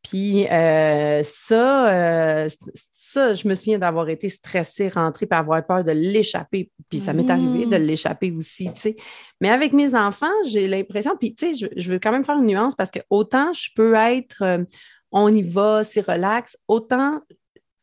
Puis 0.01 0.47
euh, 0.47 1.21
ça, 1.23 1.93
euh, 1.93 2.49
ça, 2.73 3.35
je 3.35 3.47
me 3.47 3.53
souviens 3.53 3.77
d'avoir 3.77 4.09
été 4.09 4.27
stressée, 4.27 4.89
rentrée, 4.89 5.27
puis 5.27 5.37
avoir 5.37 5.63
peur 5.63 5.83
de 5.83 5.91
l'échapper. 5.91 6.71
Puis 6.89 6.99
ça 6.99 7.13
m'est 7.13 7.29
arrivé 7.29 7.67
de 7.67 7.75
l'échapper 7.75 8.31
aussi, 8.31 8.73
tu 8.73 8.81
sais. 8.81 8.95
Mais 9.41 9.49
avec 9.49 9.73
mes 9.73 9.93
enfants, 9.93 10.25
j'ai 10.47 10.67
l'impression, 10.67 11.15
puis 11.17 11.35
tu 11.35 11.53
sais, 11.53 11.53
je, 11.53 11.79
je, 11.79 11.91
veux 11.91 11.99
quand 11.99 12.11
même 12.11 12.23
faire 12.23 12.39
une 12.39 12.47
nuance 12.47 12.73
parce 12.73 12.89
que 12.89 12.99
autant 13.11 13.53
je 13.53 13.69
peux 13.75 13.93
être 13.93 14.65
on 15.11 15.29
y 15.29 15.41
va, 15.41 15.83
c'est 15.83 16.05
relax. 16.05 16.57
Autant 16.67 17.21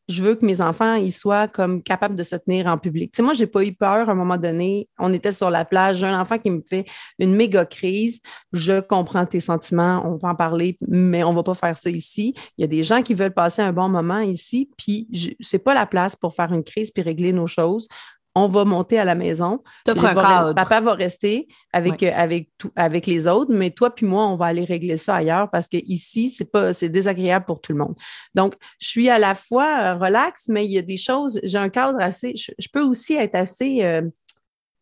je 0.09 0.23
veux 0.23 0.35
que 0.35 0.45
mes 0.45 0.61
enfants 0.61 0.99
soient 1.11 1.49
comme 1.49 1.83
capables 1.83 2.17
de 2.17 2.23
se 2.23 2.35
tenir 2.35 2.67
en 2.67 2.79
public. 2.79 3.13
Tu 3.13 3.19
sais, 3.19 3.23
moi, 3.23 3.35
je 3.35 3.41
n'ai 3.41 3.47
pas 3.47 3.63
eu 3.63 3.75
peur 3.75 4.09
à 4.09 4.13
un 4.13 4.15
moment 4.15 4.39
donné. 4.39 4.89
On 4.99 5.13
était 5.13 5.33
sur 5.33 5.51
la 5.51 5.65
plage, 5.65 5.99
j'ai 5.99 6.07
un 6.07 6.19
enfant 6.19 6.39
qui 6.39 6.51
me 6.51 6.63
fait 6.67 6.87
une 7.19 7.35
méga 7.35 7.67
crise. 7.67 8.21
Je 8.53 8.81
comprends 8.81 9.27
tes 9.27 9.41
sentiments, 9.41 10.03
on 10.07 10.17
va 10.17 10.31
en 10.31 10.35
parler, 10.35 10.79
mais 10.89 11.23
on 11.25 11.31
ne 11.31 11.37
va 11.37 11.43
pas 11.43 11.55
faire 11.55 11.77
ça 11.77 11.91
ici. 11.91 12.35
Il 12.57 12.63
y 12.63 12.65
a 12.65 12.69
des 12.69 12.83
gens 12.83 13.03
qui 13.03 13.13
veulent 13.13 13.35
passer 13.35 13.61
un 13.61 13.73
bon 13.73 13.89
moment 13.89 14.21
ici, 14.21 14.71
puis 14.79 15.09
ce 15.13 15.57
n'est 15.57 15.63
pas 15.63 15.75
la 15.75 15.87
place 15.87 16.17
pour 16.17 16.35
faire 16.35 16.53
une 16.53 16.65
crise 16.65 16.91
puis 16.91 17.03
régler 17.03 17.35
nos 17.35 17.47
choses 17.47 17.87
on 18.45 18.49
va 18.49 18.65
monter 18.65 18.99
à 18.99 19.05
la 19.05 19.15
maison. 19.15 19.63
Papa 20.55 20.81
va 20.81 20.95
rester 20.95 21.49
avec, 21.73 22.03
euh, 22.03 22.11
avec, 22.15 22.49
avec 22.77 23.07
les 23.07 23.27
autres, 23.27 23.53
mais 23.53 23.71
toi 23.71 23.95
puis 23.95 24.07
moi, 24.07 24.27
on 24.27 24.35
va 24.35 24.47
aller 24.47 24.65
régler 24.65 24.97
ça 24.97 25.17
ailleurs 25.17 25.51
parce 25.51 25.69
que 25.69 25.77
ici, 25.85 26.31
c'est 26.31 26.51
pas 26.51 26.73
c'est 26.73 26.89
désagréable 26.89 27.45
pour 27.47 27.61
tout 27.61 27.73
le 27.73 27.79
monde. 27.79 27.95
Donc, 28.35 28.55
je 28.81 28.89
suis 28.89 29.09
à 29.09 29.19
la 29.19 29.35
fois 29.35 29.67
euh, 29.67 29.95
relax, 29.97 30.49
mais 30.49 30.65
il 30.65 30.73
y 30.73 30.79
a 30.79 30.83
des 30.83 30.97
choses, 30.97 31.41
j'ai 31.43 31.59
un 31.59 31.69
cadre 31.69 31.99
assez, 32.01 32.35
je, 32.37 32.69
peux 32.73 32.83
aussi 32.83 33.15
être 33.15 33.35
assez 33.35 33.85
euh, 33.85 34.03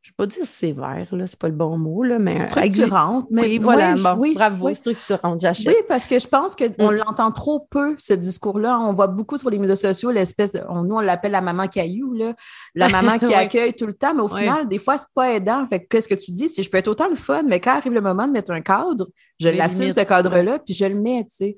je 0.07 0.13
ne 0.13 0.25
vais 0.25 0.29
pas 0.29 0.37
dire 0.37 0.47
sévère, 0.47 1.09
là, 1.17 1.27
c'est 1.27 1.39
pas 1.39 1.49
le 1.49 1.55
bon 1.55 1.77
mot, 1.77 2.05
là, 2.05 2.21
mais 2.21 2.39
structurante. 2.49 3.27
Mais 3.29 3.43
oui, 3.43 3.59
voilà, 3.59 3.97
oui, 4.17 4.35
bravo, 4.37 4.73
structurante, 4.73 5.41
j'achète. 5.41 5.67
Oui, 5.67 5.75
parce 5.89 6.07
que 6.07 6.21
je 6.21 6.29
pense 6.29 6.55
qu'on 6.55 6.93
mm. 6.93 6.95
l'entend 6.95 7.33
trop 7.33 7.67
peu, 7.69 7.97
ce 7.99 8.13
discours-là. 8.13 8.79
On 8.79 8.93
voit 8.93 9.09
beaucoup 9.09 9.37
sur 9.37 9.51
les 9.51 9.59
médias 9.59 9.75
sociaux 9.75 10.13
l'espèce 10.13 10.53
de, 10.53 10.61
nous, 10.61 10.95
on 10.95 11.01
l'appelle 11.01 11.33
la 11.33 11.41
maman 11.41 11.67
caillou, 11.67 12.13
là, 12.13 12.35
la 12.77 12.89
maman 12.89 13.19
qui 13.27 13.35
accueille 13.35 13.75
tout 13.75 13.89
le 13.89 13.95
temps, 13.95 14.15
mais 14.15 14.21
au 14.21 14.29
final, 14.29 14.69
des 14.69 14.79
fois, 14.79 14.97
c'est 14.97 15.13
pas 15.13 15.33
aidant. 15.33 15.67
Fait 15.67 15.85
qu'est-ce 15.85 16.07
que 16.07 16.15
tu 16.15 16.31
dis? 16.31 16.49
Si 16.49 16.63
je 16.63 16.71
peux 16.71 16.79
être 16.79 16.87
autant 16.87 17.09
le 17.09 17.17
fun, 17.17 17.43
mais 17.43 17.59
quand 17.59 17.77
arrive 17.77 17.93
le 17.93 18.01
moment 18.01 18.29
de 18.29 18.33
mettre 18.33 18.53
un 18.53 18.61
cadre, 18.61 19.09
je 19.41 19.49
l'assume, 19.49 19.93
ce 19.93 20.05
cadre-là, 20.05 20.61
puis 20.61 20.73
je 20.73 20.85
le 20.85 20.95
mets, 20.95 21.25
tu 21.25 21.37
sais. 21.37 21.57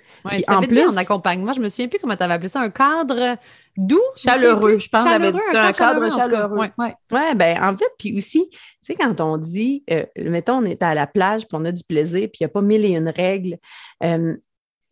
en 0.49 0.63
plus, 0.63 0.89
en 0.89 0.97
accompagnement, 0.97 1.53
je 1.53 1.61
me 1.61 1.69
souviens 1.69 1.89
plus 1.89 1.99
comment 1.99 2.17
tu 2.17 2.23
avais 2.23 2.33
appelé 2.33 2.49
ça, 2.49 2.63
un 2.63 2.71
cadre 2.71 3.37
doux, 3.79 4.03
chaleureux. 4.17 4.79
Je 4.79 4.89
pense 4.89 5.05
que 5.05 5.11
j'avais 5.11 5.33
dit 5.33 5.39
un 5.55 5.73
cadre 5.73 6.15
chaleureux. 6.15 6.71
Oui, 6.79 6.89
ouais, 7.13 7.35
ben 7.35 7.63
en 7.63 7.77
fait, 7.77 7.91
puis 7.99 8.17
aussi, 8.17 8.49
tu 8.51 8.59
sais, 8.81 8.95
quand 8.95 9.21
on 9.21 9.39
dit, 9.39 9.85
euh, 9.91 10.05
mettons, 10.17 10.59
on 10.59 10.65
est 10.65 10.83
à 10.83 10.95
la 10.95 11.07
plage, 11.07 11.43
puis 11.43 11.57
on 11.57 11.65
a 11.65 11.73
du 11.73 11.85
plaisir, 11.85 12.29
puis 12.29 12.39
il 12.41 12.45
n'y 12.45 12.47
a 12.47 12.51
pas 12.51 12.61
mille 12.61 12.85
et 12.85 12.95
une 12.95 13.09
règles, 13.09 13.57
euh, 14.03 14.37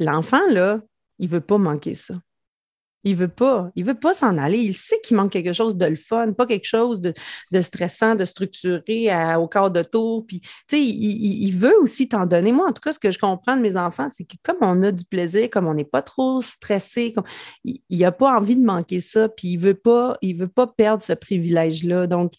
l'enfant, 0.01 0.43
là, 0.51 0.81
il 1.19 1.27
ne 1.27 1.33
veut 1.33 1.41
pas 1.41 1.59
manquer 1.59 1.95
ça. 1.95 2.15
Il 3.07 3.15
veut 3.15 3.29
pas. 3.29 3.71
Il 3.77 3.85
veut 3.85 3.95
pas 3.95 4.13
s'en 4.13 4.37
aller. 4.37 4.59
Il 4.59 4.75
sait 4.75 5.01
qu'il 5.01 5.17
manque 5.17 5.31
quelque 5.31 5.53
chose 5.53 5.77
de 5.77 5.87
le 5.87 5.95
fun, 5.95 6.33
pas 6.33 6.45
quelque 6.45 6.67
chose 6.67 7.01
de, 7.01 7.15
stressant, 7.61 8.17
de 8.17 8.25
structuré 8.25 9.09
au 9.37 9.47
quart 9.47 9.71
de 9.71 9.83
tour. 9.83 10.27
Puis, 10.27 10.41
tu 10.41 10.49
sais, 10.71 10.83
il, 10.83 11.53
veut 11.53 11.79
aussi 11.81 12.09
t'en 12.09 12.27
donner. 12.27 12.51
Moi, 12.51 12.67
en 12.69 12.73
tout 12.73 12.81
cas, 12.83 12.91
ce 12.91 12.99
que 12.99 13.13
je 13.13 13.21
comprends 13.21 13.57
de 13.57 13.63
mes 13.63 13.77
enfants, 13.77 14.09
c'est 14.09 14.25
que 14.25 14.35
comme 14.43 14.57
on 14.61 14.83
a 14.83 14.91
du 14.91 15.05
plaisir, 15.05 15.49
comme 15.51 15.69
on 15.69 15.75
n'est 15.75 15.85
pas 15.85 16.03
trop 16.03 16.43
stressé, 16.43 17.13
comme, 17.13 17.25
il 17.65 17.99
n'a 17.99 18.11
pas 18.11 18.37
envie 18.37 18.57
de 18.57 18.65
manquer 18.65 18.99
ça. 18.99 19.29
Puis, 19.29 19.51
il 19.51 19.59
veut 19.59 19.75
pas, 19.75 20.19
il 20.21 20.37
veut 20.37 20.49
pas 20.49 20.67
perdre 20.67 21.01
ce 21.01 21.13
privilège-là. 21.13 22.09
Donc, 22.09 22.33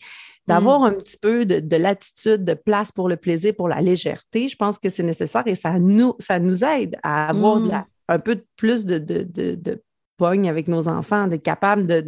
d'avoir 0.48 0.82
mm. 0.82 0.84
un 0.84 0.94
petit 0.96 1.18
peu 1.18 1.46
de, 1.46 1.78
latitude, 1.78 2.44
de 2.44 2.54
place 2.56 2.92
pour 2.92 3.08
le 3.08 3.16
plaisir, 3.16 3.56
pour 3.56 3.70
la 3.70 3.80
légèreté, 3.80 4.50
je 4.50 4.58
pense 4.58 4.78
que 4.78 4.90
c'est 4.90 5.04
nécessaire 5.04 5.44
et 5.46 5.56
ça 5.56 5.80
nous, 5.80 6.14
ça 6.20 6.40
nous 6.40 6.66
aide 6.66 6.98
à 7.04 7.30
avoir 7.30 7.60
mm. 7.62 7.86
un 8.10 8.20
peu 8.20 8.44
plus 8.58 8.84
de, 8.84 8.98
de, 8.98 9.82
pogne 10.18 10.50
avec 10.50 10.68
nos 10.68 10.88
enfants, 10.88 11.28
d'être 11.28 11.44
capable 11.44 11.86
de, 11.86 12.02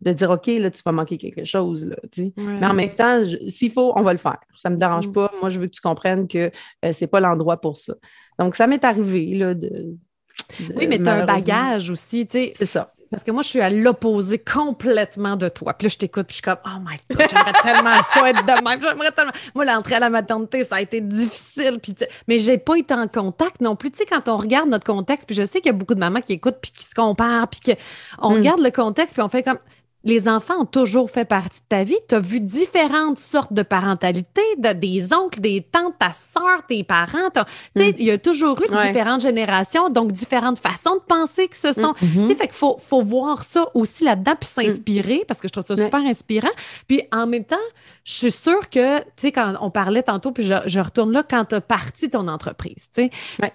de, 0.00 0.12
dire 0.12 0.30
OK, 0.30 0.46
là, 0.46 0.70
tu 0.70 0.82
vas 0.84 0.92
manquer 0.92 1.18
quelque 1.18 1.44
chose. 1.44 1.86
Là, 1.86 1.96
Mais 2.36 2.66
en 2.66 2.74
même 2.74 2.92
temps, 2.92 3.22
s'il 3.48 3.72
faut, 3.72 3.92
on 3.96 4.02
va 4.02 4.12
le 4.12 4.18
faire. 4.18 4.38
Ça 4.52 4.68
ne 4.68 4.74
me 4.74 4.80
dérange 4.80 5.08
mm. 5.08 5.12
pas. 5.12 5.32
Moi, 5.40 5.50
je 5.50 5.58
veux 5.58 5.66
que 5.66 5.72
tu 5.72 5.80
comprennes 5.80 6.28
que 6.28 6.50
euh, 6.84 6.92
ce 6.92 7.04
n'est 7.04 7.08
pas 7.08 7.20
l'endroit 7.20 7.60
pour 7.60 7.76
ça. 7.76 7.94
Donc, 8.38 8.54
ça 8.54 8.66
m'est 8.66 8.84
arrivé 8.84 9.34
là, 9.34 9.54
de, 9.54 9.96
oui, 10.76 10.86
mais 10.86 10.98
tu 10.98 11.08
as 11.08 11.14
un 11.14 11.26
bagage 11.26 11.90
aussi, 11.90 12.26
tu 12.26 12.38
sais. 12.38 12.52
C'est 12.54 12.66
ça. 12.66 12.88
Parce 13.10 13.22
que 13.22 13.30
moi, 13.30 13.42
je 13.42 13.48
suis 13.48 13.60
à 13.60 13.70
l'opposé 13.70 14.38
complètement 14.38 15.36
de 15.36 15.48
toi. 15.48 15.74
Puis 15.74 15.86
là, 15.86 15.88
je 15.90 15.98
t'écoute, 15.98 16.26
puis 16.26 16.32
je 16.32 16.36
suis 16.36 16.42
comme, 16.42 16.58
oh 16.66 16.80
my 16.80 16.96
God, 17.10 17.28
j'aimerais 17.30 17.52
tellement 17.62 18.02
ça 18.02 18.30
être 18.30 18.44
de 18.44 18.64
même. 18.64 18.82
J'aimerais 18.82 19.12
tellement. 19.12 19.32
Moi, 19.54 19.64
l'entrée 19.64 19.94
à 19.94 20.00
la 20.00 20.10
maternité, 20.10 20.64
ça 20.64 20.76
a 20.76 20.80
été 20.80 21.00
difficile. 21.00 21.78
Puis, 21.80 21.94
mais 22.26 22.38
j'ai 22.40 22.58
pas 22.58 22.76
été 22.76 22.94
en 22.94 23.06
contact 23.06 23.60
non 23.60 23.76
plus. 23.76 23.90
Tu 23.90 23.98
sais, 23.98 24.06
quand 24.06 24.28
on 24.28 24.36
regarde 24.36 24.68
notre 24.68 24.84
contexte, 24.86 25.28
puis 25.28 25.36
je 25.36 25.44
sais 25.46 25.60
qu'il 25.60 25.70
y 25.70 25.74
a 25.74 25.78
beaucoup 25.78 25.94
de 25.94 26.00
mamans 26.00 26.20
qui 26.20 26.32
écoutent, 26.32 26.58
puis 26.60 26.72
qui 26.72 26.84
se 26.84 26.94
comparent, 26.94 27.46
puis 27.48 27.74
qu'on 27.74 28.30
mm. 28.30 28.34
regarde 28.34 28.60
le 28.60 28.70
contexte, 28.70 29.14
puis 29.14 29.22
on 29.22 29.28
fait 29.28 29.42
comme, 29.42 29.58
les 30.04 30.28
enfants 30.28 30.60
ont 30.60 30.66
toujours 30.66 31.10
fait 31.10 31.24
partie 31.24 31.58
de 31.60 31.66
ta 31.68 31.82
vie. 31.82 31.96
Tu 32.08 32.14
as 32.14 32.20
vu 32.20 32.40
différentes 32.40 33.18
sortes 33.18 33.52
de 33.52 33.62
parentalité, 33.62 34.42
de, 34.56 34.72
des 34.72 35.12
oncles, 35.12 35.40
des 35.40 35.62
tantes, 35.62 35.94
ta 35.98 36.12
soeur, 36.12 36.64
tes 36.68 36.84
parents. 36.84 37.30
Tu 37.34 37.40
sais, 37.76 37.90
mm. 37.90 37.94
Il 37.98 38.04
y 38.04 38.10
a 38.12 38.18
toujours 38.18 38.56
eu 38.62 38.66
différentes 38.86 39.22
générations, 39.22 39.90
donc 39.90 40.12
différentes 40.12 40.60
façons 40.60 40.94
de 40.94 41.00
penser 41.00 41.48
que 41.48 41.56
ce 41.56 41.72
sont. 41.72 41.94
Mm 42.00 42.06
-hmm. 42.06 42.36
Fait 42.36 42.46
qu'il 42.46 42.56
faut, 42.56 42.78
faut 42.80 43.02
voir 43.02 43.42
ça 43.42 43.66
aussi 43.74 44.04
là-dedans, 44.04 44.36
puis 44.38 44.48
s'inspirer, 44.48 45.24
parce 45.26 45.40
que 45.40 45.48
je 45.48 45.52
trouve 45.52 45.66
ça 45.66 45.76
super 45.76 46.00
inspirant. 46.00 46.54
Puis 46.86 47.02
en 47.10 47.26
même 47.26 47.44
temps, 47.44 47.66
je 48.04 48.12
suis 48.12 48.32
sûre 48.32 48.70
que, 48.70 49.00
tu 49.00 49.06
sais, 49.16 49.32
quand 49.32 49.54
on 49.60 49.70
parlait 49.70 50.04
tantôt, 50.04 50.30
puis 50.30 50.46
je, 50.46 50.80
retourne 50.80 51.12
là, 51.12 51.24
quand 51.28 51.46
tu 51.46 51.56
as 51.56 51.60
parti 51.60 52.08
ton 52.08 52.28
entreprise, 52.28 52.88
tu 52.94 53.02
sais, 53.02 53.10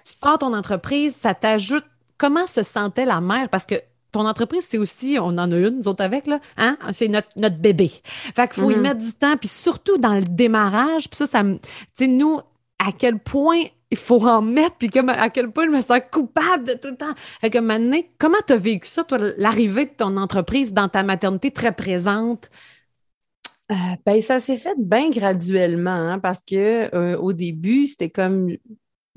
tu 0.08 0.14
pars 0.20 0.38
ton 0.38 0.52
entreprise, 0.52 1.16
ça 1.16 1.32
t'ajoute 1.34 1.84
comment 2.18 2.46
se 2.46 2.62
sentait 2.62 3.06
la 3.06 3.20
mère? 3.20 3.48
Parce 3.48 3.66
que 3.66 3.76
ton 4.12 4.26
entreprise, 4.26 4.66
c'est 4.68 4.78
aussi, 4.78 5.16
on 5.18 5.38
en 5.38 5.50
a 5.50 5.56
une, 5.56 5.78
nous 5.78 5.88
autres 5.88 6.04
avec, 6.04 6.26
là, 6.26 6.38
hein? 6.58 6.76
C'est 6.92 7.08
notre, 7.08 7.28
notre 7.36 7.56
bébé. 7.56 7.90
Fait 8.04 8.48
qu'il 8.48 8.62
faut 8.62 8.70
y 8.70 8.74
mm-hmm. 8.74 8.80
mettre 8.80 9.00
du 9.00 9.12
temps, 9.12 9.36
puis 9.36 9.48
surtout 9.48 9.98
dans 9.98 10.14
le 10.14 10.22
démarrage, 10.22 11.08
puis 11.08 11.16
ça, 11.16 11.26
ça 11.26 11.42
me. 11.42 11.56
Tu 11.56 11.60
sais, 11.94 12.06
nous, 12.06 12.40
à 12.78 12.92
quel 12.92 13.18
point 13.18 13.62
il 13.90 13.98
faut 13.98 14.26
en 14.26 14.40
mettre, 14.40 14.76
puis 14.76 14.88
comme 14.88 15.10
à 15.10 15.28
quel 15.28 15.50
point 15.50 15.66
je 15.66 15.70
me 15.70 15.80
sens 15.82 16.00
coupable 16.10 16.64
de 16.64 16.72
tout 16.72 16.88
le 16.88 16.96
temps. 16.96 17.14
Fait 17.40 17.50
que 17.50 17.58
maintenant, 17.58 18.00
comment 18.18 18.38
tu 18.46 18.54
as 18.54 18.56
vécu 18.56 18.88
ça, 18.88 19.04
toi, 19.04 19.18
l'arrivée 19.36 19.84
de 19.84 19.90
ton 19.90 20.16
entreprise 20.16 20.72
dans 20.72 20.88
ta 20.88 21.02
maternité 21.02 21.50
très 21.50 21.72
présente? 21.72 22.48
Euh, 23.70 23.74
ben, 24.04 24.20
ça 24.20 24.40
s'est 24.40 24.56
fait 24.56 24.74
bien 24.78 25.10
graduellement, 25.10 25.90
hein, 25.90 26.18
parce 26.18 26.42
que 26.42 26.94
euh, 26.94 27.18
au 27.18 27.32
début, 27.32 27.86
c'était 27.86 28.10
comme 28.10 28.56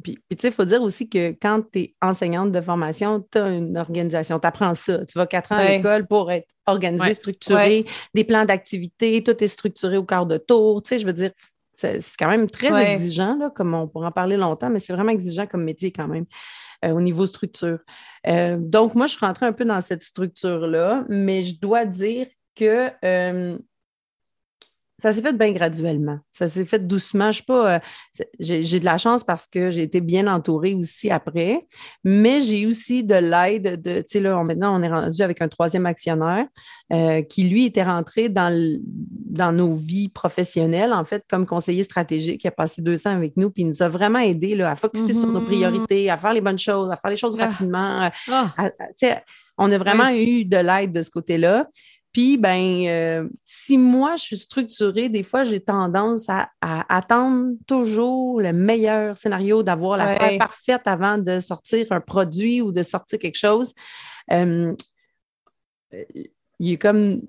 puis, 0.03 0.17
tu 0.29 0.37
sais, 0.39 0.47
il 0.49 0.53
faut 0.53 0.65
dire 0.65 0.81
aussi 0.81 1.09
que 1.09 1.31
quand 1.31 1.63
tu 1.71 1.79
es 1.79 1.95
enseignante 2.01 2.51
de 2.51 2.61
formation, 2.61 3.25
tu 3.31 3.37
as 3.37 3.49
une 3.49 3.77
organisation, 3.77 4.39
tu 4.39 4.47
apprends 4.47 4.73
ça. 4.73 5.05
Tu 5.05 5.17
vas 5.17 5.25
quatre 5.25 5.51
ans 5.51 5.57
à 5.57 5.67
l'école 5.67 6.05
pour 6.05 6.31
être 6.31 6.47
organisé, 6.65 7.13
structuré, 7.13 7.85
des 8.13 8.23
plans 8.23 8.45
d'activité, 8.45 9.23
tout 9.23 9.41
est 9.43 9.47
structuré 9.47 9.97
au 9.97 10.03
quart 10.03 10.25
de 10.25 10.37
tour. 10.37 10.83
Tu 10.83 10.89
sais, 10.89 10.99
je 10.99 11.05
veux 11.05 11.13
dire, 11.13 11.31
c'est 11.73 11.99
quand 12.19 12.29
même 12.29 12.49
très 12.49 12.93
exigeant, 12.93 13.37
là, 13.37 13.49
comme 13.55 13.73
on 13.73 13.87
pourra 13.87 14.07
en 14.07 14.11
parler 14.11 14.37
longtemps, 14.37 14.69
mais 14.69 14.79
c'est 14.79 14.93
vraiment 14.93 15.11
exigeant 15.11 15.47
comme 15.47 15.63
métier 15.63 15.91
quand 15.91 16.07
même. 16.07 16.25
Euh, 16.83 16.91
au 16.91 17.01
niveau 17.01 17.25
structure. 17.25 17.79
Euh, 18.27 18.57
donc, 18.59 18.95
moi, 18.95 19.07
je 19.07 19.15
suis 19.15 19.25
rentrée 19.25 19.45
un 19.45 19.53
peu 19.53 19.65
dans 19.65 19.79
cette 19.81 20.01
structure-là, 20.01 21.05
mais 21.07 21.43
je 21.43 21.59
dois 21.59 21.85
dire 21.85 22.27
que 22.53 22.89
euh, 23.03 23.57
ça 24.97 25.11
s'est 25.11 25.21
fait 25.21 25.33
bien 25.33 25.51
graduellement. 25.51 26.19
Ça 26.31 26.47
s'est 26.47 26.63
fait 26.63 26.79
doucement. 26.79 27.31
Je 27.31 27.39
sais 27.39 27.43
pas, 27.45 27.75
euh, 27.75 27.79
j'ai 28.39 28.79
de 28.79 28.85
la 28.85 28.97
chance 28.97 29.25
parce 29.25 29.45
que 29.45 29.69
j'ai 29.69 29.83
été 29.83 29.99
bien 29.99 30.25
entourée 30.33 30.73
aussi 30.73 31.11
après, 31.11 31.59
mais 32.05 32.39
j'ai 32.39 32.65
aussi 32.65 33.03
de 33.03 33.15
l'aide 33.15 33.81
de, 33.81 33.99
tu 33.99 34.05
sais, 34.07 34.19
là, 34.21 34.41
maintenant, 34.43 34.79
on 34.79 34.81
est 34.83 34.89
rendu 34.89 35.21
avec 35.21 35.41
un 35.41 35.49
troisième 35.49 35.85
actionnaire 35.85 36.45
euh, 36.93 37.21
qui, 37.23 37.49
lui, 37.49 37.65
était 37.65 37.83
rentré 37.83 38.29
dans, 38.29 38.79
dans 39.25 39.51
nos 39.51 39.73
vies 39.73 40.07
professionnelles, 40.07 40.93
en 40.93 41.03
fait, 41.03 41.25
comme 41.29 41.45
conseiller 41.45 41.83
stratégique. 41.83 42.45
Il 42.45 42.47
a 42.47 42.51
passé 42.51 42.81
deux 42.81 43.05
ans 43.05 43.15
avec 43.15 43.35
nous, 43.35 43.49
puis 43.49 43.63
il 43.63 43.67
nous 43.67 43.83
a 43.83 43.89
vraiment 43.89 44.19
aidé 44.19 44.61
à 44.61 44.77
focuser 44.77 45.11
sur 45.11 45.27
nos 45.27 45.41
mm-hmm. 45.41 45.45
priorités, 45.45 46.09
à 46.09 46.15
faire 46.15 46.31
les 46.31 46.41
bonnes 46.41 46.59
choses, 46.59 46.89
à 46.89 46.95
faire 46.95 47.11
les 47.11 47.17
choses 47.17 47.35
ah. 47.37 47.47
rapidement. 47.47 48.09
Ah. 48.31 48.69
on 49.57 49.71
a 49.71 49.77
vraiment 49.77 50.09
eu 50.09 50.45
de 50.45 50.57
l'aide 50.57 50.93
de 50.93 51.01
ce 51.01 51.09
côté-là. 51.09 51.67
Puis, 52.15 52.37
ben, 52.37 52.85
euh, 52.87 53.27
si 53.43 53.77
moi, 53.77 54.15
je 54.15 54.23
suis 54.23 54.37
structurée, 54.37 55.09
des 55.09 55.21
fois, 55.21 55.43
j'ai 55.43 55.59
tendance 55.59 56.29
à, 56.29 56.49
attendre 56.61 57.55
toujours 57.67 58.39
le 58.39 58.53
meilleur 58.53 59.17
scénario, 59.17 59.63
d'avoir 59.63 59.97
la 59.97 60.15
ouais. 60.15 60.37
parfaite 60.37 60.83
avant 60.85 61.17
de 61.17 61.41
sortir 61.41 61.87
un 61.91 61.99
produit 61.99 62.61
ou 62.61 62.71
de 62.71 62.83
sortir 62.83 63.19
quelque 63.19 63.37
chose. 63.37 63.73
Euh, 64.31 64.73
il 66.59 66.71
est 66.71 66.77
comme 66.77 67.19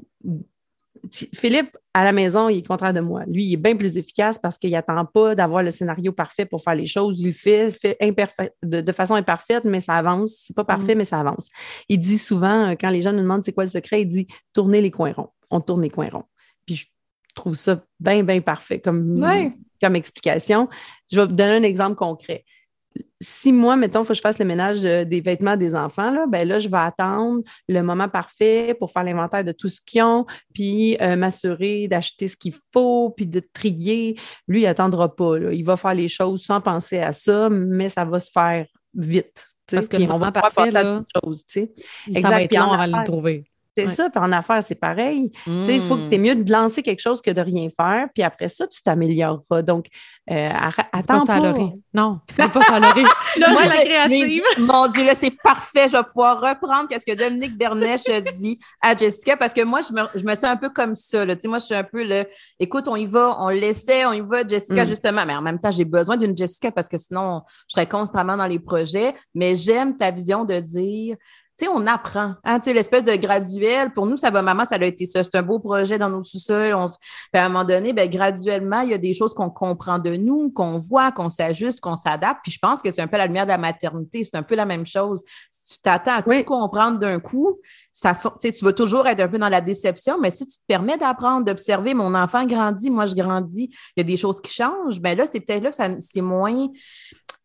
Philippe, 1.35 1.77
à 1.95 2.05
la 2.05 2.13
maison, 2.13 2.49
il 2.49 2.59
est 2.59 2.67
contraire 2.67 2.93
de 2.93 3.01
moi. 3.01 3.25
Lui, 3.27 3.45
il 3.45 3.53
est 3.55 3.59
bien 3.59 3.77
plus 3.77 3.97
efficace 3.97 4.39
parce 4.39 4.59
qu'il 4.59 4.71
n'attend 4.71 5.05
pas 5.05 5.35
d'avoir 5.35 5.63
le 5.63 5.71
scénario 5.71 6.13
parfait 6.13 6.47
pour 6.47 6.63
faire 6.63 6.75
les 6.75 6.87
choses. 6.87 7.21
Il 7.21 7.29
le 7.29 7.33
fait, 7.33 7.71
fait 7.71 7.99
de, 8.63 8.93
façon 8.93 9.15
imparfaite, 9.15 9.65
mais 9.65 9.81
ça 9.81 9.95
avance. 9.95 10.45
C'est 10.47 10.55
pas 10.55 10.65
parfait, 10.65 10.95
mm. 10.95 10.99
mais 10.99 11.05
ça 11.05 11.21
avance. 11.21 11.49
Il 11.89 11.99
dit 11.99 12.19
souvent, 12.19 12.71
euh, 12.71 12.75
quand 12.79 12.91
les 12.91 13.03
gens 13.03 13.13
nous 13.13 13.23
demandent 13.23 13.45
c'est 13.45 13.53
quoi 13.53 13.65
le 13.65 13.71
secret, 13.71 14.03
il 14.03 14.07
dit 14.07 14.27
tournez 14.53 14.81
les 14.81 14.91
coins 14.91 15.13
ronds. 15.13 15.31
On 15.51 15.61
tourne 15.61 15.83
les 15.83 15.91
coins 15.91 16.11
ronds. 16.11 16.27
Puis 16.67 16.77
je 16.77 16.87
trouve 17.35 17.55
ça 17.55 17.83
bien, 18.01 18.23
bien 18.23 18.41
parfait 18.41 18.81
comme, 18.81 19.25
comme 19.81 19.97
explication. 19.97 20.69
Je 21.11 21.21
vais 21.21 21.27
vous 21.27 21.35
donner 21.35 21.57
un 21.57 21.63
exemple 21.63 21.97
concret 21.97 22.45
si 23.21 23.53
moi, 23.53 23.77
mettons, 23.77 24.03
il 24.03 24.05
faut 24.05 24.13
que 24.13 24.17
je 24.17 24.21
fasse 24.21 24.39
le 24.39 24.45
ménage 24.45 24.83
des 24.83 25.21
vêtements 25.21 25.57
des 25.57 25.75
enfants, 25.75 26.11
là, 26.11 26.27
ben 26.29 26.47
là, 26.47 26.59
je 26.59 26.69
vais 26.69 26.77
attendre 26.77 27.43
le 27.69 27.83
moment 27.83 28.09
parfait 28.09 28.75
pour 28.79 28.91
faire 28.91 29.05
l'inventaire 29.05 29.45
de 29.45 29.53
tout 29.53 29.69
ce 29.69 29.81
qu'ils 29.81 30.03
ont, 30.03 30.27
puis 30.55 30.97
euh, 31.01 31.17
m'assurer 31.17 31.89
d'acheter 31.89 32.29
ce 32.29 32.37
qu'il 32.37 32.55
faut, 32.73 33.11
puis 33.11 33.27
de 33.27 33.41
trier. 33.41 34.19
Lui, 34.49 34.61
il 34.61 34.65
n'attendra 34.65 35.15
pas. 35.15 35.39
Il 35.53 35.65
va 35.65 35.77
faire 35.77 35.95
les 35.95 36.09
choses 36.09 36.43
sans 36.43 36.61
penser 36.61 36.99
à 36.99 37.13
ça, 37.13 37.49
mais 37.51 37.89
ça 37.89 38.05
va 38.05 38.19
se 38.19 38.31
faire 38.31 38.67
vite. 38.95 39.47
Parce 39.71 39.89
que 39.89 39.97
le 39.97 40.07
moment 40.07 40.31
parfait, 40.31 40.71
là, 40.71 41.03
chose, 41.25 41.45
va 42.09 42.41
long 42.41 42.73
avant 42.73 42.87
de 42.87 42.99
le 42.99 43.05
trouver. 43.05 43.45
C'est 43.77 43.87
ça, 43.87 44.09
puis 44.09 44.23
en 44.23 44.33
affaires, 44.33 44.63
c'est 44.63 44.75
pareil. 44.75 45.31
Il 45.47 45.81
faut 45.83 45.97
que 45.97 46.09
tu 46.09 46.15
es 46.15 46.19
mieux 46.19 46.35
de 46.35 46.51
lancer 46.51 46.83
quelque 46.83 47.01
chose 47.01 47.21
que 47.21 47.31
de 47.31 47.41
rien 47.41 47.69
faire, 47.69 48.07
puis 48.15 48.23
après 48.23 48.49
ça, 48.49 48.67
tu 48.67 48.83
t'amélioreras. 48.83 49.63
Donc, 49.63 49.87
euh, 50.31 50.51
attends 50.93 51.25
pas. 51.27 51.53
Non, 51.95 52.21
pas 52.37 52.63
ça 52.63 52.81
là, 52.81 52.93
Moi, 53.51 53.65
la 53.65 53.85
créative. 53.85 54.43
mon 54.59 54.87
Dieu, 54.89 55.05
là, 55.05 55.15
c'est 55.15 55.37
parfait. 55.43 55.89
Je 55.89 55.97
vais 55.97 56.03
pouvoir 56.05 56.41
reprendre 56.41 56.89
ce 56.91 57.05
que 57.05 57.17
Dominique 57.17 57.57
Bernèche 57.57 58.05
dit 58.39 58.59
à 58.81 58.97
Jessica, 58.97 59.37
parce 59.37 59.53
que 59.53 59.63
moi, 59.63 59.81
je 59.83 59.93
me, 59.93 60.03
je 60.15 60.25
me 60.25 60.35
sens 60.35 60.45
un 60.45 60.57
peu 60.57 60.71
comme 60.71 60.95
ça. 60.95 61.25
Là. 61.25 61.35
Moi, 61.45 61.59
je 61.59 61.65
suis 61.67 61.75
un 61.75 61.85
peu 61.85 62.05
le, 62.05 62.25
écoute, 62.59 62.89
on 62.89 62.97
y 62.97 63.07
va, 63.07 63.37
on 63.39 63.51
l'essaie, 63.51 64.05
on 64.07 64.13
y 64.13 64.21
va, 64.21 64.47
Jessica, 64.47 64.85
mm. 64.85 64.89
justement. 64.89 65.27
Mais 65.27 65.37
en 65.37 65.43
même 65.43 65.61
temps, 65.61 65.71
j'ai 65.71 65.85
besoin 65.85 66.17
d'une 66.17 66.37
Jessica 66.37 66.71
parce 66.71 66.89
que 66.89 66.99
sinon, 66.99 67.43
je 67.69 67.75
serais 67.75 67.89
constamment 67.89 68.37
dans 68.37 68.47
les 68.47 68.59
projets. 68.59 69.15
Mais 69.35 69.57
j'aime 69.57 69.97
ta 69.97 70.11
vision 70.11 70.45
de 70.45 70.59
dire, 70.61 71.17
sais, 71.65 71.69
on 71.69 71.87
apprend. 71.87 72.35
Hein, 72.45 72.59
tu 72.59 72.65
sais, 72.65 72.75
l'espèce 72.75 73.05
de 73.05 73.15
graduel, 73.17 73.93
pour 73.95 74.07
nous, 74.07 74.17
ça 74.17 74.31
va, 74.31 74.43
maman, 74.43 74.65
ça 74.65 74.77
a 74.77 74.85
été 74.85 75.07
ça. 75.07 75.25
C'est 75.25 75.37
un 75.37 75.43
beau 75.43 75.59
projet 75.59 75.99
dans 75.99 76.11
nos 76.11 76.23
sous-sols. 76.23 76.75
On... 76.75 76.87
à 76.87 77.45
un 77.45 77.49
moment 77.49 77.65
donné, 77.65 77.93
ben, 77.93 78.09
graduellement, 78.09 78.81
il 78.81 78.91
y 78.91 78.95
a 78.95 78.99
des 78.99 79.15
choses 79.15 79.35
qu'on 79.35 79.51
comprend 79.51 79.99
de 79.99 80.17
nous, 80.17 80.51
qu'on 80.51 80.79
voit, 80.79 81.13
qu'on 81.13 81.31
s'ajuste, 81.31 81.81
qu'on 81.81 81.97
s'adapte. 81.97 82.41
Puis 82.43 82.53
je 82.53 82.59
pense 82.59 82.83
que 82.83 82.91
c'est 82.91 83.03
un 83.03 83.07
peu 83.07 83.17
la 83.17 83.27
lumière 83.27 83.45
de 83.45 83.51
la 83.51 83.59
maternité. 83.59 84.25
C'est 84.25 84.37
un 84.37 84.43
peu 84.43 84.55
la 84.55 84.67
même 84.67 84.87
chose. 84.87 85.23
Si 85.51 85.75
tu 85.75 85.81
t'attends 85.81 86.17
à 86.17 86.23
tout 86.23 86.45
comprendre 86.45 86.99
d'un 86.99 87.19
coup, 87.19 87.59
ça, 87.93 88.15
tu 88.39 88.65
vas 88.65 88.73
toujours 88.75 89.07
être 89.07 89.21
un 89.21 89.29
peu 89.29 89.39
dans 89.39 89.49
la 89.49 89.63
déception, 89.63 90.19
mais 90.21 90.31
si 90.31 90.47
tu 90.47 90.59
te 90.59 90.63
permets 90.67 90.99
d'apprendre, 90.99 91.47
d'observer, 91.47 91.95
mon 91.95 92.15
enfant 92.15 92.45
grandit, 92.45 92.91
moi 92.91 93.07
je 93.07 93.15
grandis, 93.15 93.71
il 93.97 93.99
y 93.99 94.01
a 94.01 94.05
des 94.05 94.19
choses 94.19 94.41
qui 94.43 94.53
changent, 94.53 95.01
ben 95.01 95.17
là, 95.17 95.25
c'est 95.27 95.41
peut-être 95.41 95.63
là 95.63 95.71
que 95.71 96.01
c'est 96.01 96.21
moins 96.21 96.69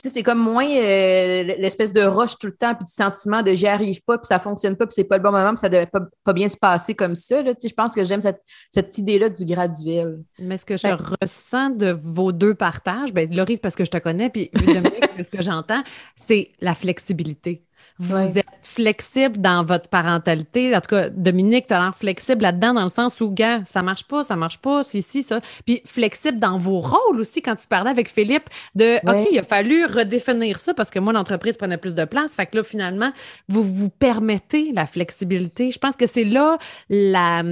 c'est 0.10 0.24
comme 0.24 0.40
moins 0.40 0.66
euh, 0.66 1.44
l'espèce 1.58 1.94
de 1.94 2.02
roche 2.02 2.38
tout 2.40 2.48
le 2.48 2.56
temps, 2.56 2.74
puis 2.74 2.86
du 2.86 2.92
sentiment 2.92 3.42
de 3.44 3.54
j'y 3.54 3.68
arrive 3.68 4.02
pas, 4.04 4.18
puis 4.18 4.28
ça 4.28 4.40
fonctionne 4.40 4.76
pas, 4.76 4.86
puis 4.86 4.94
c'est 4.96 5.04
pas 5.04 5.18
le 5.18 5.24
bon 5.24 5.32
moment, 5.32 5.50
puis 5.50 5.60
ça 5.60 5.70
devait 5.70 5.86
pas, 5.86 6.02
pas 6.24 6.34
bien 6.34 6.50
se 6.50 6.58
passer 6.58 6.96
comme 6.96 7.16
ça. 7.16 7.42
Là. 7.42 7.54
Je 7.62 7.74
pense 7.74 7.94
que 7.94 8.04
j'aime 8.04 8.22
cette, 8.22 8.42
cette 8.72 8.98
idée-là 8.98 9.30
du 9.30 9.46
graduel. 9.46 10.20
Mais 10.40 10.58
ce 10.58 10.66
que 10.66 10.78
je 10.78 10.88
ressens 11.22 11.72
de 11.72 11.92
vos 11.92 12.32
deux 12.32 12.54
partages, 12.54 13.14
ben, 13.14 13.34
Laurie, 13.34 13.58
parce 13.58 13.76
que 13.76 13.86
je 13.86 13.92
te 13.92 13.98
connais, 13.98 14.30
puis 14.30 14.50
Dominique, 14.54 15.10
ce 15.24 15.30
que 15.30 15.42
j'entends, 15.42 15.84
c'est 16.16 16.50
la 16.62 16.74
flexibilité. 16.74 17.64
Vous 18.02 18.38
êtes 18.38 18.46
flexible 18.62 19.38
dans 19.38 19.64
votre 19.64 19.90
parentalité. 19.90 20.76
En 20.76 20.82
tout 20.82 20.96
cas, 20.96 21.10
Dominique, 21.10 21.68
tu 21.68 21.74
as 21.74 21.80
l'air 21.80 21.96
flexible 21.96 22.42
là-dedans, 22.42 22.74
dans 22.74 22.84
le 22.84 22.90
sens 22.90 23.22
où, 23.22 23.30
gars, 23.30 23.64
ça 23.66 23.82
marche 23.82 24.06
pas, 24.06 24.24
ça 24.24 24.36
marche 24.36 24.60
pas, 24.60 24.84
si, 24.84 25.02
si, 25.02 25.24
ça. 25.24 25.40
Puis 25.66 25.82
flexible 25.86 26.40
dans 26.40 26.58
vos 26.58 26.80
rôles 26.80 27.20
aussi, 27.20 27.42
quand 27.42 27.56
tu 27.56 27.68
parlais 27.68 27.92
avec 27.92 28.10
Philippe, 28.10 28.50
de 28.76 28.98
OK, 29.08 29.28
il 29.32 29.40
a 29.40 29.44
fallu 29.44 29.86
redéfinir 29.86 30.58
ça 30.58 30.74
parce 30.74 30.90
que 30.90 31.00
moi, 31.00 31.14
l'entreprise 31.14 31.58
prenait 31.58 31.78
plus 31.78 31.96
de 31.96 32.06
place. 32.06 32.36
Fait 32.36 32.46
que 32.46 32.58
là, 32.58 32.64
finalement, 32.64 33.12
vous 33.48 33.64
vous 33.64 33.90
permettez 33.90 34.72
la 34.74 34.86
flexibilité. 34.86 35.72
Je 35.72 35.80
pense 35.80 35.96
que 35.96 36.08
c'est 36.08 36.24
là 36.24 36.58
la 36.90 37.44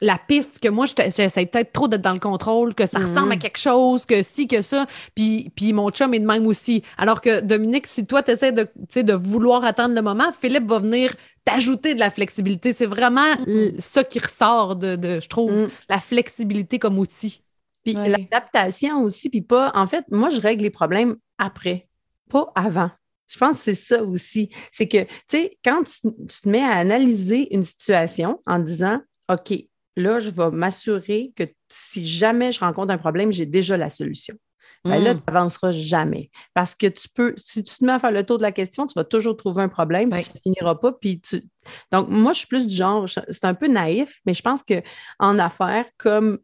la 0.00 0.18
piste 0.18 0.60
que 0.60 0.68
moi, 0.68 0.86
j'essaie 0.86 1.46
peut-être 1.46 1.72
trop 1.72 1.88
d'être 1.88 2.02
dans 2.02 2.12
le 2.12 2.20
contrôle, 2.20 2.74
que 2.74 2.86
ça 2.86 2.98
ressemble 2.98 3.32
à 3.32 3.36
mm. 3.36 3.38
quelque 3.38 3.58
chose, 3.58 4.04
que 4.04 4.22
si, 4.22 4.46
que 4.46 4.60
ça. 4.60 4.86
Puis, 5.14 5.50
puis 5.54 5.72
mon 5.72 5.90
chum 5.90 6.12
est 6.14 6.18
de 6.18 6.26
même 6.26 6.46
aussi. 6.46 6.82
Alors 6.98 7.20
que 7.20 7.40
Dominique, 7.40 7.86
si 7.86 8.04
toi, 8.04 8.22
tu 8.22 8.32
essaies 8.32 8.52
de, 8.52 8.68
de 8.94 9.12
vouloir 9.14 9.64
attendre 9.64 9.94
le 9.94 10.02
moment, 10.02 10.32
Philippe 10.38 10.68
va 10.68 10.80
venir 10.80 11.14
t'ajouter 11.44 11.94
de 11.94 12.00
la 12.00 12.10
flexibilité. 12.10 12.72
C'est 12.72 12.86
vraiment 12.86 13.34
mm. 13.46 13.80
ça 13.80 14.04
qui 14.04 14.18
ressort 14.18 14.76
de, 14.76 15.20
je 15.20 15.28
trouve, 15.28 15.52
mm. 15.52 15.70
la 15.88 15.98
flexibilité 15.98 16.78
comme 16.78 16.98
outil. 16.98 17.42
Puis 17.84 17.94
l'adaptation 17.94 19.02
aussi, 19.02 19.30
puis 19.30 19.42
pas. 19.42 19.70
En 19.74 19.86
fait, 19.86 20.04
moi, 20.10 20.28
je 20.30 20.40
règle 20.40 20.64
les 20.64 20.70
problèmes 20.70 21.16
après, 21.38 21.88
pas 22.28 22.50
avant. 22.56 22.90
Je 23.28 23.38
pense 23.38 23.58
que 23.58 23.62
c'est 23.62 23.74
ça 23.74 24.02
aussi. 24.02 24.50
C'est 24.72 24.88
que, 24.88 25.04
tu 25.04 25.08
sais, 25.28 25.58
quand 25.64 25.82
tu, 25.82 26.00
te 26.42 26.48
mets 26.48 26.62
à 26.62 26.72
analyser 26.72 27.54
une 27.54 27.64
situation 27.64 28.40
en 28.46 28.58
disant, 28.58 29.00
OK, 29.28 29.52
là, 29.96 30.20
je 30.20 30.30
vais 30.30 30.50
m'assurer 30.50 31.32
que 31.34 31.44
si 31.68 32.06
jamais 32.06 32.52
je 32.52 32.60
rencontre 32.60 32.92
un 32.92 32.98
problème, 32.98 33.32
j'ai 33.32 33.46
déjà 33.46 33.76
la 33.76 33.88
solution. 33.88 34.36
Ben 34.84 35.02
là, 35.02 35.14
hmm. 35.14 35.18
tu 35.18 35.22
n'avanceras 35.26 35.72
jamais. 35.72 36.30
Parce 36.54 36.74
que 36.74 36.86
tu 36.86 37.08
peux, 37.08 37.34
si 37.36 37.62
tu 37.62 37.74
te 37.74 37.84
mets 37.84 37.92
à 37.92 37.98
faire 37.98 38.12
le 38.12 38.24
tour 38.24 38.38
de 38.38 38.42
la 38.42 38.52
question, 38.52 38.86
tu 38.86 38.94
vas 38.94 39.04
toujours 39.04 39.36
trouver 39.36 39.62
un 39.62 39.68
problème, 39.68 40.10
puis 40.10 40.22
ça 40.22 40.32
ne 40.34 40.40
finira 40.40 40.78
pas. 40.78 40.92
Puis 40.92 41.20
tu... 41.20 41.42
Donc, 41.90 42.08
moi, 42.08 42.32
je 42.32 42.38
suis 42.38 42.46
plus 42.46 42.66
du 42.66 42.74
genre, 42.74 43.08
c'est 43.08 43.44
un 43.44 43.54
peu 43.54 43.66
naïf, 43.66 44.20
mais 44.26 44.34
je 44.34 44.42
pense 44.42 44.62
qu'en 44.62 45.38
affaires, 45.38 45.86
comme 45.98 46.38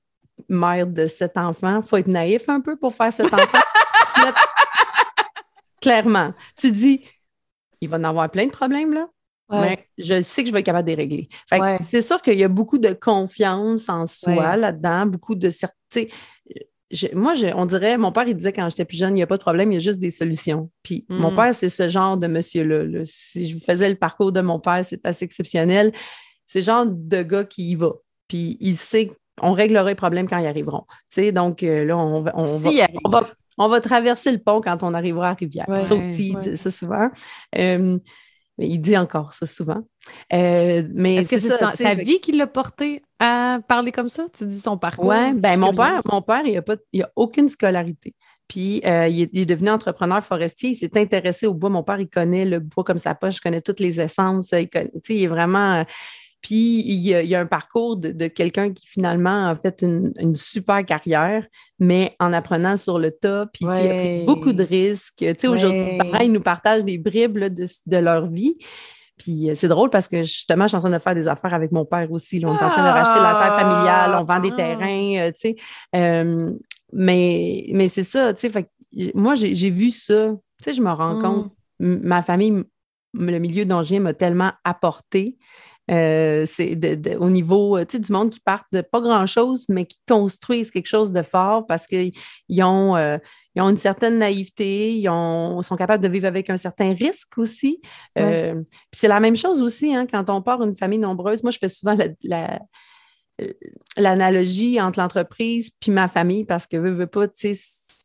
mère 0.48 0.86
de 0.86 1.06
cet 1.06 1.36
enfant, 1.36 1.80
il 1.82 1.86
faut 1.86 1.96
être 1.96 2.08
naïf 2.08 2.48
un 2.48 2.60
peu 2.60 2.76
pour 2.76 2.94
faire 2.94 3.12
cet 3.12 3.32
enfant. 3.32 3.58
Clairement. 5.80 6.32
Tu 6.56 6.72
dis, 6.72 7.02
il 7.80 7.88
va 7.88 7.98
en 7.98 8.04
avoir 8.04 8.30
plein 8.30 8.46
de 8.46 8.52
problèmes, 8.52 8.92
là. 8.92 9.08
Mais 9.52 9.86
je 9.98 10.22
sais 10.22 10.42
que 10.42 10.48
je 10.48 10.52
vais 10.52 10.60
être 10.60 10.66
capable 10.66 10.88
de 10.88 10.94
les 10.94 10.96
régler. 10.96 11.28
C'est 11.88 12.02
sûr 12.02 12.20
qu'il 12.22 12.38
y 12.38 12.44
a 12.44 12.48
beaucoup 12.48 12.78
de 12.78 12.92
confiance 12.92 13.88
en 13.88 14.06
soi 14.06 14.56
là-dedans, 14.56 15.06
beaucoup 15.06 15.34
de 15.34 15.50
certitude. 15.50 16.08
Moi, 17.14 17.32
on 17.54 17.64
dirait, 17.64 17.96
mon 17.96 18.12
père, 18.12 18.28
il 18.28 18.34
disait 18.34 18.52
quand 18.52 18.68
j'étais 18.68 18.84
plus 18.84 18.98
jeune, 18.98 19.12
il 19.12 19.16
n'y 19.16 19.22
a 19.22 19.26
pas 19.26 19.38
de 19.38 19.42
problème, 19.42 19.70
il 19.70 19.74
y 19.74 19.76
a 19.78 19.80
juste 19.80 19.98
des 19.98 20.10
solutions. 20.10 20.70
Puis 20.82 21.06
mon 21.08 21.30
mm. 21.30 21.36
père, 21.36 21.54
c'est 21.54 21.70
ce 21.70 21.88
genre 21.88 22.18
de 22.18 22.26
monsieur-là. 22.26 23.02
Si 23.04 23.48
je 23.48 23.54
vous 23.54 23.64
faisais 23.64 23.88
le 23.88 23.96
parcours 23.96 24.30
de 24.30 24.42
mon 24.42 24.60
père, 24.60 24.84
c'est 24.84 25.04
assez 25.06 25.24
exceptionnel. 25.24 25.92
C'est 26.46 26.58
le 26.58 26.64
genre 26.64 26.86
de 26.86 27.22
gars 27.22 27.44
qui 27.44 27.70
y 27.70 27.74
va. 27.76 27.92
Puis 28.28 28.58
il 28.60 28.74
sait 28.74 29.10
qu'on 29.38 29.52
réglera 29.52 29.88
les 29.88 29.94
problèmes 29.94 30.28
quand 30.28 30.38
ils 30.38 30.46
arriveront. 30.46 30.84
Tu 31.10 31.32
donc 31.32 31.62
euh, 31.62 31.84
là, 31.84 31.96
on, 31.96 32.22
va, 32.22 32.32
on, 33.56 33.68
va, 33.68 33.80
traverser 33.80 34.30
le 34.30 34.38
pont 34.38 34.60
quand 34.60 34.82
on 34.82 34.92
arrivera 34.92 35.30
à 35.30 35.34
Rivière. 35.34 35.66
ça, 35.82 35.96
dit 35.96 36.36
ça 36.56 36.70
souvent. 36.70 37.10
Euh, 37.58 37.98
mais 38.62 38.68
il 38.68 38.78
dit 38.78 38.96
encore 38.96 39.32
ça 39.32 39.44
souvent. 39.44 39.82
Euh, 40.32 40.84
mais 40.94 41.16
Est-ce 41.16 41.30
que 41.30 41.38
c'est 41.38 41.82
sa, 41.82 41.94
vie 41.94 42.20
qui 42.20 42.30
l'a 42.30 42.46
porté 42.46 43.02
à 43.18 43.58
parler 43.66 43.90
comme 43.90 44.08
ça? 44.08 44.26
Tu 44.32 44.46
dis 44.46 44.60
son 44.60 44.78
parcours? 44.78 45.08
Oui, 45.08 45.34
ben 45.34 45.58
mon 45.58 45.74
père, 45.74 46.00
mon 46.04 46.22
père, 46.22 46.42
il 46.44 46.54
n'a 46.54 46.62
pas, 46.62 46.74
a 46.74 47.10
aucune 47.16 47.48
scolarité. 47.48 48.14
Puis 48.46 48.80
euh, 48.86 49.08
il, 49.08 49.22
est, 49.22 49.46
devenu 49.46 49.70
entrepreneur 49.70 50.22
forestier. 50.22 50.70
Il 50.70 50.74
s'est 50.76 50.96
intéressé 50.96 51.48
au 51.48 51.54
bois. 51.54 51.70
Mon 51.70 51.82
père, 51.82 51.98
il 51.98 52.08
connaît 52.08 52.44
le 52.44 52.60
bois 52.60 52.84
comme 52.84 52.98
sa 52.98 53.16
poche, 53.16 53.38
il 53.38 53.40
connaît 53.40 53.62
toutes 53.62 53.80
les 53.80 54.00
essences. 54.00 54.52
Il, 54.52 54.68
il 55.08 55.22
est 55.24 55.26
vraiment. 55.26 55.84
Puis 56.42 56.82
il 56.84 56.98
y, 56.98 57.34
a, 57.34 57.40
un 57.40 57.46
parcours 57.46 57.96
de, 57.96 58.26
quelqu'un 58.26 58.72
qui 58.72 58.86
finalement 58.88 59.46
a 59.48 59.54
fait 59.54 59.82
une, 59.82 60.34
super 60.34 60.84
carrière, 60.84 61.46
mais 61.78 62.16
en 62.18 62.32
apprenant 62.32 62.76
sur 62.76 62.98
le 62.98 63.12
tas, 63.12 63.46
puis 63.52 63.64
il 63.64 63.68
a 63.68 63.94
pris 63.94 64.26
beaucoup 64.26 64.52
de 64.52 64.64
risques. 64.64 65.24
Aujourd'hui, 65.44 65.98
pareil, 65.98 66.28
ils 66.28 66.32
nous 66.32 66.40
partagent 66.40 66.84
des 66.84 66.98
bribes 66.98 67.38
de, 67.38 67.96
leur 67.96 68.26
vie. 68.26 68.56
Puis 69.18 69.50
euh, 69.50 69.54
c'est 69.54 69.68
drôle 69.68 69.90
parce 69.90 70.08
que 70.08 70.24
justement, 70.24 70.64
je 70.64 70.68
suis 70.68 70.76
en 70.76 70.80
train 70.80 70.90
de 70.90 70.98
faire 70.98 71.14
des 71.14 71.28
affaires 71.28 71.54
avec 71.54 71.70
mon 71.70 71.84
père 71.84 72.10
aussi. 72.10 72.40
là. 72.40 72.48
on 72.48 72.54
est 72.56 72.62
en 72.62 72.70
train 72.70 72.82
de 72.82 72.92
racheter 72.92 73.20
la 73.20 73.34
terre 73.34 73.60
familiale, 73.60 74.16
on 74.20 74.24
vend 74.24 74.40
des 74.40 74.50
Ah. 74.52 74.56
terrains, 74.56 75.16
euh, 75.18 75.30
tu 75.30 75.40
sais. 75.40 75.56
Euh, 75.94 76.50
mais 76.92 77.66
mais 77.72 77.88
c'est 77.88 78.04
ça, 78.04 78.34
tu 78.34 78.40
sais. 78.40 78.48
fait 78.48 78.68
moi, 79.14 79.34
j'ai 79.34 79.70
vu 79.70 79.90
ça. 79.90 80.32
Tu 80.58 80.64
sais, 80.64 80.72
je 80.72 80.82
me 80.82 80.90
rends 80.90 81.14
Mm. 81.18 81.22
compte. 81.22 81.52
M- 81.80 82.00
Ma 82.02 82.20
famille, 82.22 82.64
le 83.14 83.38
milieu 83.38 83.64
dont 83.64 83.82
je 83.82 83.88
viens 83.88 84.00
m'a 84.00 84.12
tellement 84.14 84.52
apporté. 84.64 85.38
Euh, 85.90 86.44
c'est 86.46 86.76
de- 86.76 86.94
de- 86.94 87.16
au 87.16 87.28
niveau 87.28 87.76
euh, 87.76 87.84
du 87.84 88.12
monde 88.12 88.30
qui 88.30 88.38
part 88.38 88.64
de 88.72 88.82
pas 88.82 89.00
grand-chose, 89.00 89.66
mais 89.68 89.84
qui 89.84 89.98
construisent 90.08 90.70
quelque 90.70 90.86
chose 90.86 91.10
de 91.10 91.22
fort 91.22 91.66
parce 91.66 91.88
qu'ils 91.88 92.12
ont, 92.62 92.96
euh, 92.96 93.18
ils 93.56 93.62
ont 93.62 93.68
une 93.68 93.76
certaine 93.76 94.18
naïveté, 94.18 94.94
ils 94.96 95.08
ont- 95.08 95.60
sont 95.62 95.74
capables 95.74 96.02
de 96.02 96.08
vivre 96.08 96.26
avec 96.28 96.50
un 96.50 96.56
certain 96.56 96.94
risque 96.94 97.36
aussi. 97.36 97.80
Euh, 98.18 98.62
c'est 98.94 99.08
la 99.08 99.18
même 99.18 99.36
chose 99.36 99.60
aussi 99.60 99.92
hein, 99.92 100.06
quand 100.10 100.30
on 100.30 100.40
part 100.40 100.62
une 100.62 100.76
famille 100.76 101.00
nombreuse. 101.00 101.42
Moi, 101.42 101.50
je 101.50 101.58
fais 101.58 101.68
souvent 101.68 101.94
la- 101.94 102.08
la- 102.22 102.60
l'analogie 103.96 104.80
entre 104.80 105.00
l'entreprise 105.00 105.70
puis 105.80 105.90
ma 105.90 106.08
famille 106.08 106.44
parce 106.44 106.66
que 106.66 106.76
veux, 106.76 106.90
veux 106.90 107.06
pas, 107.06 107.26
tu 107.28 107.54
sais, 107.54 107.60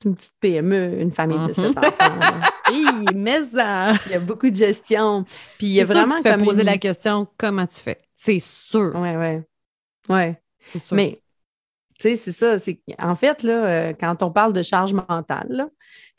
une 0.05 0.15
petite 0.15 0.33
PME, 0.39 0.99
une 1.01 1.11
famille 1.11 1.37
de 1.39 1.43
Mhm. 1.47 1.53
sept 1.53 1.77
enfants. 1.77 2.19
là. 2.19 2.41
Hey, 2.69 2.85
mais 3.15 3.43
ça! 3.45 3.93
Il 4.07 4.11
y 4.11 4.15
a 4.15 4.19
beaucoup 4.19 4.49
de 4.49 4.55
gestion. 4.55 5.23
Puis 5.57 5.67
il 5.67 5.73
y 5.73 5.79
a 5.81 5.85
sûr 5.85 5.93
que 5.93 5.99
vraiment 5.99 6.17
tu 6.17 6.23
te 6.23 6.43
poser 6.43 6.61
une- 6.61 6.65
la 6.65 6.77
question 6.77 7.25
comment 7.37 7.65
tu 7.65 7.79
fais? 7.79 8.01
C'est 8.13 8.39
sûr. 8.39 8.93
Ouais. 10.09 10.41
c'est 10.73 10.79
sûr. 10.79 10.95
Mais, 10.97 11.21
tu 11.97 12.09
sais, 12.09 12.15
c'est 12.17 12.33
ça. 12.33 12.57
En 12.99 13.15
fait, 13.15 13.41
là, 13.43 13.65
euh, 13.65 13.93
quand 13.97 14.21
on 14.21 14.31
parle 14.31 14.51
de 14.51 14.63
charge 14.63 14.93
mentale, 14.93 15.47
là, 15.49 15.69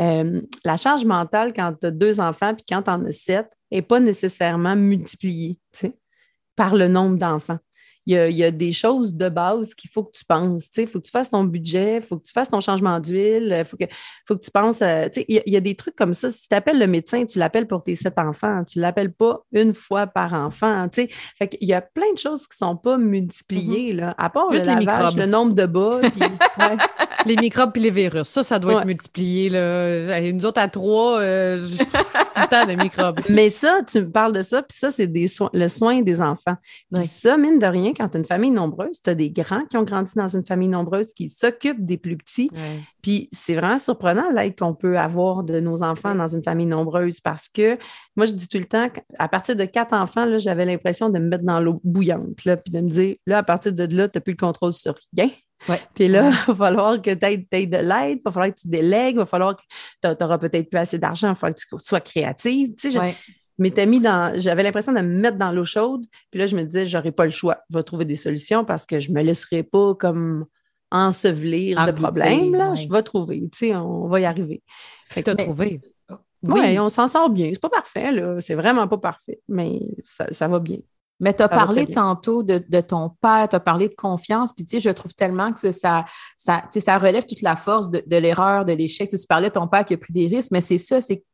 euh, 0.00 0.40
la 0.64 0.76
charge 0.78 1.04
mentale, 1.04 1.52
quand 1.54 1.74
tu 1.78 1.86
as 1.86 1.90
deux 1.90 2.18
enfants 2.18 2.54
puis 2.54 2.64
quand 2.66 2.80
tu 2.82 2.90
en 2.90 3.04
as 3.04 3.12
sept, 3.12 3.50
n'est 3.70 3.82
pas 3.82 4.00
nécessairement 4.00 4.74
multipliée 4.74 5.58
par 6.56 6.74
le 6.74 6.88
nombre 6.88 7.18
d'enfants. 7.18 7.58
Il 8.08 8.14
y, 8.14 8.16
a, 8.18 8.28
il 8.28 8.36
y 8.36 8.42
a 8.42 8.50
des 8.50 8.72
choses 8.72 9.12
de 9.14 9.28
base 9.28 9.74
qu'il 9.74 9.90
faut 9.90 10.02
que 10.02 10.12
tu 10.16 10.24
penses. 10.24 10.70
Il 10.78 10.86
faut 10.86 10.98
que 10.98 11.04
tu 11.04 11.10
fasses 11.10 11.28
ton 11.28 11.44
budget, 11.44 11.96
il 11.96 12.02
faut 12.02 12.16
que 12.16 12.22
tu 12.24 12.32
fasses 12.32 12.48
ton 12.48 12.60
changement 12.60 12.98
d'huile, 13.00 13.54
il 13.58 13.64
faut 13.66 13.76
que, 13.76 13.84
faut 14.26 14.34
que 14.34 14.42
tu 14.42 14.50
penses. 14.50 14.80
euh, 14.80 15.08
il, 15.28 15.34
y 15.34 15.38
a, 15.38 15.42
il 15.44 15.52
y 15.52 15.56
a 15.56 15.60
des 15.60 15.74
trucs 15.74 15.94
comme 15.94 16.14
ça. 16.14 16.30
Si 16.30 16.48
tu 16.48 16.54
appelles 16.54 16.78
le 16.78 16.86
médecin, 16.86 17.24
tu 17.26 17.38
l'appelles 17.38 17.66
pour 17.66 17.82
tes 17.82 17.94
sept 17.94 18.18
enfants. 18.18 18.64
Tu 18.64 18.78
ne 18.78 18.82
l'appelles 18.82 19.12
pas 19.12 19.42
une 19.52 19.74
fois 19.74 20.06
par 20.06 20.32
enfant. 20.32 20.86
Fait 20.90 21.48
qu'il 21.48 21.68
y 21.68 21.74
a 21.74 21.82
plein 21.82 22.10
de 22.14 22.18
choses 22.18 22.46
qui 22.48 22.54
ne 22.62 22.66
sont 22.68 22.76
pas 22.76 22.96
multipliées, 22.96 23.92
là, 23.92 24.14
à 24.16 24.30
part 24.30 24.50
Juste 24.52 24.64
le 24.64 24.72
les 24.72 24.78
microbes. 24.78 25.16
le 25.18 25.26
nombre 25.26 25.52
de 25.54 25.66
bas. 25.66 26.00
ouais. 26.58 26.76
Les 27.26 27.36
microbes 27.36 27.72
puis 27.72 27.82
les 27.82 27.90
virus, 27.90 28.28
ça, 28.28 28.42
ça 28.42 28.58
doit 28.58 28.72
Ouais. 28.72 28.78
être 28.80 28.86
multiplié. 28.86 29.50
Là. 29.50 30.20
Nous 30.32 30.46
autres, 30.46 30.60
à 30.60 30.68
trois, 30.68 31.18
euh, 31.20 31.58
temps 32.50 32.64
de 32.66 32.74
microbes. 32.74 33.20
Mais 33.28 33.50
ça, 33.50 33.80
tu 33.86 34.00
me 34.00 34.10
parles 34.10 34.32
de 34.32 34.42
ça, 34.42 34.62
puis 34.62 34.78
ça, 34.78 34.90
c'est 34.90 35.06
des 35.08 35.26
soins, 35.26 35.50
le 35.52 35.68
soin 35.68 36.00
des 36.02 36.20
enfants. 36.22 36.54
Puis 36.92 37.00
Ouais. 37.00 37.06
ça, 37.06 37.36
mine 37.36 37.58
de 37.58 37.66
rien, 37.66 37.92
quand 37.98 38.08
tu 38.08 38.16
as 38.16 38.20
une 38.20 38.26
famille 38.26 38.50
nombreuse, 38.50 39.02
tu 39.02 39.10
as 39.10 39.14
des 39.14 39.30
grands 39.30 39.64
qui 39.66 39.76
ont 39.76 39.82
grandi 39.82 40.12
dans 40.16 40.28
une 40.28 40.44
famille 40.44 40.68
nombreuse 40.68 41.12
qui 41.12 41.28
s'occupent 41.28 41.84
des 41.84 41.98
plus 41.98 42.16
petits. 42.16 42.50
Puis 43.02 43.28
c'est 43.32 43.54
vraiment 43.54 43.78
surprenant 43.78 44.30
l'aide 44.30 44.58
qu'on 44.58 44.74
peut 44.74 44.98
avoir 44.98 45.42
de 45.42 45.60
nos 45.60 45.82
enfants 45.82 46.14
dans 46.14 46.28
une 46.28 46.42
famille 46.42 46.66
nombreuse 46.66 47.20
parce 47.20 47.48
que 47.48 47.76
moi, 48.16 48.26
je 48.26 48.32
dis 48.32 48.48
tout 48.48 48.58
le 48.58 48.64
temps, 48.64 48.88
à 49.18 49.28
partir 49.28 49.56
de 49.56 49.64
quatre 49.64 49.94
enfants, 49.94 50.38
j'avais 50.38 50.64
l'impression 50.64 51.10
de 51.10 51.18
me 51.18 51.28
mettre 51.28 51.44
dans 51.44 51.60
l'eau 51.60 51.80
bouillante, 51.84 52.44
là, 52.44 52.56
puis 52.56 52.70
de 52.70 52.80
me 52.80 52.88
dire, 52.88 53.16
là, 53.26 53.38
à 53.38 53.42
partir 53.42 53.72
de 53.72 53.84
là, 53.96 54.08
tu 54.08 54.16
n'as 54.18 54.20
plus 54.20 54.32
le 54.32 54.38
contrôle 54.38 54.72
sur 54.72 54.94
rien. 55.16 55.30
Ouais. 55.68 55.80
Puis 55.94 56.08
là, 56.08 56.30
il 56.30 56.30
va 56.46 56.54
falloir 56.54 57.02
que 57.02 57.10
tu 57.12 57.26
aies, 57.26 57.66
de 57.66 57.76
l'aide, 57.78 58.18
il 58.18 58.22
va 58.24 58.30
falloir 58.30 58.54
que 58.54 58.60
tu 58.60 58.68
délègues, 58.68 59.14
il 59.14 59.18
va 59.18 59.24
falloir 59.24 59.56
que 59.56 59.62
tu 60.02 60.08
n'auras 60.20 60.38
peut-être 60.38 60.70
plus 60.70 60.78
assez 60.78 60.98
d'argent, 60.98 61.28
il 61.28 61.30
va 61.30 61.34
falloir 61.34 61.54
que 61.54 61.60
tu 61.60 61.84
sois 61.84 62.00
créative. 62.00 62.74
Tu 62.76 62.90
sais, 62.90 62.98
Ouais. 62.98 63.14
M'étais 63.58 63.86
mis 63.86 64.00
dans. 64.00 64.32
J'avais 64.38 64.62
l'impression 64.62 64.92
de 64.92 65.00
me 65.00 65.20
mettre 65.20 65.36
dans 65.38 65.52
l'eau 65.52 65.64
chaude. 65.64 66.04
Puis 66.30 66.38
là, 66.40 66.46
je 66.46 66.56
me 66.56 66.62
disais, 66.62 66.86
j'aurais 66.86 67.12
pas 67.12 67.24
le 67.24 67.30
choix. 67.30 67.58
Je 67.70 67.76
vais 67.76 67.82
trouver 67.82 68.04
des 68.04 68.16
solutions 68.16 68.64
parce 68.64 68.86
que 68.86 68.98
je 68.98 69.10
me 69.12 69.22
laisserai 69.22 69.62
pas 69.62 69.94
comme 69.94 70.46
ensevelir 70.90 71.76
de 71.76 71.82
Engloutir, 71.90 72.02
problèmes. 72.02 72.54
Là. 72.54 72.70
ouais. 72.70 72.76
Je 72.76 72.88
vais 72.90 73.02
trouver. 73.02 73.40
Tu 73.52 73.58
sais, 73.68 73.76
on 73.76 74.08
va 74.08 74.20
y 74.20 74.24
arriver. 74.24 74.62
Fait 75.10 75.22
que 75.22 75.26
t'as 75.26 75.34
Mais- 75.36 75.44
trouvé. 75.44 75.80
Oui, 76.44 76.78
on 76.78 76.88
s'en 76.88 77.08
sort 77.08 77.30
bien. 77.30 77.50
C'est 77.52 77.60
pas 77.60 77.68
parfait, 77.68 78.12
là. 78.12 78.40
C'est 78.40 78.54
vraiment 78.54 78.86
pas 78.86 78.98
parfait, 78.98 79.40
mais 79.48 79.80
ça, 80.04 80.26
ça 80.30 80.46
va 80.46 80.60
bien. 80.60 80.78
Mais 81.18 81.32
tu 81.34 81.42
as 81.42 81.48
Ça 81.48 81.48
parlé 81.48 81.84
tantôt 81.84 82.44
de, 82.44 82.64
de 82.68 82.80
ton 82.80 83.10
père, 83.20 83.48
tu 83.50 83.56
as 83.56 83.60
parlé 83.60 83.88
de 83.88 83.94
confiance, 83.96 84.52
puis 84.52 84.64
tu 84.64 84.76
sais, 84.76 84.80
je 84.80 84.90
trouve 84.90 85.12
tellement 85.14 85.52
que 85.52 85.72
ça, 85.72 86.04
ça, 86.36 86.62
tu 86.72 86.80
ça 86.80 86.96
relève 86.96 87.26
toute 87.26 87.42
la 87.42 87.56
force 87.56 87.90
de, 87.90 88.04
de 88.06 88.16
l'erreur, 88.18 88.64
de 88.64 88.72
l'échec. 88.72 89.08
Tu, 89.10 89.16
sais, 89.16 89.22
tu 89.22 89.26
parlais 89.26 89.48
de 89.48 89.54
ton 89.54 89.66
père 89.66 89.84
qui 89.84 89.94
a 89.94 89.98
pris 89.98 90.12
des 90.12 90.28
risques, 90.28 90.52
mais 90.52 90.60
c'est 90.60 90.78
ça, 90.78 91.00
c'est 91.00 91.24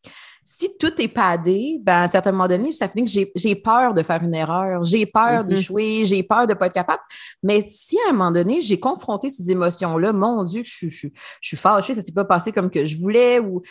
si 0.45 0.77
tout 0.79 0.93
est 1.01 1.09
padé, 1.09 1.79
ben, 1.83 1.95
à 1.95 2.03
un 2.05 2.09
certain 2.09 2.33
moment 2.33 2.49
donné, 2.49 2.71
ça 2.71 2.89
finit 2.89 3.05
que 3.07 3.29
j'ai- 3.35 3.55
peur 3.57 3.95
de 3.95 4.03
faire 4.03 4.23
une 4.23 4.35
erreur, 4.35 4.85
j'ai 4.85 5.07
peur 5.07 5.45
d'échouer, 5.45 6.05
j'ai 6.05 6.23
peur 6.23 6.47
de 6.47 6.53
ne 6.53 6.59
pas 6.59 6.67
être 6.67 6.75
capable. 6.75 7.03
Mais 7.43 7.65
si 7.67 7.97
à 8.07 8.11
un 8.11 8.13
moment 8.13 8.31
donné, 8.31 8.61
j'ai 8.61 8.79
confronté 8.79 9.31
ces 9.31 9.51
émotions-là, 9.51 10.13
mon 10.13 10.45
Dieu, 10.45 10.63
je, 10.65 10.89
je 10.89 11.09
suis 11.41 11.57
fâchée, 11.57 11.95
ça 11.95 12.01
ne 12.01 12.05
s'est 12.05 12.13
pas 12.13 12.25
passé 12.25 12.53
comme 12.53 12.71
que 12.71 12.85
je 12.85 12.97
voulais, 12.99 13.41
ou 13.41 13.63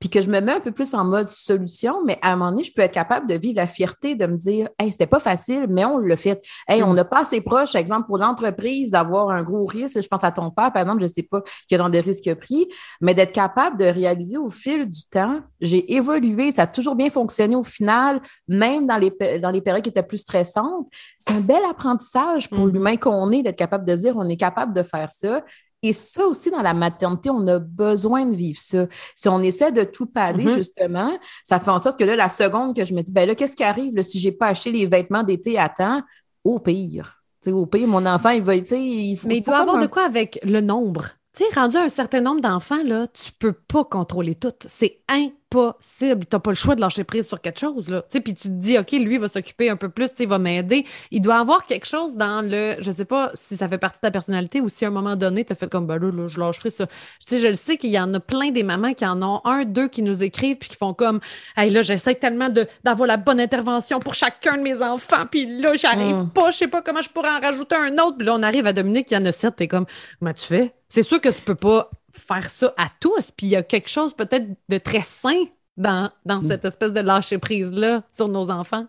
puis 0.00 0.08
que 0.08 0.22
je 0.22 0.28
me 0.30 0.40
mets 0.40 0.52
un 0.52 0.60
peu 0.60 0.72
plus 0.72 0.94
en 0.94 1.04
mode 1.04 1.28
solution, 1.28 2.02
mais 2.06 2.18
à 2.22 2.32
un 2.32 2.36
moment 2.36 2.50
donné, 2.50 2.64
je 2.64 2.72
peux 2.72 2.80
être 2.82 2.92
capable 2.94 3.28
de 3.28 3.34
vivre 3.34 3.56
la 3.56 3.66
fierté 3.66 4.14
de 4.14 4.24
me 4.26 4.36
dire 4.36 4.68
Hey, 4.78 4.90
c'était 4.90 5.06
pas 5.06 5.20
facile, 5.20 5.66
mais 5.68 5.84
on 5.84 5.98
l'a 5.98 6.16
fait. 6.16 6.40
Hey, 6.66 6.82
on 6.82 6.92
Mm. 6.92 6.96
n'a 6.96 7.04
pas 7.04 7.20
assez 7.20 7.40
proche, 7.42 7.74
exemple, 7.74 8.06
pour 8.06 8.16
l'entreprise, 8.16 8.90
d'avoir 8.92 9.28
un 9.30 9.42
gros 9.42 9.66
risque. 9.66 10.00
Je 10.02 10.08
pense 10.08 10.24
à 10.24 10.30
ton 10.30 10.50
père, 10.50 10.72
par 10.72 10.80
exemple, 10.82 11.00
je 11.00 11.06
ne 11.06 11.12
sais 11.12 11.22
pas 11.22 11.42
quel 11.68 11.78
genre 11.78 11.90
de 11.90 11.98
risque 11.98 12.24
il 12.26 12.30
a 12.30 12.36
pris, 12.36 12.66
mais 13.02 13.12
d'être 13.14 13.32
capable 13.32 13.76
de 13.76 13.84
réaliser 13.84 14.38
au 14.38 14.48
fil 14.48 14.88
du 14.88 15.04
temps, 15.04 15.40
j'ai 15.60 15.92
évolué, 15.94 16.50
ça 16.50 16.62
a 16.62 16.66
toujours 16.66 16.94
bien 16.96 17.10
fonctionné 17.10 17.54
au 17.54 17.62
final, 17.62 18.20
même 18.48 18.86
dans 18.86 18.96
les, 18.96 19.12
dans 19.38 19.50
les 19.50 19.60
périodes 19.60 19.82
qui 19.84 19.90
étaient 19.90 20.02
plus 20.02 20.18
stressantes. 20.18 20.88
C'est 21.18 21.34
un 21.34 21.40
bel 21.40 21.62
apprentissage 21.70 22.48
pour 22.48 22.66
Mm. 22.66 22.70
l'humain 22.70 22.96
qu'on 22.96 23.30
est, 23.32 23.42
d'être 23.42 23.56
capable 23.56 23.84
de 23.84 23.94
dire 23.94 24.14
on 24.16 24.26
est 24.28 24.36
capable 24.38 24.72
de 24.72 24.82
faire 24.82 25.12
ça. 25.12 25.44
Et 25.82 25.92
ça 25.94 26.26
aussi, 26.26 26.50
dans 26.50 26.60
la 26.62 26.74
maternité, 26.74 27.30
on 27.30 27.46
a 27.46 27.58
besoin 27.58 28.26
de 28.26 28.36
vivre 28.36 28.60
ça. 28.60 28.86
Si 29.16 29.28
on 29.28 29.40
essaie 29.40 29.72
de 29.72 29.82
tout 29.84 30.06
pader, 30.06 30.44
Mhm. 30.44 30.54
justement, 30.56 31.10
ça 31.44 31.58
fait 31.58 31.70
en 31.70 31.78
sorte 31.78 31.98
que 31.98 32.04
là, 32.04 32.16
la 32.16 32.28
seconde 32.28 32.76
que 32.76 32.84
je 32.84 32.92
me 32.92 33.00
dis, 33.02 33.12
ben 33.12 33.26
là, 33.26 33.34
qu'est-ce 33.34 33.56
qui 33.56 33.64
arrive 33.64 33.94
là, 33.96 34.02
si 34.02 34.20
je 34.20 34.28
n'ai 34.28 34.32
pas 34.34 34.48
acheté 34.48 34.70
les 34.70 34.86
vêtements 34.86 35.22
d'été 35.22 35.58
à 35.58 35.68
temps? 35.70 36.02
Au 36.44 36.58
pire. 36.58 37.22
Tu 37.42 37.48
sais, 37.50 37.52
au 37.52 37.64
pire, 37.66 37.88
mon 37.88 38.04
enfant, 38.06 38.30
il 38.30 38.42
va, 38.42 38.58
tu 38.58 38.66
sais, 38.66 38.82
il 38.82 39.16
faut. 39.16 39.28
Mais 39.28 39.38
il 39.38 39.42
faut 39.42 39.50
doit 39.52 39.60
avoir 39.60 39.76
un- 39.76 39.82
de 39.82 39.86
quoi 39.86 40.02
avec 40.04 40.38
le 40.44 40.60
nombre. 40.60 41.06
Tu 41.36 41.44
sais, 41.44 41.50
rendu 41.54 41.76
à 41.76 41.82
un 41.82 41.88
certain 41.88 42.20
nombre 42.20 42.40
d'enfants, 42.40 42.82
là, 42.84 43.06
tu 43.08 43.30
peux 43.38 43.52
pas 43.52 43.84
contrôler 43.84 44.34
tout. 44.34 44.52
C'est 44.66 44.98
impossible. 45.08 46.26
Tu 46.26 46.34
n'as 46.34 46.40
pas 46.40 46.50
le 46.50 46.56
choix 46.56 46.74
de 46.74 46.80
lâcher 46.80 47.04
prise 47.04 47.28
sur 47.28 47.40
quelque 47.40 47.60
chose. 47.60 47.88
Là. 47.88 48.02
Tu 48.02 48.06
sais, 48.10 48.20
Puis 48.20 48.34
tu 48.34 48.48
te 48.48 48.52
dis, 48.54 48.76
OK, 48.76 48.90
lui, 48.90 49.14
il 49.14 49.20
va 49.20 49.28
s'occuper 49.28 49.70
un 49.70 49.76
peu 49.76 49.90
plus, 49.90 50.08
tu 50.08 50.16
sais, 50.16 50.22
il 50.24 50.28
va 50.28 50.40
m'aider. 50.40 50.84
Il 51.12 51.20
doit 51.20 51.38
avoir 51.38 51.66
quelque 51.66 51.86
chose 51.86 52.16
dans 52.16 52.42
le. 52.44 52.74
Je 52.80 52.90
sais 52.90 53.04
pas 53.04 53.30
si 53.34 53.56
ça 53.56 53.68
fait 53.68 53.78
partie 53.78 53.98
de 53.98 54.00
ta 54.00 54.10
personnalité 54.10 54.60
ou 54.60 54.68
si 54.68 54.84
à 54.84 54.88
un 54.88 54.90
moment 54.90 55.14
donné, 55.14 55.44
tu 55.44 55.52
as 55.52 55.54
fait 55.54 55.70
comme, 55.70 55.86
ben 55.86 55.98
là, 55.98 56.10
là, 56.10 56.26
je 56.26 56.40
lâcherai 56.40 56.68
ça. 56.70 56.86
Tu 56.88 56.92
sais, 57.28 57.38
je 57.40 57.46
le 57.46 57.54
sais 57.54 57.76
qu'il 57.76 57.90
y 57.90 57.98
en 58.00 58.12
a 58.12 58.18
plein 58.18 58.50
des 58.50 58.64
mamans 58.64 58.92
qui 58.94 59.06
en 59.06 59.22
ont 59.22 59.40
un, 59.44 59.64
deux 59.64 59.86
qui 59.86 60.02
nous 60.02 60.24
écrivent 60.24 60.56
puis 60.56 60.68
qui 60.70 60.76
font 60.76 60.94
comme, 60.94 61.20
hey, 61.56 61.70
là, 61.70 61.82
j'essaie 61.82 62.16
tellement 62.16 62.48
d'avoir 62.82 63.06
la 63.06 63.18
bonne 63.18 63.38
intervention 63.40 64.00
pour 64.00 64.14
chacun 64.14 64.56
de 64.56 64.62
mes 64.62 64.82
enfants. 64.82 65.26
Puis 65.30 65.60
là, 65.60 65.76
j'arrive 65.76 66.24
Mm. 66.24 66.30
pas. 66.30 66.50
Je 66.50 66.56
sais 66.56 66.68
pas 66.68 66.82
comment 66.82 67.02
je 67.02 67.08
pourrais 67.08 67.30
en 67.30 67.38
rajouter 67.40 67.76
un 67.76 67.96
autre. 67.98 68.16
Puis 68.16 68.26
là, 68.26 68.34
on 68.34 68.42
arrive 68.42 68.66
à 68.66 68.72
Dominique, 68.72 69.12
il 69.12 69.14
y 69.14 69.16
en 69.16 69.24
a 69.24 69.30
sept. 69.30 69.54
T'es 69.54 69.68
comme, 69.68 69.86
comment 70.18 70.32
tu 70.32 70.44
fais? 70.44 70.74
C'est 70.90 71.02
sûr 71.02 71.20
que 71.20 71.30
tu 71.30 71.40
peux 71.40 71.54
pas 71.54 71.90
faire 72.12 72.50
ça 72.50 72.74
à 72.76 72.88
tous. 73.00 73.30
Puis 73.30 73.46
il 73.46 73.50
y 73.50 73.56
a 73.56 73.62
quelque 73.62 73.88
chose 73.88 74.12
peut-être 74.12 74.46
de 74.68 74.78
très 74.78 75.00
sain 75.02 75.44
dans, 75.78 76.10
dans 76.26 76.42
cette 76.42 76.64
espèce 76.66 76.92
de 76.92 77.00
lâcher-prise-là 77.00 78.02
sur 78.12 78.28
nos 78.28 78.50
enfants. 78.50 78.86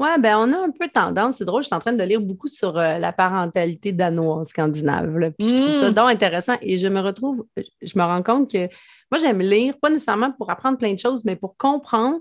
Oui, 0.00 0.08
ben 0.18 0.34
on 0.38 0.52
a 0.54 0.58
un 0.64 0.70
peu 0.70 0.88
tendance, 0.88 1.36
c'est 1.36 1.44
drôle, 1.44 1.60
je 1.60 1.66
suis 1.66 1.74
en 1.76 1.78
train 1.78 1.92
de 1.92 2.02
lire 2.02 2.22
beaucoup 2.22 2.48
sur 2.48 2.78
euh, 2.78 2.96
la 2.96 3.12
parentalité 3.12 3.92
danoise 3.92 4.48
scandinave. 4.48 5.18
là, 5.18 5.30
puis 5.30 5.46
je 5.46 5.62
trouve 5.62 5.80
ça 5.80 5.90
Mm. 5.90 5.94
donc 5.94 6.08
intéressant 6.08 6.54
et 6.62 6.78
je 6.78 6.88
me 6.88 7.00
retrouve, 7.00 7.44
je 7.82 7.98
me 7.98 8.02
rends 8.02 8.22
compte 8.22 8.50
que 8.50 8.66
moi 9.12 9.20
j'aime 9.20 9.40
lire, 9.40 9.74
pas 9.78 9.90
nécessairement 9.90 10.32
pour 10.32 10.48
apprendre 10.50 10.78
plein 10.78 10.94
de 10.94 10.98
choses, 10.98 11.22
mais 11.26 11.36
pour 11.36 11.58
comprendre 11.58 12.20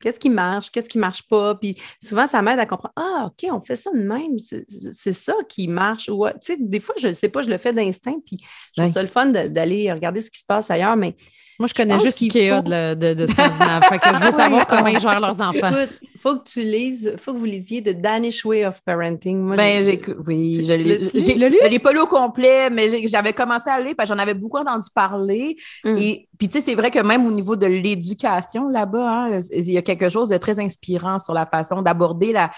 qu'est-ce 0.00 0.20
qui 0.20 0.30
marche, 0.30 0.70
qu'est-ce 0.70 0.88
qui 0.88 0.98
marche 0.98 1.22
pas. 1.28 1.54
Puis 1.54 1.76
souvent, 2.02 2.26
ça 2.26 2.42
m'aide 2.42 2.58
à 2.58 2.66
comprendre, 2.66 2.94
ah, 2.96 3.28
OK, 3.28 3.48
on 3.50 3.60
fait 3.60 3.76
ça 3.76 3.90
de 3.92 4.02
même, 4.02 4.38
c'est 4.38 5.12
ça 5.12 5.34
qui 5.48 5.68
marche. 5.68 6.08
Ou, 6.08 6.26
tu 6.26 6.32
sais, 6.40 6.56
des 6.58 6.80
fois, 6.80 6.94
je 6.98 7.08
ne 7.08 7.12
sais 7.12 7.28
pas, 7.28 7.42
je 7.42 7.48
le 7.48 7.58
fais 7.58 7.72
d'instinct, 7.72 8.20
puis 8.24 8.38
je 8.76 8.82
trouve 8.82 8.92
ça 8.92 9.02
le 9.02 9.08
fun 9.08 9.26
d'aller 9.26 9.92
regarder 9.92 10.20
ce 10.20 10.30
qui 10.30 10.38
se 10.38 10.46
passe 10.46 10.70
ailleurs, 10.70 10.96
mais 10.96 11.14
Moi, 11.58 11.68
je 11.68 11.74
connais 11.74 11.98
juste 11.98 12.18
qu'il 12.18 12.30
Ikea 12.36 12.56
faut- 12.56 12.62
de, 12.68 12.94
de, 12.94 13.14
de 13.14 13.26
Scandinave. 13.26 13.82
fait 13.84 13.98
que 13.98 14.08
je 14.14 14.24
veux 14.24 14.30
savoir 14.42 14.66
comment 14.66 14.86
ils 14.88 15.00
gèrent 15.00 15.20
leurs 15.20 15.40
enfants. 15.40 15.52
écoute, 15.52 15.90
il 16.02 16.20
faut 16.20 16.36
que 16.36 16.44
tu 16.48 16.60
lises, 16.60 17.10
il 17.14 17.18
faut 17.20 17.32
que 17.32 17.38
vous 17.38 17.44
lisiez 17.44 17.82
The 17.82 18.00
Danish 18.00 18.44
Way 18.44 18.66
of 18.66 18.82
Parenting. 18.84 19.38
Moi, 19.38 19.56
Ben, 19.56 19.84
j'ai- 19.84 20.00
oui, 20.26 20.56
Tu- 20.58 20.64
je 20.64 20.72
l'ai 20.74 21.04
je 21.04 21.68
l'ai 21.68 21.78
pas 21.78 21.92
lu 21.92 22.00
au 22.00 22.06
complet, 22.06 22.68
mais 22.70 23.06
j'avais 23.06 23.32
commencé 23.32 23.70
à 23.70 23.78
le 23.78 23.86
lire 23.86 23.94
parce 23.96 24.08
que 24.10 24.14
j'en 24.16 24.20
avais 24.22 24.34
beaucoup 24.34 24.58
entendu 24.58 24.88
parler. 24.94 25.56
Mm. 25.84 25.96
Et 25.98 26.28
puis, 26.38 26.48
tu 26.48 26.54
sais, 26.54 26.60
c'est 26.60 26.74
vrai 26.74 26.90
que 26.90 26.98
même 26.98 27.24
au 27.26 27.30
niveau 27.30 27.56
de 27.56 27.66
l'éducation 27.66 28.68
là-bas, 28.68 29.26
hein, 29.28 29.40
il 29.52 29.70
y 29.70 29.78
a 29.78 29.82
quelque 29.82 30.08
chose 30.08 30.28
de 30.28 30.36
très 30.36 30.58
inspirant 30.60 31.18
sur 31.18 31.32
la 31.32 31.46
façon 31.46 31.80
d'aborder 31.82 32.32
la, 32.32 32.50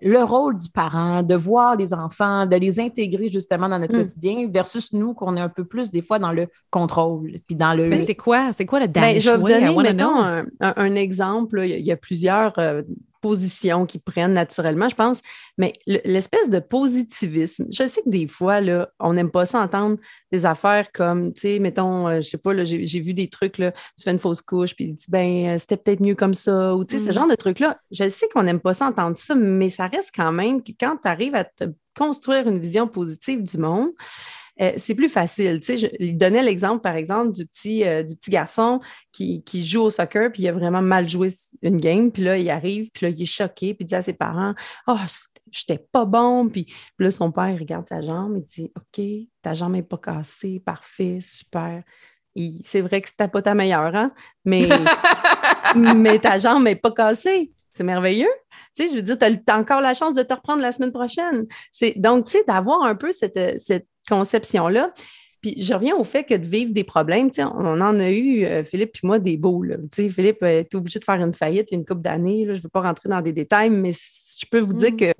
le 0.00 0.22
rôle 0.24 0.56
du 0.56 0.68
parent, 0.70 1.22
de 1.22 1.34
voir 1.34 1.76
les 1.76 1.92
enfants, 1.94 2.46
de 2.46 2.56
les 2.56 2.80
intégrer 2.80 3.30
justement 3.30 3.68
dans 3.68 3.78
notre 3.78 3.92
Mm. 3.94 4.02
quotidien 4.02 4.48
versus 4.52 4.92
nous, 4.92 5.12
qu'on 5.14 5.36
est 5.36 5.40
un 5.40 5.48
peu 5.48 5.64
plus 5.64 5.90
des 5.90 6.02
fois 6.02 6.18
dans 6.18 6.32
le 6.32 6.46
contrôle. 6.70 7.32
Puis 7.46 7.56
dans 7.56 7.74
le. 7.74 7.86
Mais 7.88 8.04
c'est 8.06 8.14
quoi? 8.14 8.31
C'est 8.56 8.66
quoi 8.66 8.80
le 8.80 8.86
Ben, 8.86 9.00
Danish 9.02 9.24
je 9.24 9.30
vais 9.30 9.36
vous 9.36 9.48
donner, 9.48 9.76
mettons, 9.76 10.16
un, 10.16 10.44
un- 10.60 10.74
un 10.76 10.94
exemple. 10.94 11.56
là. 11.58 11.66
Il 11.66 11.70
y 11.70 11.74
a- 11.74 11.78
il 11.78 11.86
y 11.86 11.92
a 11.92 11.96
plusieurs 11.96 12.58
euh, 12.58 12.82
position 13.22 13.86
qu'ils 13.86 14.00
prennent 14.02 14.34
naturellement, 14.34 14.88
je 14.88 14.94
pense. 14.96 15.22
Mais 15.56 15.72
l'espèce 15.86 16.50
de 16.50 16.58
positivisme, 16.58 17.66
je 17.70 17.86
sais 17.86 18.02
que 18.02 18.10
des 18.10 18.26
fois, 18.26 18.60
là, 18.60 18.88
on 18.98 19.14
n'aime 19.14 19.30
pas 19.30 19.46
ça 19.46 19.60
entendre 19.60 19.96
des 20.30 20.44
affaires 20.44 20.90
comme, 20.92 21.32
tu 21.32 21.42
sais, 21.42 21.58
mettons, 21.60 22.08
euh, 22.08 22.16
je 22.20 22.28
sais 22.28 22.36
pas, 22.36 22.64
j'ai 22.64 23.00
vu 23.00 23.14
des 23.14 23.28
trucs, 23.28 23.58
là, 23.58 23.70
tu 23.70 24.02
fais 24.04 24.10
une 24.10 24.18
fausse 24.18 24.42
couche, 24.42 24.74
puis 24.74 24.88
tu 24.88 24.92
dis, 24.94 25.04
ben, 25.08 25.54
euh, 25.54 25.58
c'était 25.58 25.76
peut-être 25.76 26.00
mieux 26.00 26.16
comme 26.16 26.34
ça, 26.34 26.74
ou 26.74 26.84
tu 26.84 26.98
sais, 26.98 27.04
ce 27.04 27.10
mm. 27.10 27.12
genre 27.12 27.28
de 27.28 27.36
trucs-là. 27.36 27.78
Je 27.92 28.08
sais 28.08 28.28
qu'on 28.28 28.42
n'aime 28.42 28.60
pas 28.60 28.74
ça 28.74 28.86
entendre 28.86 29.16
ça, 29.16 29.34
mais 29.34 29.70
ça 29.70 29.86
reste 29.86 30.10
quand 30.14 30.32
même 30.32 30.62
que 30.62 30.72
quand 30.78 30.96
tu 31.00 31.08
arrives 31.08 31.36
à 31.36 31.44
te 31.44 31.64
construire 31.96 32.48
une 32.48 32.58
vision 32.58 32.88
positive 32.88 33.42
du 33.42 33.56
monde, 33.56 33.90
euh, 34.62 34.72
c'est 34.76 34.94
plus 34.94 35.08
facile. 35.08 35.60
Tu 35.60 35.66
sais, 35.66 35.76
je 35.76 35.86
lui 35.98 36.14
donnais 36.14 36.42
l'exemple, 36.42 36.82
par 36.82 36.94
exemple, 36.94 37.32
du 37.32 37.46
petit, 37.46 37.84
euh, 37.84 38.02
du 38.02 38.14
petit 38.14 38.30
garçon 38.30 38.80
qui, 39.10 39.42
joue 39.64 39.82
au 39.82 39.90
soccer, 39.90 40.30
puis 40.30 40.42
il 40.42 40.48
a 40.48 40.52
vraiment 40.52 40.82
mal 40.82 41.08
joué 41.08 41.30
une 41.62 41.78
game, 41.78 42.12
puis 42.12 42.22
là, 42.22 42.38
il 42.38 42.48
arrive, 42.48 42.90
puis 42.92 43.06
là, 43.06 43.12
il 43.12 43.22
est 43.22 43.26
choqué, 43.26 43.74
puis 43.74 43.84
il 43.84 43.86
dit 43.86 43.94
à 43.94 44.02
ses 44.02 44.12
parents 44.12 44.54
Oh, 44.86 44.96
j'étais 45.50 45.84
pas 45.90 46.04
bon. 46.04 46.48
Puis, 46.48 46.72
là, 46.98 47.10
son 47.10 47.32
père 47.32 47.58
regarde 47.58 47.88
sa 47.88 48.02
jambe, 48.02 48.36
il 48.36 48.44
dit 48.44 48.72
OK, 48.76 49.04
ta 49.42 49.54
jambe 49.54 49.72
n'est 49.72 49.82
pas 49.82 49.98
cassée, 49.98 50.62
parfait, 50.64 51.18
super. 51.22 51.82
C'est 52.64 52.80
vrai 52.80 53.00
que 53.00 53.08
c'était 53.08 53.28
pas 53.28 53.42
ta 53.42 53.54
meilleure, 53.54 53.94
hein? 53.94 54.12
Mais, 54.44 54.68
mais 55.76 56.18
ta 56.18 56.38
jambe 56.38 56.62
n'est 56.62 56.76
pas 56.76 56.92
cassée. 56.92 57.52
C'est 57.72 57.84
merveilleux. 57.84 58.30
Tu 58.74 58.84
sais, 58.84 58.90
je 58.90 58.96
veux 58.96 59.02
dire, 59.02 59.18
tu 59.18 59.24
as, 59.24 59.58
encore 59.58 59.80
la 59.80 59.94
chance 59.94 60.14
de 60.14 60.22
te 60.22 60.32
reprendre 60.32 60.62
la 60.62 60.72
semaine 60.72 60.92
prochaine. 60.92 61.46
Donc, 61.96 62.26
tu 62.26 62.32
sais, 62.32 62.44
d'avoir 62.46 62.82
un 62.82 62.94
peu 62.94 63.12
cette, 63.12 63.58
cette 63.58 63.86
conception-là. 64.08 64.92
Puis 65.42 65.56
je 65.58 65.74
reviens 65.74 65.96
au 65.96 66.04
fait 66.04 66.22
que 66.22 66.34
de 66.34 66.46
vivre 66.46 66.72
des 66.72 66.84
problèmes, 66.84 67.28
on 67.38 67.80
en 67.80 67.98
a 67.98 68.10
eu, 68.10 68.44
euh, 68.44 68.62
Philippe 68.62 68.96
et 69.02 69.06
moi, 69.06 69.18
des 69.18 69.36
beaux. 69.36 69.64
Philippe 69.92 70.42
est 70.44 70.72
obligé 70.74 71.00
de 71.00 71.04
faire 71.04 71.20
une 71.20 71.34
faillite 71.34 71.72
une 71.72 71.84
couple 71.84 72.02
d'années. 72.02 72.44
Je 72.46 72.52
ne 72.52 72.58
veux 72.58 72.68
pas 72.68 72.82
rentrer 72.82 73.08
dans 73.08 73.20
des 73.20 73.32
détails, 73.32 73.70
mais 73.70 73.92
je 73.92 74.46
peux 74.48 74.60
vous 74.60 74.72
dire 74.72 74.92
mm. 74.92 74.96
que 74.96 75.12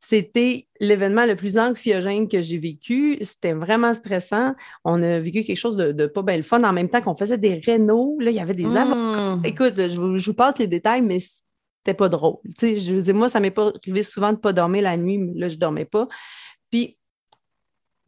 c'était 0.00 0.66
l'événement 0.80 1.26
le 1.26 1.36
plus 1.36 1.58
anxiogène 1.58 2.28
que 2.28 2.42
j'ai 2.42 2.58
vécu. 2.58 3.18
C'était 3.20 3.52
vraiment 3.52 3.94
stressant. 3.94 4.54
On 4.84 5.00
a 5.02 5.20
vécu 5.20 5.44
quelque 5.44 5.56
chose 5.56 5.76
de, 5.76 6.06
pas 6.06 6.22
bien 6.22 6.36
le 6.36 6.42
fun 6.42 6.62
en 6.64 6.72
même 6.72 6.88
temps 6.88 7.00
qu'on 7.00 7.14
faisait 7.14 7.38
des 7.38 7.54
rénaux. 7.54 8.16
Là, 8.18 8.32
il 8.32 8.36
y 8.36 8.40
avait 8.40 8.54
des 8.54 8.66
mm. 8.66 8.76
avocats. 8.76 9.48
Écoute, 9.48 9.74
je 9.76 9.96
vous, 9.96 10.34
passe 10.34 10.58
les 10.58 10.66
détails, 10.66 11.02
mais 11.02 11.20
c'était 11.20 11.96
pas 11.96 12.08
drôle. 12.08 12.38
je 12.60 12.94
veux 12.94 13.02
dire, 13.02 13.14
moi, 13.14 13.28
ça 13.28 13.38
m'est 13.38 13.52
pas 13.52 13.72
arrivé 13.80 14.02
souvent 14.02 14.30
de 14.30 14.36
ne 14.36 14.40
pas 14.40 14.52
dormir 14.52 14.82
la 14.82 14.96
nuit, 14.96 15.18
mais 15.18 15.32
là, 15.38 15.48
je 15.48 15.54
ne 15.54 15.60
dormais 15.60 15.84
pas. 15.84 16.08
Puis 16.70 16.98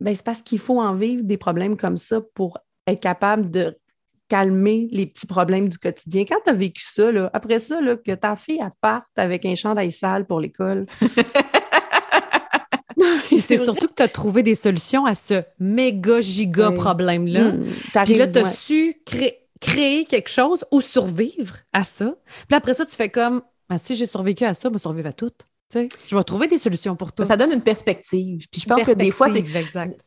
ben, 0.01 0.15
c'est 0.15 0.25
parce 0.25 0.43
qu'il 0.43 0.59
faut 0.59 0.81
en 0.81 0.95
vivre 0.95 1.23
des 1.25 1.37
problèmes 1.37 1.77
comme 1.77 1.97
ça 1.97 2.21
pour 2.35 2.59
être 2.87 3.01
capable 3.01 3.51
de 3.51 3.77
calmer 4.29 4.89
les 4.93 5.07
petits 5.07 5.27
problèmes 5.27 5.69
du 5.69 5.79
quotidien. 5.79 6.25
Quand 6.25 6.39
tu 6.45 6.51
as 6.51 6.55
vécu 6.55 6.83
ça, 6.83 7.09
après 7.33 7.59
ça, 7.59 7.81
là, 7.81 7.97
que 7.97 8.15
ta 8.15 8.37
fille 8.37 8.61
parte 8.81 9.11
avec 9.17 9.45
un 9.45 9.55
chandail 9.55 9.91
sale 9.91 10.27
pour 10.27 10.41
l'école. 10.41 10.85
c'est 13.41 13.59
surtout 13.59 13.89
que 13.89 13.95
tu 13.95 14.03
as 14.03 14.09
trouvé 14.09 14.43
des 14.43 14.55
solutions 14.55 15.07
à 15.07 15.15
ce 15.15 15.43
méga 15.59 16.21
giga 16.21 16.71
problème-là. 16.71 17.53
Mmh, 17.53 17.67
Puis 18.05 18.15
là, 18.15 18.29
tu 18.29 18.39
as 18.39 18.51
su 18.51 19.03
créer 19.61 20.05
quelque 20.05 20.31
chose 20.31 20.65
ou 20.71 20.81
survivre 20.81 21.57
à 21.73 21.85
ça. 21.85 22.15
Puis 22.47 22.57
après 22.57 22.75
ça, 22.75 22.85
tu 22.85 22.95
fais 22.95 23.09
comme 23.09 23.43
ben, 23.69 23.79
si 23.79 23.97
j'ai 23.97 24.07
survécu 24.07 24.45
à 24.45 24.55
ça, 24.55 24.69
je 24.69 24.73
vais 24.73 24.79
survivre 24.79 25.09
à 25.09 25.13
tout 25.13 25.33
je 25.75 26.17
vais 26.17 26.25
trouver 26.25 26.47
des 26.47 26.57
solutions 26.57 26.97
pour 26.97 27.13
toi. 27.13 27.27
Ça 27.27 27.37
donne 27.37 27.53
une 27.53 27.61
perspective. 27.61 28.47
Puis 28.51 28.63
je 28.63 28.67
pense 28.67 28.85
que 28.85 28.93
des 28.93 29.11
fois, 29.11 29.29
c'est. 29.29 29.45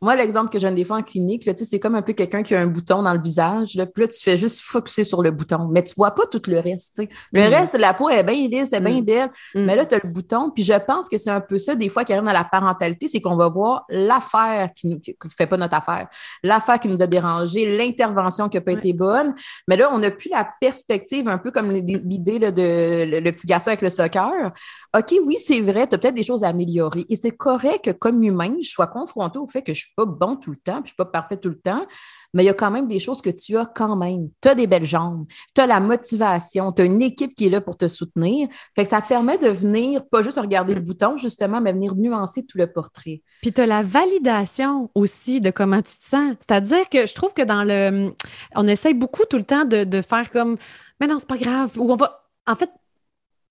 Moi, 0.00 0.16
l'exemple 0.16 0.50
que 0.50 0.58
je 0.58 0.66
donne 0.66 0.74
des 0.74 0.84
fois 0.84 0.96
en 0.96 1.02
clinique, 1.02 1.48
c'est 1.56 1.78
comme 1.78 1.94
un 1.94 2.02
peu 2.02 2.14
quelqu'un 2.14 2.42
qui 2.42 2.54
a 2.54 2.60
un 2.60 2.66
bouton 2.66 3.02
dans 3.02 3.14
le 3.14 3.20
visage. 3.20 3.74
Là, 3.74 3.86
puis 3.86 4.02
là, 4.02 4.08
tu 4.08 4.20
fais 4.20 4.36
juste 4.36 4.60
focuser 4.60 5.04
sur 5.04 5.22
le 5.22 5.30
bouton. 5.30 5.68
Mais 5.70 5.84
tu 5.84 5.94
vois 5.96 6.10
pas 6.12 6.26
tout 6.26 6.42
le 6.48 6.58
reste. 6.58 7.02
Le 7.32 7.48
mm. 7.48 7.54
reste, 7.54 7.78
la 7.78 7.94
peau 7.94 8.08
est 8.08 8.24
bien 8.24 8.48
lisse, 8.48 8.72
est 8.72 8.80
bien 8.80 9.00
mm. 9.00 9.04
belle. 9.04 9.30
Mm. 9.54 9.64
Mais 9.64 9.76
là, 9.76 9.86
tu 9.86 9.94
as 9.94 10.00
le 10.02 10.08
bouton. 10.08 10.50
Puis 10.50 10.64
je 10.64 10.74
pense 10.84 11.08
que 11.08 11.16
c'est 11.16 11.30
un 11.30 11.40
peu 11.40 11.58
ça, 11.58 11.76
des 11.76 11.88
fois, 11.88 12.04
qui 12.04 12.12
arrive 12.12 12.24
dans 12.24 12.32
la 12.32 12.44
parentalité, 12.44 13.06
c'est 13.06 13.20
qu'on 13.20 13.36
va 13.36 13.48
voir 13.48 13.84
l'affaire 13.88 14.70
qui 14.74 14.88
ne 14.88 14.96
fait 15.36 15.46
pas 15.46 15.56
notre 15.56 15.76
affaire, 15.76 16.08
l'affaire 16.42 16.80
qui 16.80 16.88
nous 16.88 17.02
a 17.02 17.06
dérangé, 17.06 17.76
l'intervention 17.76 18.48
qui 18.48 18.56
n'a 18.56 18.62
pas 18.62 18.72
été 18.72 18.92
bonne. 18.92 19.34
Mais 19.68 19.76
là, 19.76 19.90
on 19.92 19.98
n'a 19.98 20.10
plus 20.10 20.30
la 20.30 20.48
perspective, 20.60 21.28
un 21.28 21.38
peu 21.38 21.52
comme 21.52 21.70
l'idée 21.70 22.40
de 22.40 22.46
le, 22.46 23.20
le, 23.20 23.32
petit 23.32 23.46
garçon 23.46 23.68
avec 23.68 23.82
le 23.82 23.90
soccer. 23.90 24.52
OK, 24.96 25.14
oui, 25.24 25.36
c'est 25.36 25.51
c'est 25.52 25.60
vrai, 25.60 25.86
tu 25.86 25.94
as 25.94 25.98
peut-être 25.98 26.14
des 26.14 26.22
choses 26.22 26.44
à 26.44 26.48
améliorer. 26.48 27.04
Et 27.10 27.16
c'est 27.16 27.30
correct 27.30 27.84
que, 27.84 27.90
comme 27.90 28.22
humain, 28.22 28.54
je 28.62 28.70
sois 28.70 28.86
confronté 28.86 29.38
au 29.38 29.46
fait 29.46 29.62
que 29.62 29.74
je 29.74 29.80
ne 29.80 29.82
suis 29.82 29.94
pas 29.94 30.06
bon 30.06 30.36
tout 30.36 30.50
le 30.50 30.56
temps, 30.56 30.80
puis 30.80 30.80
je 30.80 30.80
ne 30.80 30.86
suis 30.88 30.96
pas 30.96 31.04
parfait 31.04 31.36
tout 31.36 31.50
le 31.50 31.58
temps, 31.58 31.84
mais 32.32 32.42
il 32.42 32.46
y 32.46 32.50
a 32.50 32.54
quand 32.54 32.70
même 32.70 32.86
des 32.86 32.98
choses 32.98 33.20
que 33.20 33.28
tu 33.28 33.58
as 33.58 33.66
quand 33.66 33.94
même. 33.96 34.30
Tu 34.40 34.48
as 34.48 34.54
des 34.54 34.66
belles 34.66 34.86
jambes, 34.86 35.26
tu 35.54 35.60
as 35.60 35.66
la 35.66 35.80
motivation, 35.80 36.72
tu 36.72 36.82
as 36.82 36.84
une 36.86 37.02
équipe 37.02 37.34
qui 37.34 37.46
est 37.46 37.50
là 37.50 37.60
pour 37.60 37.76
te 37.76 37.86
soutenir. 37.86 38.48
Fait 38.74 38.84
que 38.84 38.88
ça 38.88 39.02
permet 39.02 39.36
de 39.36 39.48
venir, 39.48 40.06
pas 40.08 40.22
juste 40.22 40.38
regarder 40.38 40.74
le 40.74 40.80
bouton, 40.80 41.18
justement, 41.18 41.60
mais 41.60 41.72
venir 41.72 41.94
nuancer 41.96 42.46
tout 42.46 42.56
le 42.56 42.66
portrait. 42.72 43.20
Puis 43.42 43.52
tu 43.52 43.60
as 43.60 43.66
la 43.66 43.82
validation 43.82 44.90
aussi 44.94 45.42
de 45.42 45.50
comment 45.50 45.82
tu 45.82 45.96
te 45.98 46.08
sens. 46.08 46.34
C'est-à-dire 46.40 46.88
que 46.88 47.06
je 47.06 47.14
trouve 47.14 47.34
que 47.34 47.42
dans 47.42 47.64
le. 47.64 48.14
On 48.54 48.66
essaye 48.66 48.94
beaucoup 48.94 49.24
tout 49.28 49.36
le 49.36 49.44
temps 49.44 49.66
de, 49.66 50.00
faire 50.00 50.30
comme. 50.30 50.56
Mais 51.00 51.06
non, 51.06 51.18
c'est 51.18 51.28
pas 51.28 51.36
grave. 51.36 51.72
Ou 51.76 51.92
on 51.92 51.96
va. 51.96 52.20
En 52.46 52.56
fait, 52.56 52.70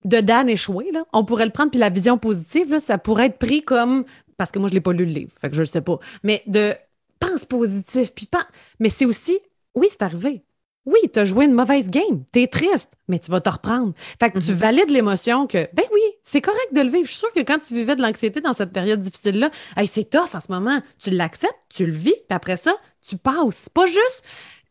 de 0.04 0.20
Dan 0.20 0.48
échoué, 0.48 0.90
là, 0.92 1.04
on 1.12 1.24
pourrait 1.24 1.46
le 1.46 1.52
prendre, 1.52 1.70
puis 1.70 1.80
la 1.80 1.90
vision 1.90 2.18
positive, 2.18 2.70
là, 2.70 2.80
ça 2.80 2.98
pourrait 2.98 3.26
être 3.26 3.38
pris 3.38 3.62
comme, 3.62 4.04
parce 4.36 4.50
que 4.50 4.58
moi, 4.58 4.68
je 4.68 4.72
ne 4.72 4.76
l'ai 4.76 4.82
pas 4.82 4.92
lu 4.92 5.04
le 5.04 5.12
livre, 5.12 5.32
fait 5.40 5.48
que 5.48 5.56
je 5.56 5.60
ne 5.60 5.66
sais 5.66 5.82
pas, 5.82 5.98
mais 6.22 6.42
de 6.46 6.74
pense 7.20 7.44
positif, 7.44 8.14
puis 8.14 8.26
pas. 8.26 8.46
Mais 8.80 8.88
c'est 8.88 9.04
aussi, 9.04 9.38
oui, 9.74 9.88
c'est 9.90 10.02
arrivé. 10.02 10.42
Oui, 10.84 10.98
tu 11.12 11.20
as 11.20 11.24
joué 11.24 11.44
une 11.44 11.52
mauvaise 11.52 11.90
game, 11.90 12.24
tu 12.32 12.42
es 12.42 12.48
triste, 12.48 12.90
mais 13.06 13.20
tu 13.20 13.30
vas 13.30 13.40
te 13.40 13.48
reprendre. 13.48 13.92
Fait 14.18 14.32
que 14.32 14.40
tu 14.40 14.50
mhm. 14.50 14.56
valides 14.56 14.90
l'émotion 14.90 15.46
que, 15.46 15.68
ben 15.72 15.84
oui, 15.92 16.00
c'est 16.24 16.40
correct 16.40 16.72
de 16.72 16.80
le 16.80 16.88
vivre. 16.88 17.04
Je 17.04 17.12
suis 17.12 17.20
sûre 17.20 17.32
que 17.32 17.40
quand 17.40 17.60
tu 17.60 17.74
vivais 17.74 17.94
de 17.94 18.02
l'anxiété 18.02 18.40
dans 18.40 18.52
cette 18.52 18.72
période 18.72 19.00
difficile-là, 19.00 19.50
c'est 19.86 20.10
tough 20.10 20.34
en 20.34 20.40
ce 20.40 20.50
moment. 20.50 20.82
Tu 20.98 21.10
l'acceptes, 21.10 21.54
tu 21.68 21.86
le 21.86 21.92
vis, 21.92 22.14
puis 22.14 22.24
après 22.30 22.56
ça, 22.56 22.74
tu 23.06 23.16
passes. 23.16 23.68
Pas 23.68 23.86
juste 23.86 24.24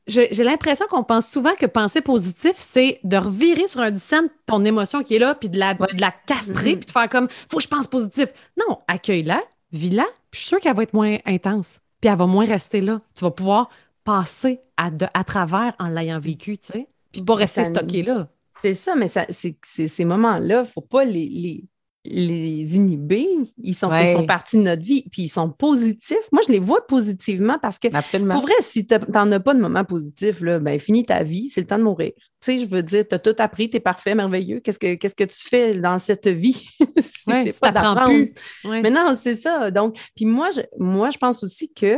j'ai 0.07 0.43
l'impression 0.43 0.85
qu'on 0.89 1.03
pense 1.03 1.29
souvent 1.29 1.53
que 1.55 1.65
penser 1.65 2.01
positif, 2.01 2.53
c'est 2.57 2.99
de 3.03 3.17
revirer 3.17 3.67
sur 3.67 3.81
un 3.81 3.91
de 3.91 3.99
ton 4.45 4.65
émotion 4.65 5.03
qui 5.03 5.15
est 5.15 5.19
là, 5.19 5.35
puis 5.35 5.49
de 5.49 5.57
la, 5.57 5.73
de 5.73 6.01
la 6.01 6.11
castrer, 6.11 6.73
mm-hmm. 6.73 6.77
puis 6.77 6.85
de 6.85 6.91
faire 6.91 7.09
comme 7.09 7.27
faut 7.49 7.57
que 7.57 7.63
je 7.63 7.67
pense 7.67 7.87
positif. 7.87 8.27
Non, 8.57 8.79
accueille-la, 8.87 9.41
vis-la, 9.71 10.05
puis 10.31 10.39
je 10.39 10.39
suis 10.39 10.47
sûre 10.47 10.59
qu'elle 10.59 10.75
va 10.75 10.83
être 10.83 10.93
moins 10.93 11.17
intense, 11.25 11.79
puis 11.99 12.09
elle 12.09 12.17
va 12.17 12.25
moins 12.25 12.45
rester 12.45 12.81
là. 12.81 13.01
Tu 13.15 13.23
vas 13.23 13.31
pouvoir 13.31 13.69
passer 14.03 14.59
à, 14.77 14.89
à 15.13 15.23
travers 15.23 15.73
en 15.79 15.87
l'ayant 15.87 16.19
vécu, 16.19 16.57
tu 16.57 16.73
sais, 16.73 16.87
puis 17.11 17.21
pas 17.21 17.35
rester 17.35 17.65
stocké 17.65 18.03
là. 18.03 18.27
C'est 18.61 18.73
ça, 18.73 18.95
mais 18.95 19.07
ça, 19.07 19.25
ces 19.29 20.05
moments-là, 20.05 20.57
il 20.57 20.59
ne 20.59 20.63
faut 20.63 20.81
pas 20.81 21.03
les, 21.03 21.27
les 21.27 21.63
inhiber, 22.03 23.27
ils 23.57 23.75
sont, 23.75 23.89
font 23.89 24.25
partie 24.25 24.57
de 24.57 24.63
notre 24.63 24.81
vie, 24.81 25.03
puis 25.11 25.23
ils 25.23 25.29
sont 25.29 25.49
positifs. 25.49 26.27
Moi, 26.31 26.41
je 26.47 26.51
les 26.51 26.59
vois 26.59 26.85
positivement 26.87 27.59
parce 27.61 27.77
que, 27.77 27.87
Absolument. 27.93 28.35
pour 28.35 28.43
vrai, 28.43 28.55
si 28.59 28.87
tu 28.87 28.95
n'en 29.09 29.31
as 29.31 29.39
pas 29.39 29.53
de 29.53 29.59
moment 29.59 29.85
positif, 29.85 30.41
là, 30.41 30.59
ben, 30.59 30.79
finis 30.79 31.05
ta 31.05 31.23
vie, 31.23 31.49
c'est 31.49 31.61
le 31.61 31.67
temps 31.67 31.77
de 31.77 31.83
mourir. 31.83 32.11
Tu 32.15 32.23
sais, 32.39 32.57
je 32.59 32.65
veux 32.65 32.81
dire, 32.81 33.07
tu 33.07 33.13
as 33.13 33.19
tout 33.19 33.35
appris, 33.37 33.69
tu 33.69 33.77
es 33.77 33.79
parfait, 33.79 34.15
merveilleux. 34.15 34.61
Qu'est-ce 34.61 34.79
que, 34.79 34.95
qu'est-ce 34.95 35.15
que 35.15 35.23
tu 35.23 35.47
fais 35.47 35.79
dans 35.79 35.99
cette 35.99 36.27
vie? 36.27 36.67
c'est 37.01 37.59
pas 37.59 37.71
d'apprendre. 37.71 38.25
Mais 38.65 38.89
non, 38.89 39.15
c'est 39.15 39.35
ça. 39.35 39.69
Donc, 39.69 39.97
puis 40.15 40.25
moi, 40.25 40.49
je, 40.51 40.61
moi, 40.79 41.11
je 41.11 41.19
pense 41.19 41.43
aussi 41.43 41.71
que 41.71 41.97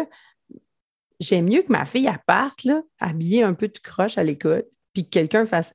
j'aime 1.20 1.45
mieux 1.45 1.62
que 1.62 1.72
ma 1.72 1.86
fille 1.86 2.10
parte, 2.28 2.66
là, 2.66 2.82
habillée 2.99 3.43
un 3.43 3.54
peu 3.54 3.70
de 3.70 3.80
croche 3.82 4.18
à 4.18 4.24
l'école, 4.24 4.66
puis 4.93 5.06
que 5.06 5.10
quelqu'un 5.10 5.45
fasse 5.45 5.74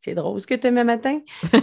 c'est 0.00 0.14
drôle 0.14 0.40
ce 0.40 0.46
que 0.46 0.54
tu 0.54 0.66
aimais 0.66 0.84
matin. 0.84 1.20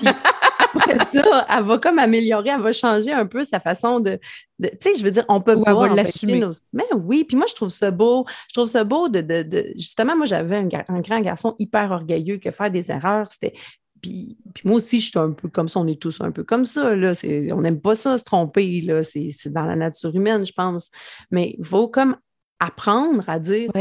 après 0.74 0.98
ça, 1.06 1.46
elle 1.50 1.64
va 1.64 1.78
comme 1.78 2.00
améliorer, 2.00 2.50
elle 2.50 2.62
va 2.62 2.74
changer 2.74 3.12
un 3.12 3.26
peu 3.26 3.44
sa 3.44 3.60
façon 3.60 4.00
de. 4.00 4.20
tu 4.62 4.70
sais, 4.80 4.96
je 4.98 5.04
veux 5.04 5.12
dire, 5.12 5.26
on 5.30 5.42
peut 5.42 5.56
Ou 5.56 5.64
pas 5.64 5.88
l'assumer. 5.94 6.44
Mais 6.74 6.86
oui, 6.96 7.24
puis 7.24 7.38
moi, 7.38 7.46
je 7.50 7.56
trouve 7.56 7.70
ça 7.70 7.92
beau. 7.92 8.26
Je 8.50 8.54
trouve 8.54 8.70
ça 8.70 8.84
beau 8.84 9.10
de. 9.10 9.74
Justement, 9.76 10.16
moi, 10.16 10.26
j'avais 10.26 10.58
un, 10.58 11.02
grand 11.02 11.22
garçon 11.22 11.56
hyper 11.60 11.92
orgueilleux 11.92 12.38
que 12.38 12.52
faire 12.52 12.72
des 12.72 12.92
erreurs, 12.92 13.32
c'était. 13.32 13.54
Puis, 14.02 14.38
moi 14.64 14.76
aussi, 14.76 15.00
je 15.00 15.10
suis 15.10 15.20
un 15.20 15.32
peu 15.32 15.50
comme 15.50 15.68
ça, 15.68 15.80
on 15.80 15.88
est 15.88 16.00
tous 16.00 16.22
un 16.22 16.32
peu 16.32 16.44
comme 16.44 16.66
ça. 16.66 16.96
Là. 16.96 17.14
On 17.52 17.62
n'aime 17.62 17.82
pas 17.82 17.96
ça, 17.96 18.18
se 18.18 18.24
tromper. 18.24 18.82
Là. 18.82 19.04
C'est, 19.04 19.32
dans 19.48 19.66
la 19.66 19.76
nature 19.76 20.16
humaine, 20.16 20.46
je 20.46 20.54
pense. 20.54 20.92
Mais 21.32 21.56
il 21.58 21.66
faut 21.66 21.88
comme 21.88 22.16
apprendre 22.60 23.24
à 23.28 23.40
dire 23.40 23.72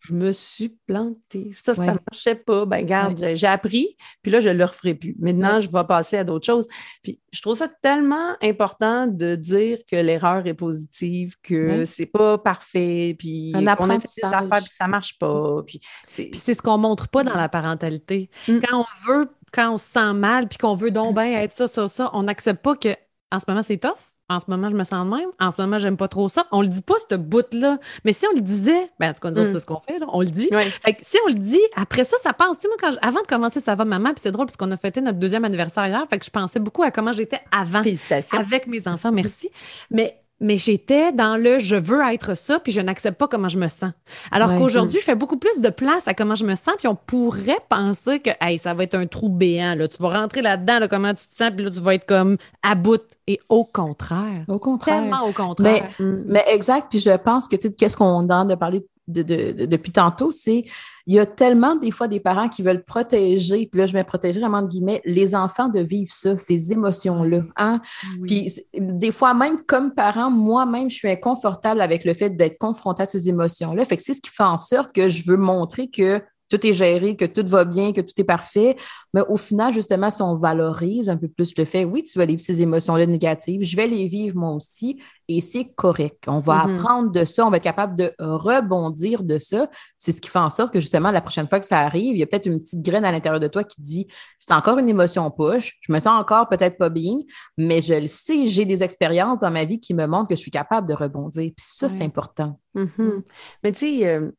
je 0.00 0.14
me 0.14 0.32
suis 0.32 0.78
plantée. 0.86 1.50
Ça, 1.52 1.74
ça 1.74 1.82
ne 1.82 1.98
marchait 2.10 2.34
pas. 2.34 2.64
Ben, 2.64 2.84
garde, 2.84 3.22
j'ai 3.34 3.46
appris, 3.46 3.96
puis 4.22 4.32
là, 4.32 4.40
je 4.40 4.48
ne 4.48 4.54
le 4.54 4.64
referai 4.64 4.94
plus. 4.94 5.14
Maintenant, 5.18 5.60
je 5.60 5.70
vais 5.70 5.84
passer 5.84 6.16
à 6.16 6.24
d'autres 6.24 6.46
choses. 6.46 6.66
Puis, 7.02 7.20
je 7.32 7.42
trouve 7.42 7.56
ça 7.56 7.68
tellement 7.68 8.34
important 8.42 9.06
de 9.06 9.34
dire 9.36 9.78
que 9.86 9.96
l'erreur 9.96 10.46
est 10.46 10.54
positive, 10.54 11.36
que 11.42 11.84
c'est 11.84 12.06
pas 12.06 12.38
parfait, 12.38 13.14
puis 13.18 13.52
qu'on 13.52 13.66
a 13.66 13.98
des 13.98 14.24
affaires, 14.24 14.62
puis 14.62 14.72
ça 14.72 14.88
marche 14.88 15.18
pas. 15.18 15.62
Puis 15.66 15.80
c'est 16.08 16.54
ce 16.54 16.62
qu'on 16.62 16.78
montre 16.78 17.08
pas 17.08 17.22
dans 17.22 17.36
la 17.36 17.48
parentalité. 17.48 18.30
Mm. 18.48 18.58
Quand 18.60 18.78
on 18.80 19.12
veut, 19.12 19.28
quand 19.52 19.74
on 19.74 19.78
se 19.78 19.86
sent 19.86 20.14
mal, 20.14 20.48
puis 20.48 20.58
qu'on 20.58 20.74
veut 20.74 20.90
donc 20.90 21.14
bien 21.14 21.40
être 21.40 21.52
ça, 21.52 21.68
ça, 21.68 21.88
ça, 21.88 22.10
on 22.14 22.22
n'accepte 22.22 22.62
pas 22.62 22.74
que 22.74 22.94
en 23.32 23.38
ce 23.38 23.44
moment, 23.46 23.62
c'est 23.62 23.78
tough 23.78 24.09
en 24.30 24.40
ce 24.40 24.46
moment, 24.48 24.70
je 24.70 24.76
me 24.76 24.84
sens 24.84 25.04
de 25.04 25.10
même. 25.14 25.28
En 25.38 25.50
ce 25.50 25.60
moment, 25.60 25.76
j'aime 25.78 25.98
pas 25.98 26.08
trop 26.08 26.28
ça. 26.30 26.46
On 26.52 26.62
le 26.62 26.68
dit 26.68 26.80
pas, 26.80 26.94
ce 27.10 27.16
bout-là. 27.16 27.78
Mais 28.04 28.14
si 28.14 28.24
on 28.26 28.34
le 28.34 28.40
disait, 28.40 28.88
ben, 28.98 29.10
en 29.10 29.12
tout 29.12 29.20
cas, 29.20 29.30
nous 29.30 29.38
autres, 29.38 29.50
Mm. 29.50 29.52
c'est 29.52 29.60
ce 29.60 29.66
qu'on 29.66 29.80
fait, 29.80 29.98
là, 29.98 30.06
on 30.12 30.20
le 30.20 30.28
dit. 30.30 30.48
Fait 30.82 30.94
que 30.94 31.00
si 31.02 31.18
on 31.24 31.28
le 31.28 31.34
dit, 31.34 31.60
après 31.76 32.04
ça, 32.04 32.16
ça 32.22 32.32
passe. 32.32 32.56
Tu 32.58 32.62
sais, 32.62 32.68
moi, 32.68 32.76
quand 32.80 32.92
je- 32.92 33.06
avant 33.06 33.20
de 33.20 33.26
commencer 33.26 33.60
Ça 33.60 33.74
va, 33.74 33.84
maman, 33.84 34.10
puis 34.10 34.20
c'est 34.20 34.30
drôle, 34.30 34.46
parce 34.46 34.56
qu'on 34.56 34.70
a 34.70 34.76
fêté 34.76 35.00
notre 35.00 35.18
deuxième 35.18 35.44
anniversaire 35.44 35.86
hier. 35.86 36.02
Fait 36.08 36.18
que 36.18 36.24
je 36.24 36.30
pensais 36.30 36.60
beaucoup 36.60 36.82
à 36.84 36.90
comment 36.92 37.12
j'étais 37.12 37.40
avant 37.50 37.82
Félicitations. 37.82 38.38
avec 38.38 38.66
mes 38.68 38.86
enfants, 38.86 39.10
merci. 39.12 39.50
Mais, 39.90 40.19
mais 40.40 40.56
j'étais 40.58 41.12
dans 41.12 41.36
le 41.36 41.58
je 41.58 41.76
veux 41.76 42.00
être 42.12 42.36
ça, 42.36 42.58
puis 42.58 42.72
je 42.72 42.80
n'accepte 42.80 43.18
pas 43.18 43.28
comment 43.28 43.48
je 43.48 43.58
me 43.58 43.68
sens. 43.68 43.92
Alors 44.30 44.50
Ouais. 44.50 44.58
qu'aujourd'hui, 44.58 44.98
je 45.00 45.04
fais 45.04 45.14
beaucoup 45.14 45.36
plus 45.36 45.60
de 45.60 45.68
place 45.68 46.08
à 46.08 46.14
comment 46.14 46.34
je 46.34 46.44
me 46.44 46.54
sens, 46.54 46.74
puis 46.78 46.88
on 46.88 46.94
pourrait 46.96 47.60
penser 47.68 48.20
que 48.20 48.30
hey, 48.40 48.58
ça 48.58 48.74
va 48.74 48.84
être 48.84 48.94
un 48.94 49.06
trou 49.06 49.28
béant. 49.28 49.74
Là. 49.74 49.88
Tu 49.88 50.02
vas 50.02 50.20
rentrer 50.20 50.42
là-dedans, 50.42 50.78
là, 50.78 50.88
comment 50.88 51.14
tu 51.14 51.26
te 51.26 51.36
sens, 51.36 51.50
puis 51.54 51.64
là, 51.64 51.70
tu 51.70 51.80
vas 51.80 51.94
être 51.94 52.06
comme 52.06 52.36
à 52.62 52.74
bout. 52.74 53.02
Et 53.26 53.38
au 53.48 53.64
contraire. 53.64 54.44
Au 54.48 54.58
contraire. 54.58 55.02
Tellement 55.02 55.22
au 55.22 55.32
contraire. 55.32 55.88
Mm. 56.00 56.22
Mais 56.26 56.44
exact, 56.48 56.86
puis 56.90 56.98
je 56.98 57.16
pense 57.16 57.46
que, 57.46 57.56
tu 57.56 57.68
sais, 57.68 57.74
qu'est-ce 57.74 57.96
qu'on 57.96 58.28
a 58.28 58.44
de 58.44 58.54
parler 58.56 58.84
de, 59.12 59.22
de- 59.22 59.52
de- 59.52 59.66
depuis 59.66 59.92
tantôt, 59.92 60.32
c'est 60.32 60.64
il 61.06 61.14
y 61.14 61.18
a 61.18 61.26
tellement 61.26 61.76
des 61.76 61.90
fois 61.90 62.06
des 62.08 62.20
parents 62.20 62.48
qui 62.48 62.62
veulent 62.62 62.84
protéger, 62.84 63.66
puis 63.66 63.80
là, 63.80 63.86
je 63.86 63.94
mets 63.94 64.04
protéger 64.04 64.38
vraiment 64.38 64.62
de 64.62 64.68
guillemets, 64.68 65.02
les 65.04 65.34
enfants 65.34 65.68
de 65.68 65.80
vivre 65.80 66.12
ça, 66.12 66.36
ces 66.36 66.72
émotions-là. 66.72 67.42
Hein? 67.56 67.80
Oui. 68.20 68.26
Puis 68.26 68.80
des 68.80 69.10
fois, 69.10 69.34
même 69.34 69.62
comme 69.66 69.92
parent, 69.92 70.30
moi-même, 70.30 70.88
je 70.90 70.96
suis 70.96 71.08
inconfortable 71.08 71.80
avec 71.80 72.04
le 72.04 72.14
fait 72.14 72.30
d'être 72.30 72.58
confrontée 72.58 73.02
à 73.02 73.06
ces 73.06 73.28
émotions-là. 73.28 73.84
Fait 73.86 73.96
que 73.96 74.02
c'est 74.04 74.14
ce 74.14 74.20
qui 74.20 74.30
fait 74.30 74.42
en 74.44 74.58
sorte 74.58 74.92
que 74.92 75.08
je 75.08 75.24
veux 75.26 75.36
montrer 75.38 75.88
que 75.88 76.22
tout 76.50 76.66
est 76.66 76.72
géré, 76.72 77.16
que 77.16 77.24
tout 77.24 77.46
va 77.46 77.64
bien, 77.64 77.92
que 77.92 78.00
tout 78.00 78.12
est 78.18 78.24
parfait. 78.24 78.76
Mais 79.14 79.22
au 79.28 79.36
final, 79.36 79.72
justement, 79.72 80.10
si 80.10 80.20
on 80.22 80.34
valorise 80.36 81.08
un 81.08 81.16
peu 81.16 81.28
plus 81.28 81.54
le 81.56 81.64
fait, 81.64 81.84
oui, 81.84 82.02
tu 82.02 82.18
vas 82.18 82.26
vivre 82.26 82.40
ces 82.42 82.60
émotions-là 82.60 83.06
négatives, 83.06 83.62
je 83.62 83.76
vais 83.76 83.86
les 83.86 84.06
vivre 84.08 84.36
moi 84.36 84.52
aussi, 84.54 85.00
et 85.28 85.40
c'est 85.40 85.72
correct. 85.74 86.24
On 86.26 86.40
va 86.40 86.66
Mhm. 86.66 86.78
apprendre 86.78 87.10
de 87.12 87.24
ça, 87.24 87.46
on 87.46 87.50
va 87.50 87.58
être 87.58 87.62
capable 87.62 87.94
de 87.96 88.12
rebondir 88.18 89.22
de 89.22 89.38
ça. 89.38 89.68
C'est 89.96 90.12
ce 90.12 90.20
qui 90.20 90.28
fait 90.28 90.38
en 90.38 90.50
sorte 90.50 90.72
que 90.72 90.80
justement, 90.80 91.10
la 91.10 91.20
prochaine 91.20 91.46
fois 91.46 91.60
que 91.60 91.66
ça 91.66 91.78
arrive, 91.80 92.16
il 92.16 92.18
y 92.18 92.22
a 92.22 92.26
peut-être 92.26 92.46
une 92.46 92.58
petite 92.60 92.82
graine 92.82 93.04
à 93.04 93.12
l'intérieur 93.12 93.40
de 93.40 93.46
toi 93.48 93.62
qui 93.64 93.80
dit 93.80 94.06
c'est 94.38 94.52
encore 94.52 94.78
une 94.78 94.88
émotion 94.88 95.30
push, 95.30 95.78
je 95.80 95.92
me 95.92 96.00
sens 96.00 96.18
encore 96.20 96.48
peut-être 96.48 96.78
pas 96.78 96.88
bien, 96.88 97.18
mais 97.56 97.80
je 97.80 97.94
le 97.94 98.06
sais, 98.06 98.46
j'ai 98.46 98.64
des 98.64 98.82
expériences 98.82 99.38
dans 99.38 99.50
ma 99.50 99.64
vie 99.64 99.78
qui 99.80 99.94
me 99.94 100.06
montrent 100.06 100.28
que 100.28 100.34
je 100.36 100.40
suis 100.40 100.50
capable 100.50 100.88
de 100.88 100.94
rebondir. 100.94 101.44
Puis 101.56 101.64
ça, 101.64 101.88
c'est 101.88 102.02
important. 102.02 102.58
Mhm. 102.74 103.22
Mais 103.62 103.72
tu 103.72 103.78
sais, 103.80 104.06
euh, 104.08 104.30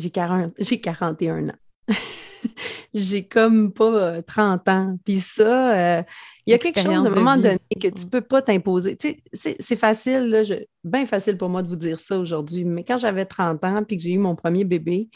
j'ai 0.00 0.10
40 0.10 0.52
j'ai 0.58 0.80
41 0.80 1.48
ans. 1.48 1.52
j'ai 2.94 3.26
comme 3.28 3.72
pas 3.72 3.84
euh, 4.16 4.22
30 4.22 4.68
ans. 4.68 4.98
Puis 5.04 5.20
ça, 5.20 5.98
euh, 5.98 6.02
il 6.46 6.50
y 6.50 6.54
a 6.54 6.58
quelque 6.58 6.80
chose 6.96 7.06
à 7.06 7.08
un 7.08 7.10
moment 7.20 7.36
donné 7.42 7.58
que 7.80 7.88
tu 7.88 8.06
peux 8.06 8.20
pas 8.20 8.42
t'imposer. 8.42 8.96
Tu 8.96 9.22
sais, 9.32 9.56
c'est- 9.60 9.76
facile, 9.76 10.44
bien 10.82 11.06
facile 11.06 11.36
pour 11.36 11.48
moi 11.48 11.62
de 11.62 11.68
vous 11.68 11.76
dire 11.76 12.00
ça 12.00 12.18
aujourd'hui, 12.18 12.64
mais 12.64 12.82
quand 12.84 12.96
j'avais 12.98 13.24
30 13.26 13.62
ans 13.64 13.84
puis 13.84 13.96
que 13.96 14.02
j'ai 14.02 14.12
eu 14.12 14.18
mon 14.18 14.34
premier 14.34 14.64
bébé, 14.64 15.08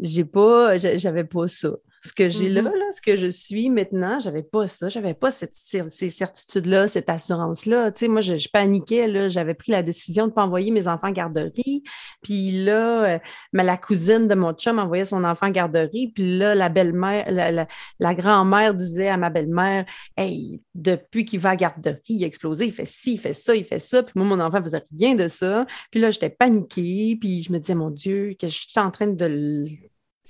j'ai 0.00 0.24
pas, 0.24 0.78
j'a- 0.78 0.96
j'avais 0.98 1.24
pas 1.24 1.48
ça. 1.48 1.70
Ce 2.04 2.12
que 2.12 2.28
j'ai 2.28 2.48
là, 2.48 2.62
Mhm. 2.62 2.68
là, 2.68 2.84
ce 2.92 3.00
que 3.00 3.16
je 3.16 3.26
suis 3.26 3.68
maintenant, 3.70 4.18
j'avais 4.20 4.42
pas 4.42 4.66
ça. 4.66 4.88
J'avais 4.88 5.14
pas 5.14 5.30
cette, 5.30 5.54
ces 5.54 6.10
certitudes-là, 6.10 6.86
cette 6.88 7.08
assurance-là. 7.08 7.90
Tu 7.92 8.00
sais, 8.00 8.08
moi, 8.08 8.20
je, 8.20 8.36
je 8.36 8.48
paniquais, 8.48 9.08
là. 9.08 9.28
J'avais 9.28 9.54
pris 9.54 9.72
la 9.72 9.82
décision 9.82 10.26
de 10.28 10.32
pas 10.32 10.44
envoyer 10.44 10.70
mes 10.70 10.86
enfants 10.88 11.08
en 11.08 11.12
garderie. 11.12 11.82
Puis 12.22 12.52
là, 12.64 13.14
euh, 13.14 13.18
mais 13.52 13.64
la 13.64 13.76
cousine 13.76 14.28
de 14.28 14.34
mon 14.34 14.52
chum 14.52 14.78
envoyait 14.78 15.04
son 15.04 15.24
enfant 15.24 15.46
en 15.48 15.50
garderie. 15.50 16.12
Puis 16.14 16.38
là, 16.38 16.54
la 16.54 16.68
belle-mère, 16.68 17.30
la, 17.30 17.50
la- 17.50 17.68
la 17.98 18.14
grand-mère 18.14 18.74
disait 18.74 19.08
à 19.08 19.16
ma 19.16 19.30
belle-mère, 19.30 19.84
Hey, 20.16 20.62
depuis 20.74 21.24
qu'il 21.24 21.40
va 21.40 21.50
à 21.50 21.52
la 21.52 21.56
garderie, 21.56 22.00
il 22.08 22.24
a 22.24 22.26
explosé, 22.26 22.66
il 22.66 22.72
fait 22.72 22.86
ci, 22.86 23.14
il 23.14 23.18
fait 23.18 23.32
ça, 23.32 23.54
il 23.56 23.64
fait 23.64 23.78
ça. 23.80 24.02
Puis 24.02 24.12
moi, 24.16 24.24
mon 24.26 24.40
enfant 24.40 24.62
faisait 24.62 24.82
rien 24.96 25.14
de 25.14 25.26
ça. 25.28 25.66
Puis 25.90 26.00
là, 26.00 26.10
j'étais 26.10 26.30
paniquée. 26.30 27.16
Puis 27.20 27.42
je 27.42 27.52
me 27.52 27.58
disais, 27.58 27.74
mon 27.74 27.90
Dieu, 27.90 28.34
que 28.40 28.46
je 28.48 28.56
suis 28.68 28.78
en 28.80 28.90
train 28.90 29.08
de 29.08 29.24
le 29.26 29.64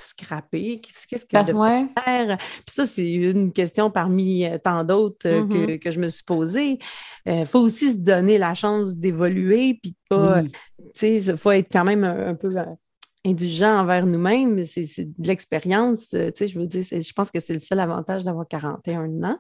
scraper. 0.03 0.81
Qu'est-ce 0.81 1.07
qu'est-ce 1.07 1.25
que 1.27 1.39
je 1.39 1.45
devrais 1.53 1.81
Ouais. 1.83 1.87
faire? 2.05 2.37
Puis 2.39 2.63
ça, 2.75 2.85
c'est 2.87 3.11
une 3.13 3.53
question 3.53 3.91
parmi 3.91 4.45
euh, 4.47 4.59
tant 4.59 4.85
d'autres 4.85 5.27
euh, 5.29 5.47
que, 5.47 5.73
Mhm. 5.73 5.79
que 5.79 5.91
je 5.91 6.01
me 6.01 6.09
suis 6.09 6.25
posée. 6.25 6.79
Il 7.27 7.45
faut 7.47 7.61
aussi 7.61 7.93
se 7.93 7.99
donner 7.99 8.39
la 8.39 8.55
chance 8.55 8.97
d'évoluer, 8.97 9.79
puis 9.83 9.95
pas, 10.09 10.41
Oui. 10.41 10.49
tu 10.51 10.85
sais, 10.95 11.17
il 11.17 11.37
faut 11.37 11.51
être 11.51 11.69
quand 11.71 11.85
même 11.85 12.05
un, 12.05 12.29
un 12.29 12.35
peu 12.35 12.49
euh, 12.57 12.65
indulgent 13.27 13.81
envers 13.81 14.07
nous-mêmes. 14.07 14.65
C'est 14.65 15.05
de 15.05 15.27
l'expérience, 15.27 16.15
euh, 16.15 16.29
tu 16.31 16.39
sais, 16.39 16.49
je 16.49 16.59
veux 16.59 16.67
dire, 16.67 16.83
je 16.91 17.13
pense 17.13 17.31
que 17.31 17.41
c'est 17.41 17.53
le 17.53 17.59
seul 17.59 17.81
avantage 17.81 18.25
d'avoir 18.25 18.47
41 18.49 19.25
ans. 19.25 19.39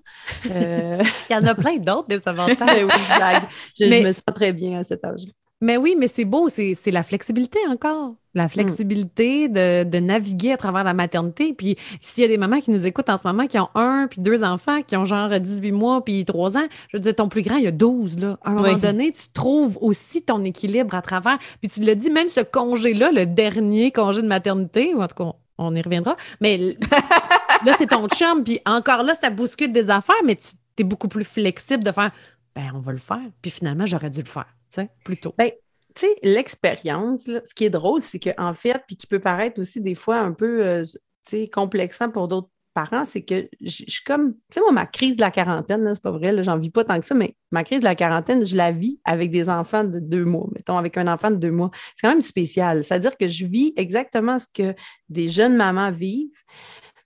Euh, 0.51 0.99
Il 1.31 1.33
y 1.33 1.37
en 1.37 1.45
a 1.47 1.55
plein 1.55 1.79
d'autres 1.79 2.09
des 2.09 2.21
avantages. 2.27 2.59
oui, 2.85 2.91
je 3.09 3.17
blague. 3.17 3.43
Je, 3.79 3.85
me 4.07 4.13
sens 4.13 4.23
très 4.35 4.53
bien 4.53 4.81
à 4.81 4.83
cet 4.83 5.05
âge-là. 5.05 5.33
Mais 5.61 5.77
oui, 5.77 5.97
mais 5.99 6.07
c'est 6.07 6.25
beau, 6.25 6.49
c'est 6.49 6.91
la 6.91 7.03
flexibilité 7.03 7.59
encore. 7.69 8.15
La 8.35 8.49
flexibilité 8.49 9.49
de, 9.49 9.83
de 9.83 9.99
naviguer 9.99 10.53
à 10.53 10.57
travers 10.57 10.85
la 10.85 10.95
maternité. 10.95 11.53
Puis 11.53 11.77
s'il 12.01 12.23
y 12.23 12.25
a 12.25 12.29
des 12.29 12.39
mamans 12.39 12.61
qui 12.61 12.71
nous 12.71 12.87
écoutent 12.87 13.11
en 13.11 13.17
ce 13.17 13.27
moment, 13.27 13.49
qui 13.49 13.59
ont 13.59 13.69
un, 13.75 14.07
puis 14.09 14.21
deux 14.21 14.45
enfants, 14.45 14.83
qui 14.83 14.97
ont 14.97 15.05
genre 15.05 15.29
18 15.29 15.73
mois, 15.73 16.05
puis 16.05 16.25
3 16.25 16.57
ans, 16.59 16.67
je 16.89 16.97
veux 16.97 17.01
dire, 17.01 17.17
ton 17.17 17.29
plus 17.29 17.43
grand, 17.43 17.57
il 17.57 17.65
y 17.65 17.67
a 17.67 17.73
12, 17.73 18.21
là. 18.21 18.39
À 18.45 18.51
un 18.51 18.55
moment 18.55 18.77
donné, 18.77 19.11
tu 19.11 19.29
trouves 19.33 19.77
aussi 19.81 20.23
ton 20.23 20.45
équilibre 20.45 20.95
à 20.95 21.03
travers. 21.03 21.39
Puis 21.61 21.69
tu 21.69 21.81
l'as 21.81 21.97
dit, 21.97 22.11
même 22.11 22.29
ce 22.29 22.41
congé-là, 22.41 23.11
le 23.11 23.27
dernier 23.27 23.91
congé 23.91 24.23
de 24.23 24.29
maternité, 24.29 24.95
ou 24.95 25.03
en 25.03 25.09
tout 25.09 25.25
cas, 25.25 25.33
on 25.59 25.75
y 25.75 25.83
reviendra, 25.83 26.17
mais 26.41 26.59
là, 27.67 27.73
c'est 27.77 27.89
ton 27.89 28.07
chum, 28.09 28.45
puis 28.45 28.61
encore 28.65 29.03
là, 29.03 29.15
ça 29.15 29.31
bouscule 29.31 29.73
des 29.73 29.91
affaires, 29.91 30.23
mais 30.25 30.37
tu 30.37 30.51
es 30.79 30.85
beaucoup 30.85 31.09
plus 31.09 31.25
flexible 31.25 31.83
de 31.83 31.91
faire, 31.91 32.13
ben, 32.55 32.71
on 32.75 32.79
va 32.79 32.93
le 32.93 32.99
faire. 32.99 33.19
Puis 33.43 33.51
finalement, 33.51 33.85
j'aurais 33.85 34.11
dû 34.11 34.21
le 34.21 34.27
faire, 34.29 34.47
tu 34.73 34.81
sais, 34.83 34.91
plus 35.05 35.17
tôt. 35.19 35.35
tu 35.39 35.53
sais, 35.95 36.17
l'expérience, 36.23 37.25
ce 37.25 37.55
qui 37.55 37.65
est 37.65 37.71
drôle, 37.71 38.03
c'est 38.03 38.19
qu'en 38.21 38.55
fait, 38.55 38.83
puis 38.87 38.97
qui 38.97 39.07
peut 39.07 39.21
paraître 39.21 39.61
aussi 39.61 39.81
des 39.81 39.95
fois 39.95 40.19
un 40.19 40.33
peu, 40.33 40.65
euh, 40.67 40.83
tu 40.83 40.99
sais, 41.25 41.49
complexant 41.49 42.11
pour 42.11 42.29
d'autres 42.29 42.49
parents, 42.75 43.03
c'est 43.05 43.23
que 43.23 43.49
je 43.61 43.69
suis 43.89 44.05
comme, 44.07 44.35
tu 44.35 44.39
sais, 44.55 44.61
moi, 44.61 44.71
ma 44.71 44.87
crise 44.87 45.17
de 45.17 45.21
la 45.23 45.33
quarantaine, 45.33 45.91
c'est 45.93 46.03
pas 46.03 46.13
vrai, 46.13 46.41
j'en 46.45 46.57
vis 46.57 46.71
pas 46.71 46.85
tant 46.85 47.01
que 47.01 47.05
ça, 47.07 47.15
mais 47.17 47.35
ma 47.51 47.65
crise 47.65 47.81
de 47.81 47.85
la 47.85 47.97
quarantaine, 47.97 48.45
je 48.47 48.55
la 48.57 48.71
vis 48.71 49.01
avec 49.05 49.31
des 49.33 49.49
enfants 49.49 49.83
de 49.83 49.99
deux 49.99 50.25
mois, 50.25 50.47
mettons, 50.55 50.77
avec 50.79 50.97
un 50.97 51.09
enfant 51.09 51.31
de 51.33 51.37
deux 51.37 51.51
mois. 51.51 51.71
C'est 51.97 52.07
quand 52.07 52.13
même 52.13 52.21
spécial. 52.21 52.85
C'est-à-dire 52.85 53.17
que 53.17 53.27
je 53.27 53.47
vis 53.47 53.73
exactement 53.77 54.39
ce 54.39 54.47
que 54.55 54.75
des 55.09 55.29
jeunes 55.29 55.57
mamans 55.57 55.91
vivent, 55.91 56.31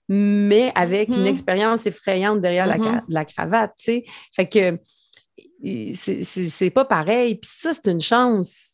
mais 0.09 0.71
avec 0.75 1.09
une 1.09 1.21
Mhm. 1.21 1.27
expérience 1.27 1.85
effrayante 1.87 2.41
derrière 2.41 2.67
la, 2.67 2.77
Mhm. 2.77 2.83
ca- 2.83 3.03
la 3.07 3.25
cravate, 3.25 3.71
tu 3.77 3.83
sais. 3.85 4.03
Fait 4.35 4.47
que 4.47 4.77
c'est- 5.95 6.69
pas 6.69 6.85
pareil. 6.85 7.35
Puis 7.35 7.49
ça, 7.53 7.73
c'est 7.73 7.87
une 7.91 8.01
chance. 8.01 8.69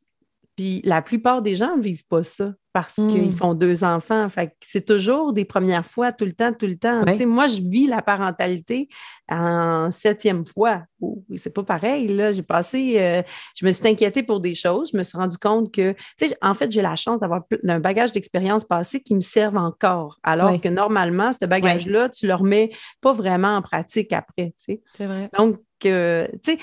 Puis 0.56 0.82
la 0.84 1.02
plupart 1.02 1.42
des 1.42 1.56
gens 1.56 1.78
ne 1.78 1.82
vivent 1.82 2.06
pas 2.08 2.24
ça 2.24 2.54
parce 2.74 2.98
Mm. 2.98 3.08
qu'ils 3.08 3.34
font 3.34 3.54
deux 3.54 3.86
enfants. 3.86 4.28
Fait 4.28 4.48
que 4.48 4.54
c'est 4.60 4.86
toujours 4.86 5.32
des 5.32 5.46
premières 5.46 5.86
fois, 5.86 6.12
tout 6.12 6.26
le 6.26 6.34
temps, 6.34 6.52
tout 6.54 6.68
le 6.68 6.78
temps. 6.78 7.02
Moi, 7.28 7.48
je 7.48 7.62
vis 7.62 7.88
la 7.88 8.02
parentalité 8.02 8.90
en 9.30 9.90
septième 9.90 10.44
fois. 10.44 10.84
Oh, 11.00 11.24
c'est 11.38 11.54
pas 11.54 11.64
pareil. 11.64 12.10
Là, 12.10 12.34
j'ai 12.34 12.44
passé, 12.44 12.96
euh, 13.00 13.22
je 13.56 13.66
me 13.66 13.72
suis 13.72 13.88
inquiétée 13.88 14.22
pour 14.22 14.42
des 14.42 14.54
choses. 14.54 14.90
Je 14.92 14.98
me 14.98 15.04
suis 15.04 15.18
rendu 15.18 15.38
compte 15.38 15.74
que, 15.74 15.94
tu 16.18 16.28
sais, 16.28 16.38
en 16.42 16.54
fait, 16.54 16.70
j'ai 16.70 16.82
la 16.82 16.96
chance 16.98 17.22
d'avoir 17.22 17.44
un 17.66 17.80
bagage 17.80 18.12
d'expérience 18.12 18.66
passée 18.66 19.00
qui 19.00 19.16
me 19.16 19.22
servent 19.22 19.56
encore. 19.58 20.20
Alors 20.24 20.60
que 20.60 20.68
normalement, 20.68 21.32
ce 21.32 21.46
bagage-là, 21.46 22.10
tu 22.10 22.28
le 22.28 22.36
remets 22.36 22.72
pas 23.00 23.14
vraiment 23.14 23.56
en 23.56 23.62
pratique 23.62 24.12
après. 24.12 24.54
C'est 24.58 24.82
vrai. 25.00 25.30
Donc, 25.38 25.58
euh, 25.88 26.28
tu 26.44 26.58
sais, 26.58 26.60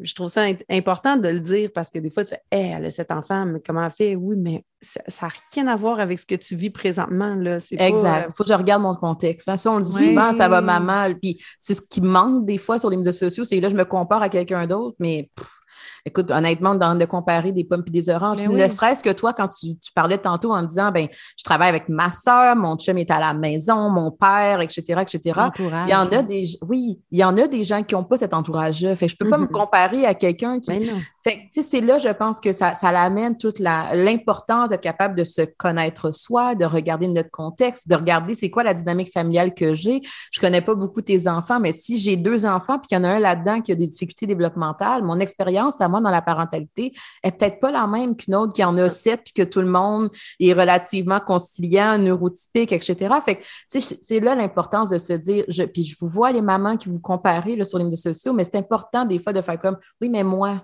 je 0.00 0.14
trouve 0.14 0.28
ça 0.28 0.44
important 0.70 1.16
de 1.16 1.28
le 1.28 1.40
dire 1.40 1.70
parce 1.74 1.88
que 1.90 1.98
des 1.98 2.10
fois, 2.10 2.24
tu 2.24 2.30
fais, 2.30 2.42
Hey, 2.50 2.72
elle 2.76 2.84
a 2.84 2.90
cet 2.90 3.10
enfant, 3.10 3.46
mais 3.46 3.60
comment 3.64 3.84
elle 3.84 3.90
fait? 3.90 4.14
Oui, 4.16 4.36
mais 4.36 4.64
ça 4.82 5.00
n'a 5.26 5.32
rien 5.54 5.66
à 5.68 5.76
voir 5.76 6.00
avec 6.00 6.18
ce 6.18 6.26
que 6.26 6.34
tu 6.34 6.54
vis 6.56 6.70
présentement. 6.70 7.34
Là. 7.34 7.58
Exact. 7.78 8.28
euh, 8.28 8.32
Faut 8.36 8.44
que 8.44 8.50
je 8.50 8.54
regarde 8.54 8.82
mon 8.82 8.94
contexte. 8.94 9.48
hein. 9.48 9.56
Ça, 9.56 9.70
on 9.72 9.78
le 9.78 9.84
dit 9.84 9.90
souvent, 10.10 10.32
ça 10.32 10.48
va 10.48 10.60
maman. 10.60 11.14
Puis 11.20 11.42
c'est 11.60 11.74
ce 11.74 11.82
qui 11.82 12.00
manque 12.00 12.44
des 12.44 12.58
fois 12.58 12.78
sur 12.78 12.90
les 12.90 12.96
médias 12.96 13.12
sociaux, 13.12 13.44
c'est 13.44 13.60
là, 13.60 13.68
je 13.68 13.76
me 13.76 13.84
compare 13.84 14.22
à 14.22 14.28
quelqu'un 14.28 14.66
d'autre, 14.66 14.96
mais 14.98 15.30
pff, 15.34 15.48
écoute, 16.04 16.30
honnêtement, 16.30 16.74
dans, 16.74 16.94
de 16.94 17.04
comparer 17.04 17.52
des 17.52 17.64
pommes 17.64 17.84
et 17.86 17.90
des 17.90 18.10
oranges, 18.10 18.46
Mais 18.46 18.64
ne 18.64 18.68
serait-ce 18.68 19.02
que 19.02 19.10
toi, 19.10 19.32
quand 19.32 19.48
tu, 19.48 19.76
tu 19.78 19.92
parlais 19.92 20.18
tantôt 20.18 20.52
en 20.52 20.62
disant, 20.62 20.90
ben, 20.90 21.06
je 21.36 21.44
travaille 21.44 21.68
avec 21.68 21.88
ma 21.88 22.10
soeur, 22.10 22.56
mon 22.56 22.76
chum 22.76 22.98
est 22.98 23.10
à 23.10 23.20
la 23.20 23.34
maison, 23.34 23.90
mon 23.90 24.10
père, 24.10 24.60
etc., 24.60 25.02
etc. 25.02 25.34
Entourage. 25.36 25.88
Il 25.88 25.92
y 25.92 25.94
en 25.94 26.10
a 26.12 26.22
des, 26.22 26.44
oui, 26.68 26.98
il 27.10 27.18
y 27.18 27.24
en 27.24 27.36
a 27.36 27.46
des 27.46 27.64
gens 27.64 27.82
qui 27.82 27.94
n'ont 27.94 28.04
pas 28.04 28.16
cet 28.16 28.34
entourage-là. 28.34 28.96
Fait 28.96 29.06
que 29.06 29.12
je 29.12 29.16
peux 29.16 29.28
pas 29.28 29.38
me 29.38 29.46
comparer 29.46 30.06
à 30.06 30.14
quelqu'un 30.14 30.60
qui, 30.60 30.70
non. 30.78 31.00
Fait 31.26 31.48
que, 31.52 31.60
c'est 31.60 31.80
là, 31.80 31.98
je 31.98 32.08
pense 32.08 32.38
que 32.38 32.52
ça, 32.52 32.74
ça 32.74 32.92
l'amène 32.92 33.36
toute 33.36 33.58
l'importance 33.58 34.68
d'être 34.68 34.80
capable 34.80 35.16
de 35.16 35.24
se 35.24 35.42
connaître 35.42 36.14
soi, 36.14 36.54
de 36.54 36.64
regarder 36.64 37.08
notre 37.08 37.32
contexte, 37.32 37.88
de 37.88 37.96
regarder 37.96 38.36
c'est 38.36 38.48
quoi 38.48 38.62
la 38.62 38.74
dynamique 38.74 39.12
familiale 39.12 39.52
que 39.52 39.74
j'ai. 39.74 40.02
Je 40.30 40.38
connais 40.38 40.60
pas 40.60 40.76
beaucoup 40.76 41.02
tes 41.02 41.26
enfants, 41.26 41.58
mais 41.58 41.72
si 41.72 41.98
j'ai 41.98 42.14
deux 42.14 42.46
enfants 42.46 42.78
puis 42.78 42.86
qu'il 42.86 42.98
y 42.98 43.00
en 43.00 43.02
a 43.02 43.08
un 43.08 43.18
là-dedans 43.18 43.60
qui 43.60 43.72
a 43.72 43.74
des 43.74 43.88
difficultés 43.88 44.26
développementales, 44.28 45.02
mon 45.02 45.18
expérience 45.18 45.80
à 45.80 45.88
moi 45.88 46.00
dans 46.00 46.10
la 46.10 46.22
parentalité 46.22 46.92
est 47.24 47.32
peut-être 47.32 47.58
pas 47.58 47.72
la 47.72 47.88
même 47.88 48.14
qu'une 48.14 48.36
autre 48.36 48.52
qui 48.52 48.62
en 48.62 48.78
a 48.78 48.88
sept 48.88 49.22
puis 49.24 49.32
que 49.32 49.42
tout 49.42 49.60
le 49.60 49.66
monde 49.66 50.10
est 50.38 50.52
relativement 50.52 51.18
conciliant, 51.18 51.98
neurotypique, 51.98 52.70
etc. 52.70 53.12
Fait 53.24 53.34
que, 53.34 53.42
c'est 53.68 54.20
là 54.20 54.36
l'importance 54.36 54.90
de 54.90 54.98
se 54.98 55.14
dire, 55.14 55.44
je, 55.48 55.64
puis 55.64 55.82
je 55.82 55.96
vous 56.00 56.06
vois 56.06 56.30
les 56.30 56.40
mamans 56.40 56.76
qui 56.76 56.88
vous 56.88 57.00
comparez 57.00 57.64
sur 57.64 57.78
les 57.78 57.84
médias 57.84 58.12
sociaux, 58.12 58.32
mais 58.32 58.44
c'est 58.44 58.58
important 58.58 59.04
des 59.04 59.18
fois 59.18 59.32
de 59.32 59.40
faire 59.40 59.58
comme, 59.58 59.76
oui, 60.00 60.08
mais 60.08 60.22
moi, 60.22 60.62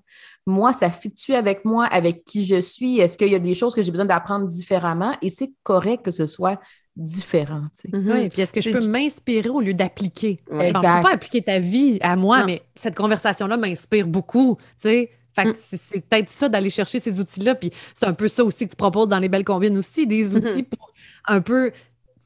moi, 0.53 0.72
ça 0.72 0.90
fit-tu 0.90 1.34
avec 1.34 1.64
moi, 1.64 1.86
avec 1.86 2.24
qui 2.24 2.44
je 2.44 2.61
suis? 2.61 3.00
Est-ce 3.00 3.18
qu'il 3.18 3.32
y 3.32 3.34
a 3.34 3.40
des 3.40 3.55
choses 3.55 3.74
que 3.74 3.82
j'ai 3.82 3.90
besoin 3.90 4.07
d'apprendre 4.07 4.46
différemment? 4.46 5.16
Et 5.22 5.30
c'est 5.30 5.53
correct 5.62 6.05
que 6.05 6.11
ce 6.11 6.26
soit 6.26 6.61
différent. 6.94 7.64
Mhm. 7.92 8.12
Oui, 8.12 8.28
puis 8.28 8.42
est-ce 8.42 8.53
que 8.53 8.61
je 8.61 8.70
peux 8.70 8.86
m'inspirer 8.86 9.48
au 9.48 9.61
lieu 9.61 9.74
d'appliquer? 9.74 10.40
Je 10.50 10.57
ne 10.57 10.72
peux 10.72 10.80
pas 10.80 11.12
appliquer 11.12 11.42
ta 11.42 11.59
vie 11.59 11.98
à 12.03 12.16
moi, 12.16 12.44
mais 12.44 12.62
cette 12.74 12.94
conversation-là 12.94 13.57
m'inspire 13.57 14.07
beaucoup. 14.07 14.59
Fait 14.78 15.09
que 15.34 15.48
mm. 15.48 15.55
c'est 15.90 16.07
peut-être 16.07 16.30
ça 16.30 16.50
d'aller 16.50 16.68
chercher 16.68 16.98
ces 16.98 17.18
outils-là. 17.18 17.55
Puis 17.55 17.72
c'est 17.94 18.07
un 18.07 18.12
peu 18.12 18.28
ça 18.28 18.44
aussi 18.44 18.66
que 18.66 18.70
tu 18.70 18.76
proposes 18.76 19.09
dans 19.09 19.18
les 19.18 19.30
belles 19.30 19.44
combines 19.44 19.78
aussi, 19.78 20.07
des 20.07 20.34
outils 20.34 20.62
mhm. 20.62 20.76
pour 20.76 20.92
un 21.26 21.40
peu 21.40 21.72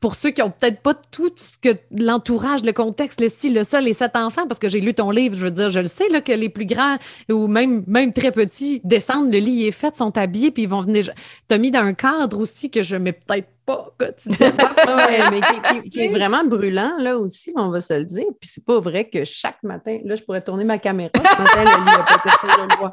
pour 0.00 0.14
ceux 0.14 0.30
qui 0.30 0.42
ont 0.42 0.50
peut-être 0.50 0.80
pas 0.80 0.94
tout 0.94 1.32
ce 1.36 1.52
que 1.60 1.76
l'entourage, 1.90 2.62
le 2.64 2.72
contexte, 2.72 3.20
le 3.20 3.28
style, 3.28 3.54
le 3.54 3.64
sol, 3.64 3.84
les 3.84 3.92
sept 3.92 4.14
enfants, 4.14 4.46
parce 4.46 4.58
que 4.58 4.68
j'ai 4.68 4.80
lu 4.80 4.94
ton 4.94 5.10
livre, 5.10 5.34
je 5.34 5.44
veux 5.44 5.50
dire, 5.50 5.70
je 5.70 5.80
le 5.80 5.88
sais 5.88 6.08
là, 6.08 6.20
que 6.20 6.32
les 6.32 6.48
plus 6.48 6.66
grands 6.66 6.96
ou 7.30 7.46
même, 7.46 7.82
même 7.86 8.12
très 8.12 8.30
petits 8.30 8.80
descendent, 8.84 9.32
le 9.32 9.38
lit 9.38 9.66
est 9.66 9.72
fait, 9.72 9.96
sont 9.96 10.16
habillés, 10.18 10.50
puis 10.50 10.64
ils 10.64 10.68
vont 10.68 10.82
venir. 10.82 11.10
T'as 11.48 11.58
mis 11.58 11.70
dans 11.70 11.80
un 11.80 11.94
cadre 11.94 12.38
aussi 12.38 12.70
que 12.70 12.82
je 12.82 12.96
mets 12.96 13.12
peut-être 13.12 13.48
pas 13.66 13.92
quotidiennement. 13.98 14.68
mais 15.30 15.40
qui, 15.90 16.00
est 16.00 16.08
vraiment 16.16 16.44
brûlant, 16.44 16.96
là 16.98 17.18
aussi, 17.18 17.52
on 17.56 17.68
va 17.70 17.80
se 17.80 17.92
le 17.94 18.04
dire. 18.04 18.26
Puis 18.40 18.48
c'est 18.48 18.64
pas 18.64 18.78
vrai 18.78 19.10
que 19.10 19.24
chaque 19.24 19.62
matin, 19.64 19.98
là, 20.04 20.14
je 20.14 20.22
pourrais 20.22 20.42
tourner 20.42 20.64
ma 20.64 20.78
caméra. 20.78 21.10
Ce 21.14 21.42
matin, 21.42 21.64
le 21.64 21.84
lit. 21.84 22.92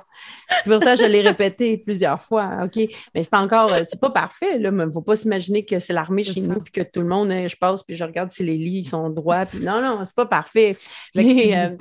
Pourtant, 0.66 0.96
je 0.96 1.06
l'ai 1.06 1.22
répété 1.22 1.78
plusieurs 1.78 2.22
fois, 2.22 2.50
OK? 2.64 2.90
Mais 3.14 3.22
c'est 3.22 3.36
encore, 3.36 3.72
euh, 3.72 3.84
c'est 3.88 4.00
pas 4.00 4.10
parfait, 4.10 4.58
là. 4.58 4.72
Mais 4.72 4.86
il 4.86 4.92
faut 4.92 5.02
pas 5.02 5.16
s'imaginer 5.16 5.64
que 5.64 5.78
c'est 5.78 5.94
l'armée 5.94 6.24
chez 6.24 6.42
nous, 6.42 6.60
puis 6.60 6.72
que 6.72 6.82
tout 6.82 7.02
le 7.02 7.08
monde, 7.08 7.30
euh, 7.30 7.48
je 7.48 7.56
passe, 7.56 7.84
puis 7.84 7.96
je 7.96 8.04
regarde 8.04 8.32
si 8.32 8.44
les 8.44 8.58
lits 8.58 8.86
sont 8.86 9.10
droits. 9.10 9.46
Puis 9.46 9.60
non, 9.60 9.80
non, 9.80 10.04
c'est 10.06 10.16
pas 10.16 10.26
parfait. 10.26 10.76
Euh, 11.16 11.78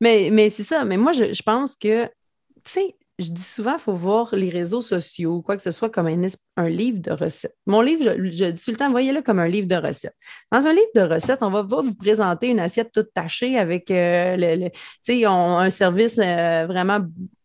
mais, 0.00 0.30
mais, 0.32 0.48
c'est 0.48 0.64
ça. 0.64 0.84
Mais 0.84 0.96
moi, 0.96 1.12
je, 1.12 1.32
je 1.32 1.42
pense 1.42 1.76
que, 1.76 2.06
tu 2.06 2.10
sais, 2.64 2.96
je 3.18 3.30
dis 3.30 3.42
souvent, 3.42 3.74
il 3.74 3.80
faut 3.80 3.94
voir 3.94 4.34
les 4.34 4.48
réseaux 4.48 4.80
sociaux, 4.80 5.42
quoi 5.42 5.56
que 5.56 5.62
ce 5.62 5.70
soit, 5.70 5.90
comme 5.90 6.06
un, 6.06 6.68
livre 6.68 6.98
de 6.98 7.12
recettes. 7.12 7.56
Mon 7.66 7.80
livre, 7.80 8.14
je, 8.18 8.50
dis 8.50 8.64
tout 8.64 8.70
le 8.70 8.76
temps, 8.76 8.90
voyez-le 8.90 9.22
comme 9.22 9.38
un 9.38 9.48
livre 9.48 9.68
de 9.68 9.76
recettes. 9.76 10.16
Dans 10.50 10.66
un 10.66 10.72
livre 10.72 10.90
de 10.94 11.02
recettes, 11.02 11.42
on 11.42 11.50
va, 11.50 11.62
vous 11.62 11.94
présenter 11.94 12.48
une 12.48 12.60
assiette 12.60 12.90
toute 12.92 13.12
tachée 13.12 13.58
avec 13.58 13.90
euh, 13.90 14.36
le, 14.36 15.26
un 15.26 15.70
service 15.70 16.18
euh, 16.18 16.66
vraiment 16.66 17.00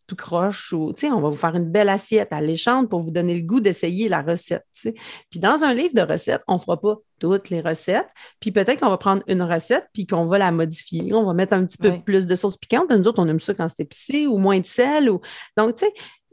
tout 0.08 0.16
croche 0.16 0.72
ou, 0.72 0.92
on 1.04 1.20
va 1.20 1.28
vous 1.28 1.36
faire 1.36 1.54
une 1.54 1.70
belle 1.70 1.90
assiette 1.90 2.32
alléchante 2.32 2.88
pour 2.88 3.00
vous 3.00 3.10
donner 3.12 3.34
le 3.34 3.46
goût 3.46 3.60
d'essayer 3.60 4.08
la 4.08 4.22
recette, 4.22 4.64
Puis 5.30 5.38
dans 5.38 5.64
un 5.64 5.74
livre 5.74 5.94
de 5.94 6.00
recettes, 6.00 6.42
on 6.48 6.54
ne 6.54 6.58
fera 6.58 6.80
pas 6.80 6.96
toutes 7.20 7.50
les 7.50 7.60
recettes, 7.60 8.08
puis 8.40 8.50
peut-être 8.50 8.80
qu'on 8.80 8.88
va 8.88 8.96
prendre 8.96 9.22
une 9.26 9.42
recette 9.42 9.86
puis 9.92 10.06
qu'on 10.06 10.24
va 10.24 10.38
la 10.38 10.50
modifier. 10.50 11.12
On 11.12 11.24
va 11.24 11.34
mettre 11.34 11.52
un 11.52 11.64
petit 11.66 11.78
peu 11.78 12.00
plus 12.00 12.26
de 12.26 12.36
sauce 12.36 12.56
piquante. 12.56 12.90
Nous 12.90 13.06
autres, 13.06 13.22
on 13.22 13.28
aime 13.28 13.40
ça 13.40 13.54
quand 13.54 13.68
c'est 13.68 13.82
épicé 13.82 14.26
ou 14.26 14.38
moins 14.38 14.58
de 14.58 14.66
sel. 14.66 15.10
Ou... 15.10 15.20
Donc, 15.56 15.74
tu 15.74 15.86
sais, 15.86 15.92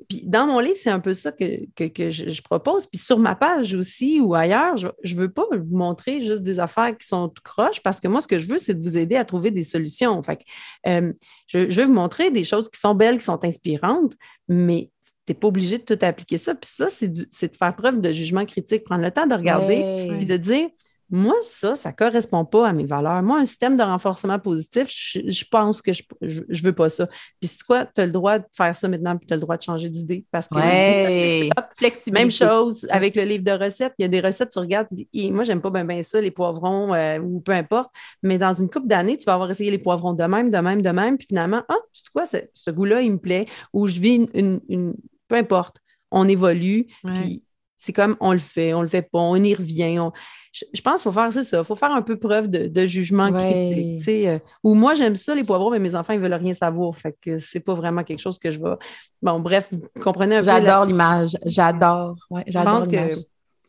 puis 0.10 0.22
dans 0.26 0.46
mon 0.46 0.60
livre, 0.60 0.78
c'est 0.78 0.89
un 0.89 1.00
peu 1.00 1.14
ça 1.14 1.32
que, 1.32 1.46
je, 1.78 2.41
propose. 2.41 2.86
Puis 2.88 3.00
sur 3.00 3.18
ma 3.18 3.36
page 3.36 3.74
aussi 3.74 4.20
ou 4.20 4.36
ailleurs, 4.36 4.76
je 4.78 5.16
ne 5.16 5.20
veux 5.20 5.32
pas 5.32 5.46
vous 5.52 5.76
montrer 5.76 6.22
juste 6.22 6.41
des 6.41 6.60
affaires 6.60 6.98
qui 6.98 7.08
sont 7.08 7.32
croches 7.43 7.82
parce 7.82 8.00
que 8.00 8.08
moi, 8.08 8.22
ce 8.22 8.28
que 8.28 8.39
je 8.39 8.48
veux, 8.48 8.58
c'est 8.58 8.74
de 8.76 8.84
vous 8.84 8.98
aider 8.98 9.16
à 9.16 9.26
trouver 9.26 9.52
des 9.52 9.64
solutions. 9.64 10.22
Fait 10.22 10.39
euh, 10.88 11.12
je, 11.48 11.70
je, 11.70 11.82
veux 11.82 11.88
vous 11.88 11.93
montrer 11.93 12.30
des 12.30 12.43
choses 12.43 12.70
qui 12.70 12.80
sont 12.80 12.93
belles, 12.93 13.18
qui 13.18 13.26
sont 13.26 13.43
inspirantes, 13.43 14.14
mais 14.48 14.91
tu 15.26 15.32
n'es 15.32 15.39
pas 15.39 15.48
obligé 15.48 15.80
de 15.80 15.84
tout 15.84 15.98
appliquer 16.02 16.38
ça. 16.38 16.54
Puis 16.54 16.70
ça, 16.72 16.88
c'est 16.89 17.08
de 17.08 17.58
faire 17.58 17.76
preuve 17.76 18.00
de 18.00 18.12
jugement 18.12 18.46
critique, 18.46 18.84
prendre 18.84 19.04
le 19.04 19.12
temps 19.12 19.28
de 19.28 19.36
regarder 19.36 20.10
et 20.22 20.26
de 20.26 20.38
dire 20.38 20.68
moi, 21.10 21.36
ça, 21.41 21.76
ça 21.76 21.89
ne 21.89 21.95
correspond 21.95 22.45
pas 22.45 22.68
à 22.68 22.74
mes 22.74 22.86
valeurs. 22.86 23.22
Moi, 23.22 23.39
un 23.39 23.45
système 23.45 23.78
de 23.78 23.84
renforcement 23.84 24.39
positif, 24.39 24.88
je, 24.89 25.45
pense 25.49 25.82
que 25.82 25.93
je 25.93 26.03
ne 26.22 26.62
veux 26.64 26.74
pas 26.74 26.89
ça. 26.89 27.08
Puis 27.39 27.47
c'est 27.47 27.64
quoi? 27.64 27.86
Tu 27.86 28.01
as 28.01 28.06
le 28.08 28.12
droit 28.12 28.39
de 28.39 28.45
faire 28.56 28.76
ça 28.76 28.88
maintenant, 28.88 29.16
puis 29.16 29.28
tu 29.28 29.34
as 29.34 29.36
le 29.36 29.41
droit 29.41 29.56
de 29.58 29.62
changer 29.62 29.89
d'idée. 29.89 30.26
Parce 30.32 30.47
que 30.47 30.56
ouais. 30.56 31.49
Même 32.12 32.32
chose 32.32 32.88
avec 32.89 33.16
le 33.16 33.24
livre 33.24 33.43
de 33.43 33.51
recettes. 33.51 33.93
Il 33.99 34.03
y 34.03 34.06
a 34.06 34.08
des 34.08 34.20
recettes, 34.20 34.49
tu 34.49 34.60
regardes, 34.60 34.88
tu 34.88 34.95
dis, 34.95 35.32
moi, 35.32 35.43
j'aime 35.43 35.62
pas 35.62 35.70
bien 35.70 36.01
ça, 36.01 36.20
les 36.20 36.32
poivrons, 36.32 36.93
euh, 36.93 37.20
ou 37.20 37.39
peu 37.39 37.51
importe. 37.51 37.93
Mais 38.24 38.38
dans 38.38 38.53
une 38.53 38.70
couple 38.70 38.88
d'années, 38.88 39.18
tu 39.18 39.26
vas 39.26 39.34
avoir 39.34 39.49
essayé 39.51 39.70
les 39.70 39.78
poivrons 39.78 40.14
de 40.14 40.24
même, 40.24 40.49
de 40.49 40.58
même, 40.58 40.82
de 40.82 40.89
même. 40.89 41.18
Puis 41.18 41.28
finalement, 41.28 41.62
ah, 41.70 41.78
tu 41.93 42.01
sais 42.01 42.12
quoi, 42.12 42.24
ce 42.26 42.72
goût-là, 42.72 43.01
il 43.01 43.14
me 43.14 43.20
plaît. 43.20 43.47
Ou 43.74 43.88
je 43.88 43.99
vis 43.99 44.28
une, 44.34 44.95
peu 45.28 45.36
importe. 45.36 45.78
On 46.12 46.28
évolue. 46.28 46.88
Puis 47.03 47.43
c'est 47.78 47.94
comme 47.94 48.16
on 48.20 48.32
le 48.32 48.40
fait, 48.40 48.74
on 48.74 48.82
le 48.82 48.88
fait 48.88 49.02
pas, 49.02 49.20
on 49.20 49.36
y 49.36 49.54
revient. 49.54 50.10
Je, 50.54 50.82
pense 50.82 51.02
qu'il 51.02 51.12
faut 51.12 51.20
faire 51.20 51.32
ça. 51.32 51.58
Il 51.60 51.64
faut 51.64 51.76
faire 51.76 51.92
un 51.92 52.02
peu 52.02 52.18
preuve 52.18 52.50
de, 52.50 52.86
jugement 52.86 53.32
critique. 53.32 54.08
Euh, 54.08 54.40
ou 54.64 54.74
moi, 54.74 54.94
j'aime 54.96 55.16
ça, 55.16 55.36
les 55.36 55.44
poivrons, 55.44 55.72
mais 55.72 55.80
mes 55.80 55.96
enfants, 55.96 56.14
ils 56.14 56.20
veulent 56.20 56.34
rien 56.34 56.54
savoir. 56.54 56.96
Fait 56.96 57.16
que 57.20 57.38
c'est 57.38 57.60
pas 57.60 57.74
vraiment 57.74 58.04
quelque 58.04 58.22
chose 58.22 58.40
que 58.40 58.52
je 58.52 58.60
vais. 58.60 58.76
Bon, 59.22 59.40
bref, 59.40 59.70
vous 59.72 60.02
comprenez 60.02 60.36
un 60.36 60.40
peu. 60.40 60.46
J'adore 60.46 60.86
l'image. 60.86 61.38
J'adore. 61.46 62.16
je 62.48 62.64
pense 62.64 62.88
que 62.88 62.98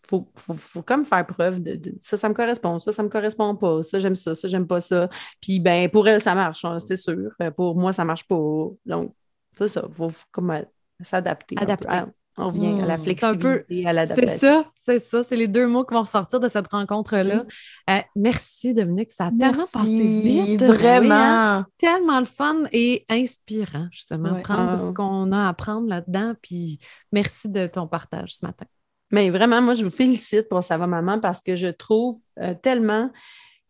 faut, 0.08 0.28
faut, 0.36 0.82
comme 0.82 1.04
faire 1.04 1.26
preuve 1.26 1.60
de, 1.60 1.94
ça, 2.00 2.16
ça 2.16 2.28
me 2.28 2.34
correspond, 2.34 2.78
ça, 2.78 2.92
ça 2.92 3.02
me 3.02 3.08
correspond 3.08 3.56
pas, 3.56 3.82
ça, 3.82 3.98
j'aime 3.98 4.14
ça, 4.14 4.34
ça, 4.34 4.46
j'aime 4.46 4.66
pas 4.66 4.80
ça. 4.80 5.08
Puis, 5.40 5.58
ben, 5.58 5.88
pour 5.90 6.06
elle, 6.06 6.20
ça 6.20 6.34
marche, 6.34 6.64
hein, 6.64 6.78
c'est 6.78 6.96
sûr. 6.96 7.32
Pour 7.56 7.76
moi, 7.76 7.92
ça 7.92 8.04
marche 8.04 8.26
pas. 8.26 8.36
Donc, 8.84 9.12
c'est 9.58 9.68
ça. 9.68 9.84
Il 9.88 9.94
faut, 9.94 10.08
comme 10.30 10.50
euh, 10.50 10.62
s'adapter. 11.00 11.56
Adapter. 11.58 12.04
On 12.38 12.48
revient 12.48 12.82
à 12.82 12.86
la 12.86 12.98
hmm. 12.98 13.02
flexibilité, 13.02 13.86
à 13.86 13.92
l'adaptation. 13.94 14.28
C'est 14.28 14.46
ça, 14.46 14.64
c'est 14.76 14.98
ça. 14.98 15.22
C'est 15.22 15.36
les 15.36 15.48
deux 15.48 15.66
mots 15.66 15.84
qui 15.84 15.94
vont 15.94 16.02
ressortir 16.02 16.38
de 16.38 16.48
cette 16.48 16.66
rencontre-là. 16.68 17.44
Hmm. 17.44 17.90
Euh, 17.90 18.00
merci, 18.14 18.74
Dominique. 18.74 19.10
Ça 19.10 19.26
a 19.26 19.30
tellement 19.30 19.64
passé 19.72 19.86
vite. 19.86 20.62
Vraiment. 20.62 21.14
Hein. 21.14 21.66
Tellement 21.78 22.20
le 22.20 22.26
fun 22.26 22.64
et 22.72 23.06
inspirant, 23.08 23.88
justement. 23.90 24.40
Prendre 24.42 24.78
ce 24.78 24.88
ah. 24.88 24.92
qu'on 24.94 25.32
a 25.32 25.46
à 25.46 25.48
apprendre 25.48 25.88
là-dedans. 25.88 26.34
Puis 26.42 26.78
merci 27.10 27.48
de 27.48 27.66
ton 27.66 27.86
partage 27.86 28.34
ce 28.34 28.44
matin. 28.44 28.66
Mais 29.12 29.30
vraiment, 29.30 29.62
moi, 29.62 29.74
je 29.74 29.84
vous 29.84 29.90
félicite 29.90 30.48
pour 30.48 30.62
Ça 30.62 30.76
va, 30.76 30.86
maman, 30.86 31.20
parce 31.20 31.40
que 31.40 31.54
je 31.54 31.68
trouve 31.68 32.16
euh, 32.40 32.54
tellement 32.60 33.10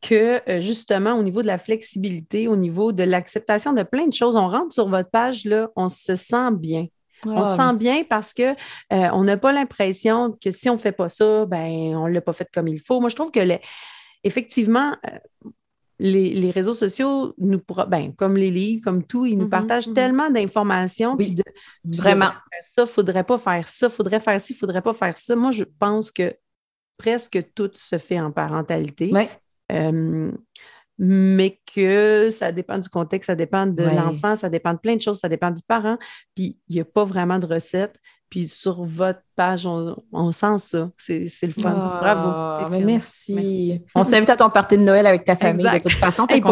que 0.03 0.41
euh, 0.51 0.61
justement, 0.61 1.15
au 1.15 1.23
niveau 1.23 1.43
de 1.43 1.47
la 1.47 1.59
flexibilité, 1.59 2.49
au 2.49 2.57
niveau 2.57 2.93
de 2.93 3.05
l'acceptation 3.05 3.73
de 3.73 3.83
plein 3.85 4.07
de 4.07 4.13
choses, 4.13 4.35
on 4.35 4.49
rentre 4.49 4.73
sur 4.73 4.89
votre 4.89 5.11
page, 5.11 5.45
là, 5.45 5.71
on 5.77 5.89
se 5.89 6.15
sent 6.17 6.51
bien 6.53 6.87
on 7.25 7.43
se 7.43 7.61
ah, 7.61 7.73
sent 7.73 7.79
bien 7.79 8.05
parce 8.05 8.35
qu'on 8.35 8.55
euh, 8.93 9.09
on 9.13 9.25
n'a 9.25 9.37
pas 9.37 9.53
l'impression 9.53 10.37
que 10.43 10.51
si 10.51 10.69
on 10.69 10.75
ne 10.75 10.79
fait 10.79 10.93
pas 10.93 11.09
ça, 11.09 11.47
ben, 11.47 11.97
on 11.97 12.09
ne 12.09 12.13
l'a 12.13 12.21
pas 12.21 12.33
fait 12.33 12.49
comme 12.53 12.69
il 12.69 12.81
faut. 12.81 13.01
Moi, 13.01 13.09
je 13.09 13.17
trouve 13.17 13.31
que 13.31 13.41
effectivement, 14.23 14.95
euh, 15.07 15.51
les, 15.99 16.51
réseaux 16.51 16.75
sociaux, 16.75 17.35
nous 17.39 17.61
ben, 17.89 18.13
comme 18.15 18.37
les 18.37 18.51
livres, 18.51 18.83
comme 18.85 19.05
tout, 19.05 19.25
ils 19.25 19.37
nous 19.37 19.47
mm-hmm, 19.47 19.51
partagent 19.51 19.89
mm-hmm. 19.89 19.95
tellement 19.95 20.31
d'informations. 20.31 21.17
Oui, 21.19 21.35
vraiment. 21.85 22.31
Ça, 22.63 22.83
il 22.83 22.85
ne 22.85 22.87
faudrait 22.87 23.25
pas 23.25 23.39
faire 23.39 23.69
ça, 23.69 23.87
il 23.87 23.93
faudrait 23.93 24.21
faire 24.21 24.41
ci, 24.41 24.53
il 24.53 24.57
ne 24.57 24.59
faudrait 24.59 24.83
pas 24.83 24.93
faire 24.93 25.17
ça. 25.17 25.37
Moi, 25.37 25.53
je 25.53 25.65
pense 25.65 26.11
que 26.11 26.35
presque 26.97 27.43
tout 27.55 27.71
se 27.75 27.99
fait 27.99 28.21
en 28.21 28.31
parentalité. 28.31 29.11
Oui. 29.13 29.29
Euh, 29.73 30.31
mais 30.99 31.61
que 31.75 32.31
ça 32.31 32.53
dépend 32.53 32.79
du 32.79 32.89
contexte, 32.89 33.27
ça 33.27 33.35
dépend 33.35 33.67
de 33.67 33.83
l'enfant, 33.83 34.35
ça 34.35 34.49
dépend 34.49 34.73
de 34.73 34.79
plein 34.79 34.97
de 34.97 35.01
choses, 35.01 35.19
ça 35.19 35.29
dépend 35.29 35.51
du 35.51 35.63
parent. 35.63 35.99
Puis 36.35 36.59
il 36.69 36.77
n'y 36.77 36.81
a 36.81 36.85
pas 36.85 37.05
vraiment 37.05 37.39
de 37.39 37.47
recette. 37.47 38.01
Puis 38.31 38.49
sur 38.49 38.83
votre 38.83 39.21
page, 39.37 39.67
on, 39.67 40.33
sent 40.33 40.59
ça. 40.59 40.91
C'est 40.97 41.29
le 41.43 41.51
fun. 41.51 41.73
Oh, 41.73 41.99
Bravo. 42.01 42.85
merci. 42.85 43.81
On 43.95 44.03
s'invite 44.03 44.31
à 44.31 44.37
ton 44.37 44.51
party 44.51 44.79
de 44.79 44.83
Noël 44.83 45.07
avec 45.07 45.25
ta 45.25 45.37
famille 45.37 45.65
de 45.65 45.79
toute 45.79 45.93
façon. 45.93 46.27
Hey, 46.37 46.43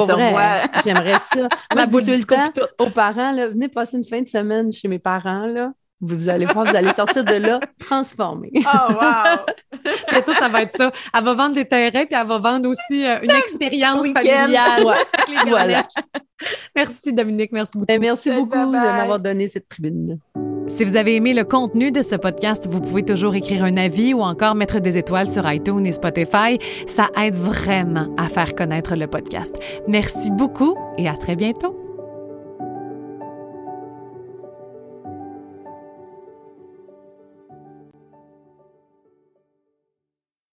J'aimerais 0.85 1.19
ça. 1.19 1.49
Moi, 1.75 1.85
je 1.85 2.01
dis 2.01 2.25
tout 2.25 2.35
le 2.37 2.53
temps 2.53 2.63
aux 2.79 2.91
parents, 2.91 3.33
là, 3.33 3.49
venez 3.49 3.69
passer 3.69 3.97
une 3.97 4.05
fin 4.05 4.23
de 4.23 4.29
semaine 4.29 4.71
chez 4.71 4.89
mes 4.89 5.01
parents. 5.01 5.47
Là. 5.47 5.73
Vous 6.07 6.29
allez 6.29 6.45
voir, 6.47 6.67
vous 6.67 6.77
allez 6.77 6.93
sortir 6.93 7.25
de 7.25 7.35
là 7.35 7.61
transformé. 7.79 8.51
Oh, 8.57 8.93
wow! 8.93 9.81
Et 10.17 10.23
tout, 10.23 10.35
ça 10.35 10.49
va 10.49 10.63
être 10.63 10.77
ça. 10.77 10.93
Elle 11.17 11.25
va 11.25 11.35
vendre 11.35 11.55
des 11.55 11.65
terrains, 11.65 12.05
puis 12.05 12.15
elle 12.19 12.27
va 12.27 12.39
vendre 12.39 12.69
aussi 12.69 13.07
euh, 13.07 13.19
une 13.23 13.31
expérience 13.31 14.07
familiale. 14.09 14.85
voilà. 15.47 15.83
Merci, 16.77 17.13
Dominique. 17.13 17.53
Merci 17.53 17.73
beaucoup. 17.75 17.87
Ben, 17.87 18.01
merci 18.01 18.31
beaucoup 18.31 18.67
de 18.67 18.71
m'avoir 18.71 19.19
donné 19.19 19.49
cette 19.49 19.69
tribune. 19.69 20.19
Si 20.67 20.85
vous 20.85 20.97
avez 20.97 21.17
aimé 21.17 21.35
le 21.35 21.45
contenu 21.45 21.91
de 21.91 22.03
ce 22.03 22.17
podcast, 22.17 22.67
vous 22.69 22.81
pouvez 22.81 23.03
toujours 23.03 23.35
écrire 23.35 23.65
un 23.65 23.77
avis 23.77 24.15
ou 24.15 24.21
encore 24.21 24.55
mettre 24.55 24.81
des 24.81 24.97
étoiles 24.97 25.29
sur 25.29 25.51
iTunes 25.51 25.87
et 25.87 25.93
Spotify. 25.93 26.59
Ça 26.87 27.09
aide 27.23 27.35
vraiment 27.35 28.15
à 28.17 28.29
faire 28.29 28.55
connaître 28.55 28.97
le 28.97 29.07
podcast. 29.07 29.57
Merci 29.89 30.31
beaucoup 30.31 30.77
et 30.97 31.09
à 31.09 31.17
très 31.17 31.37
bientôt. 31.37 31.84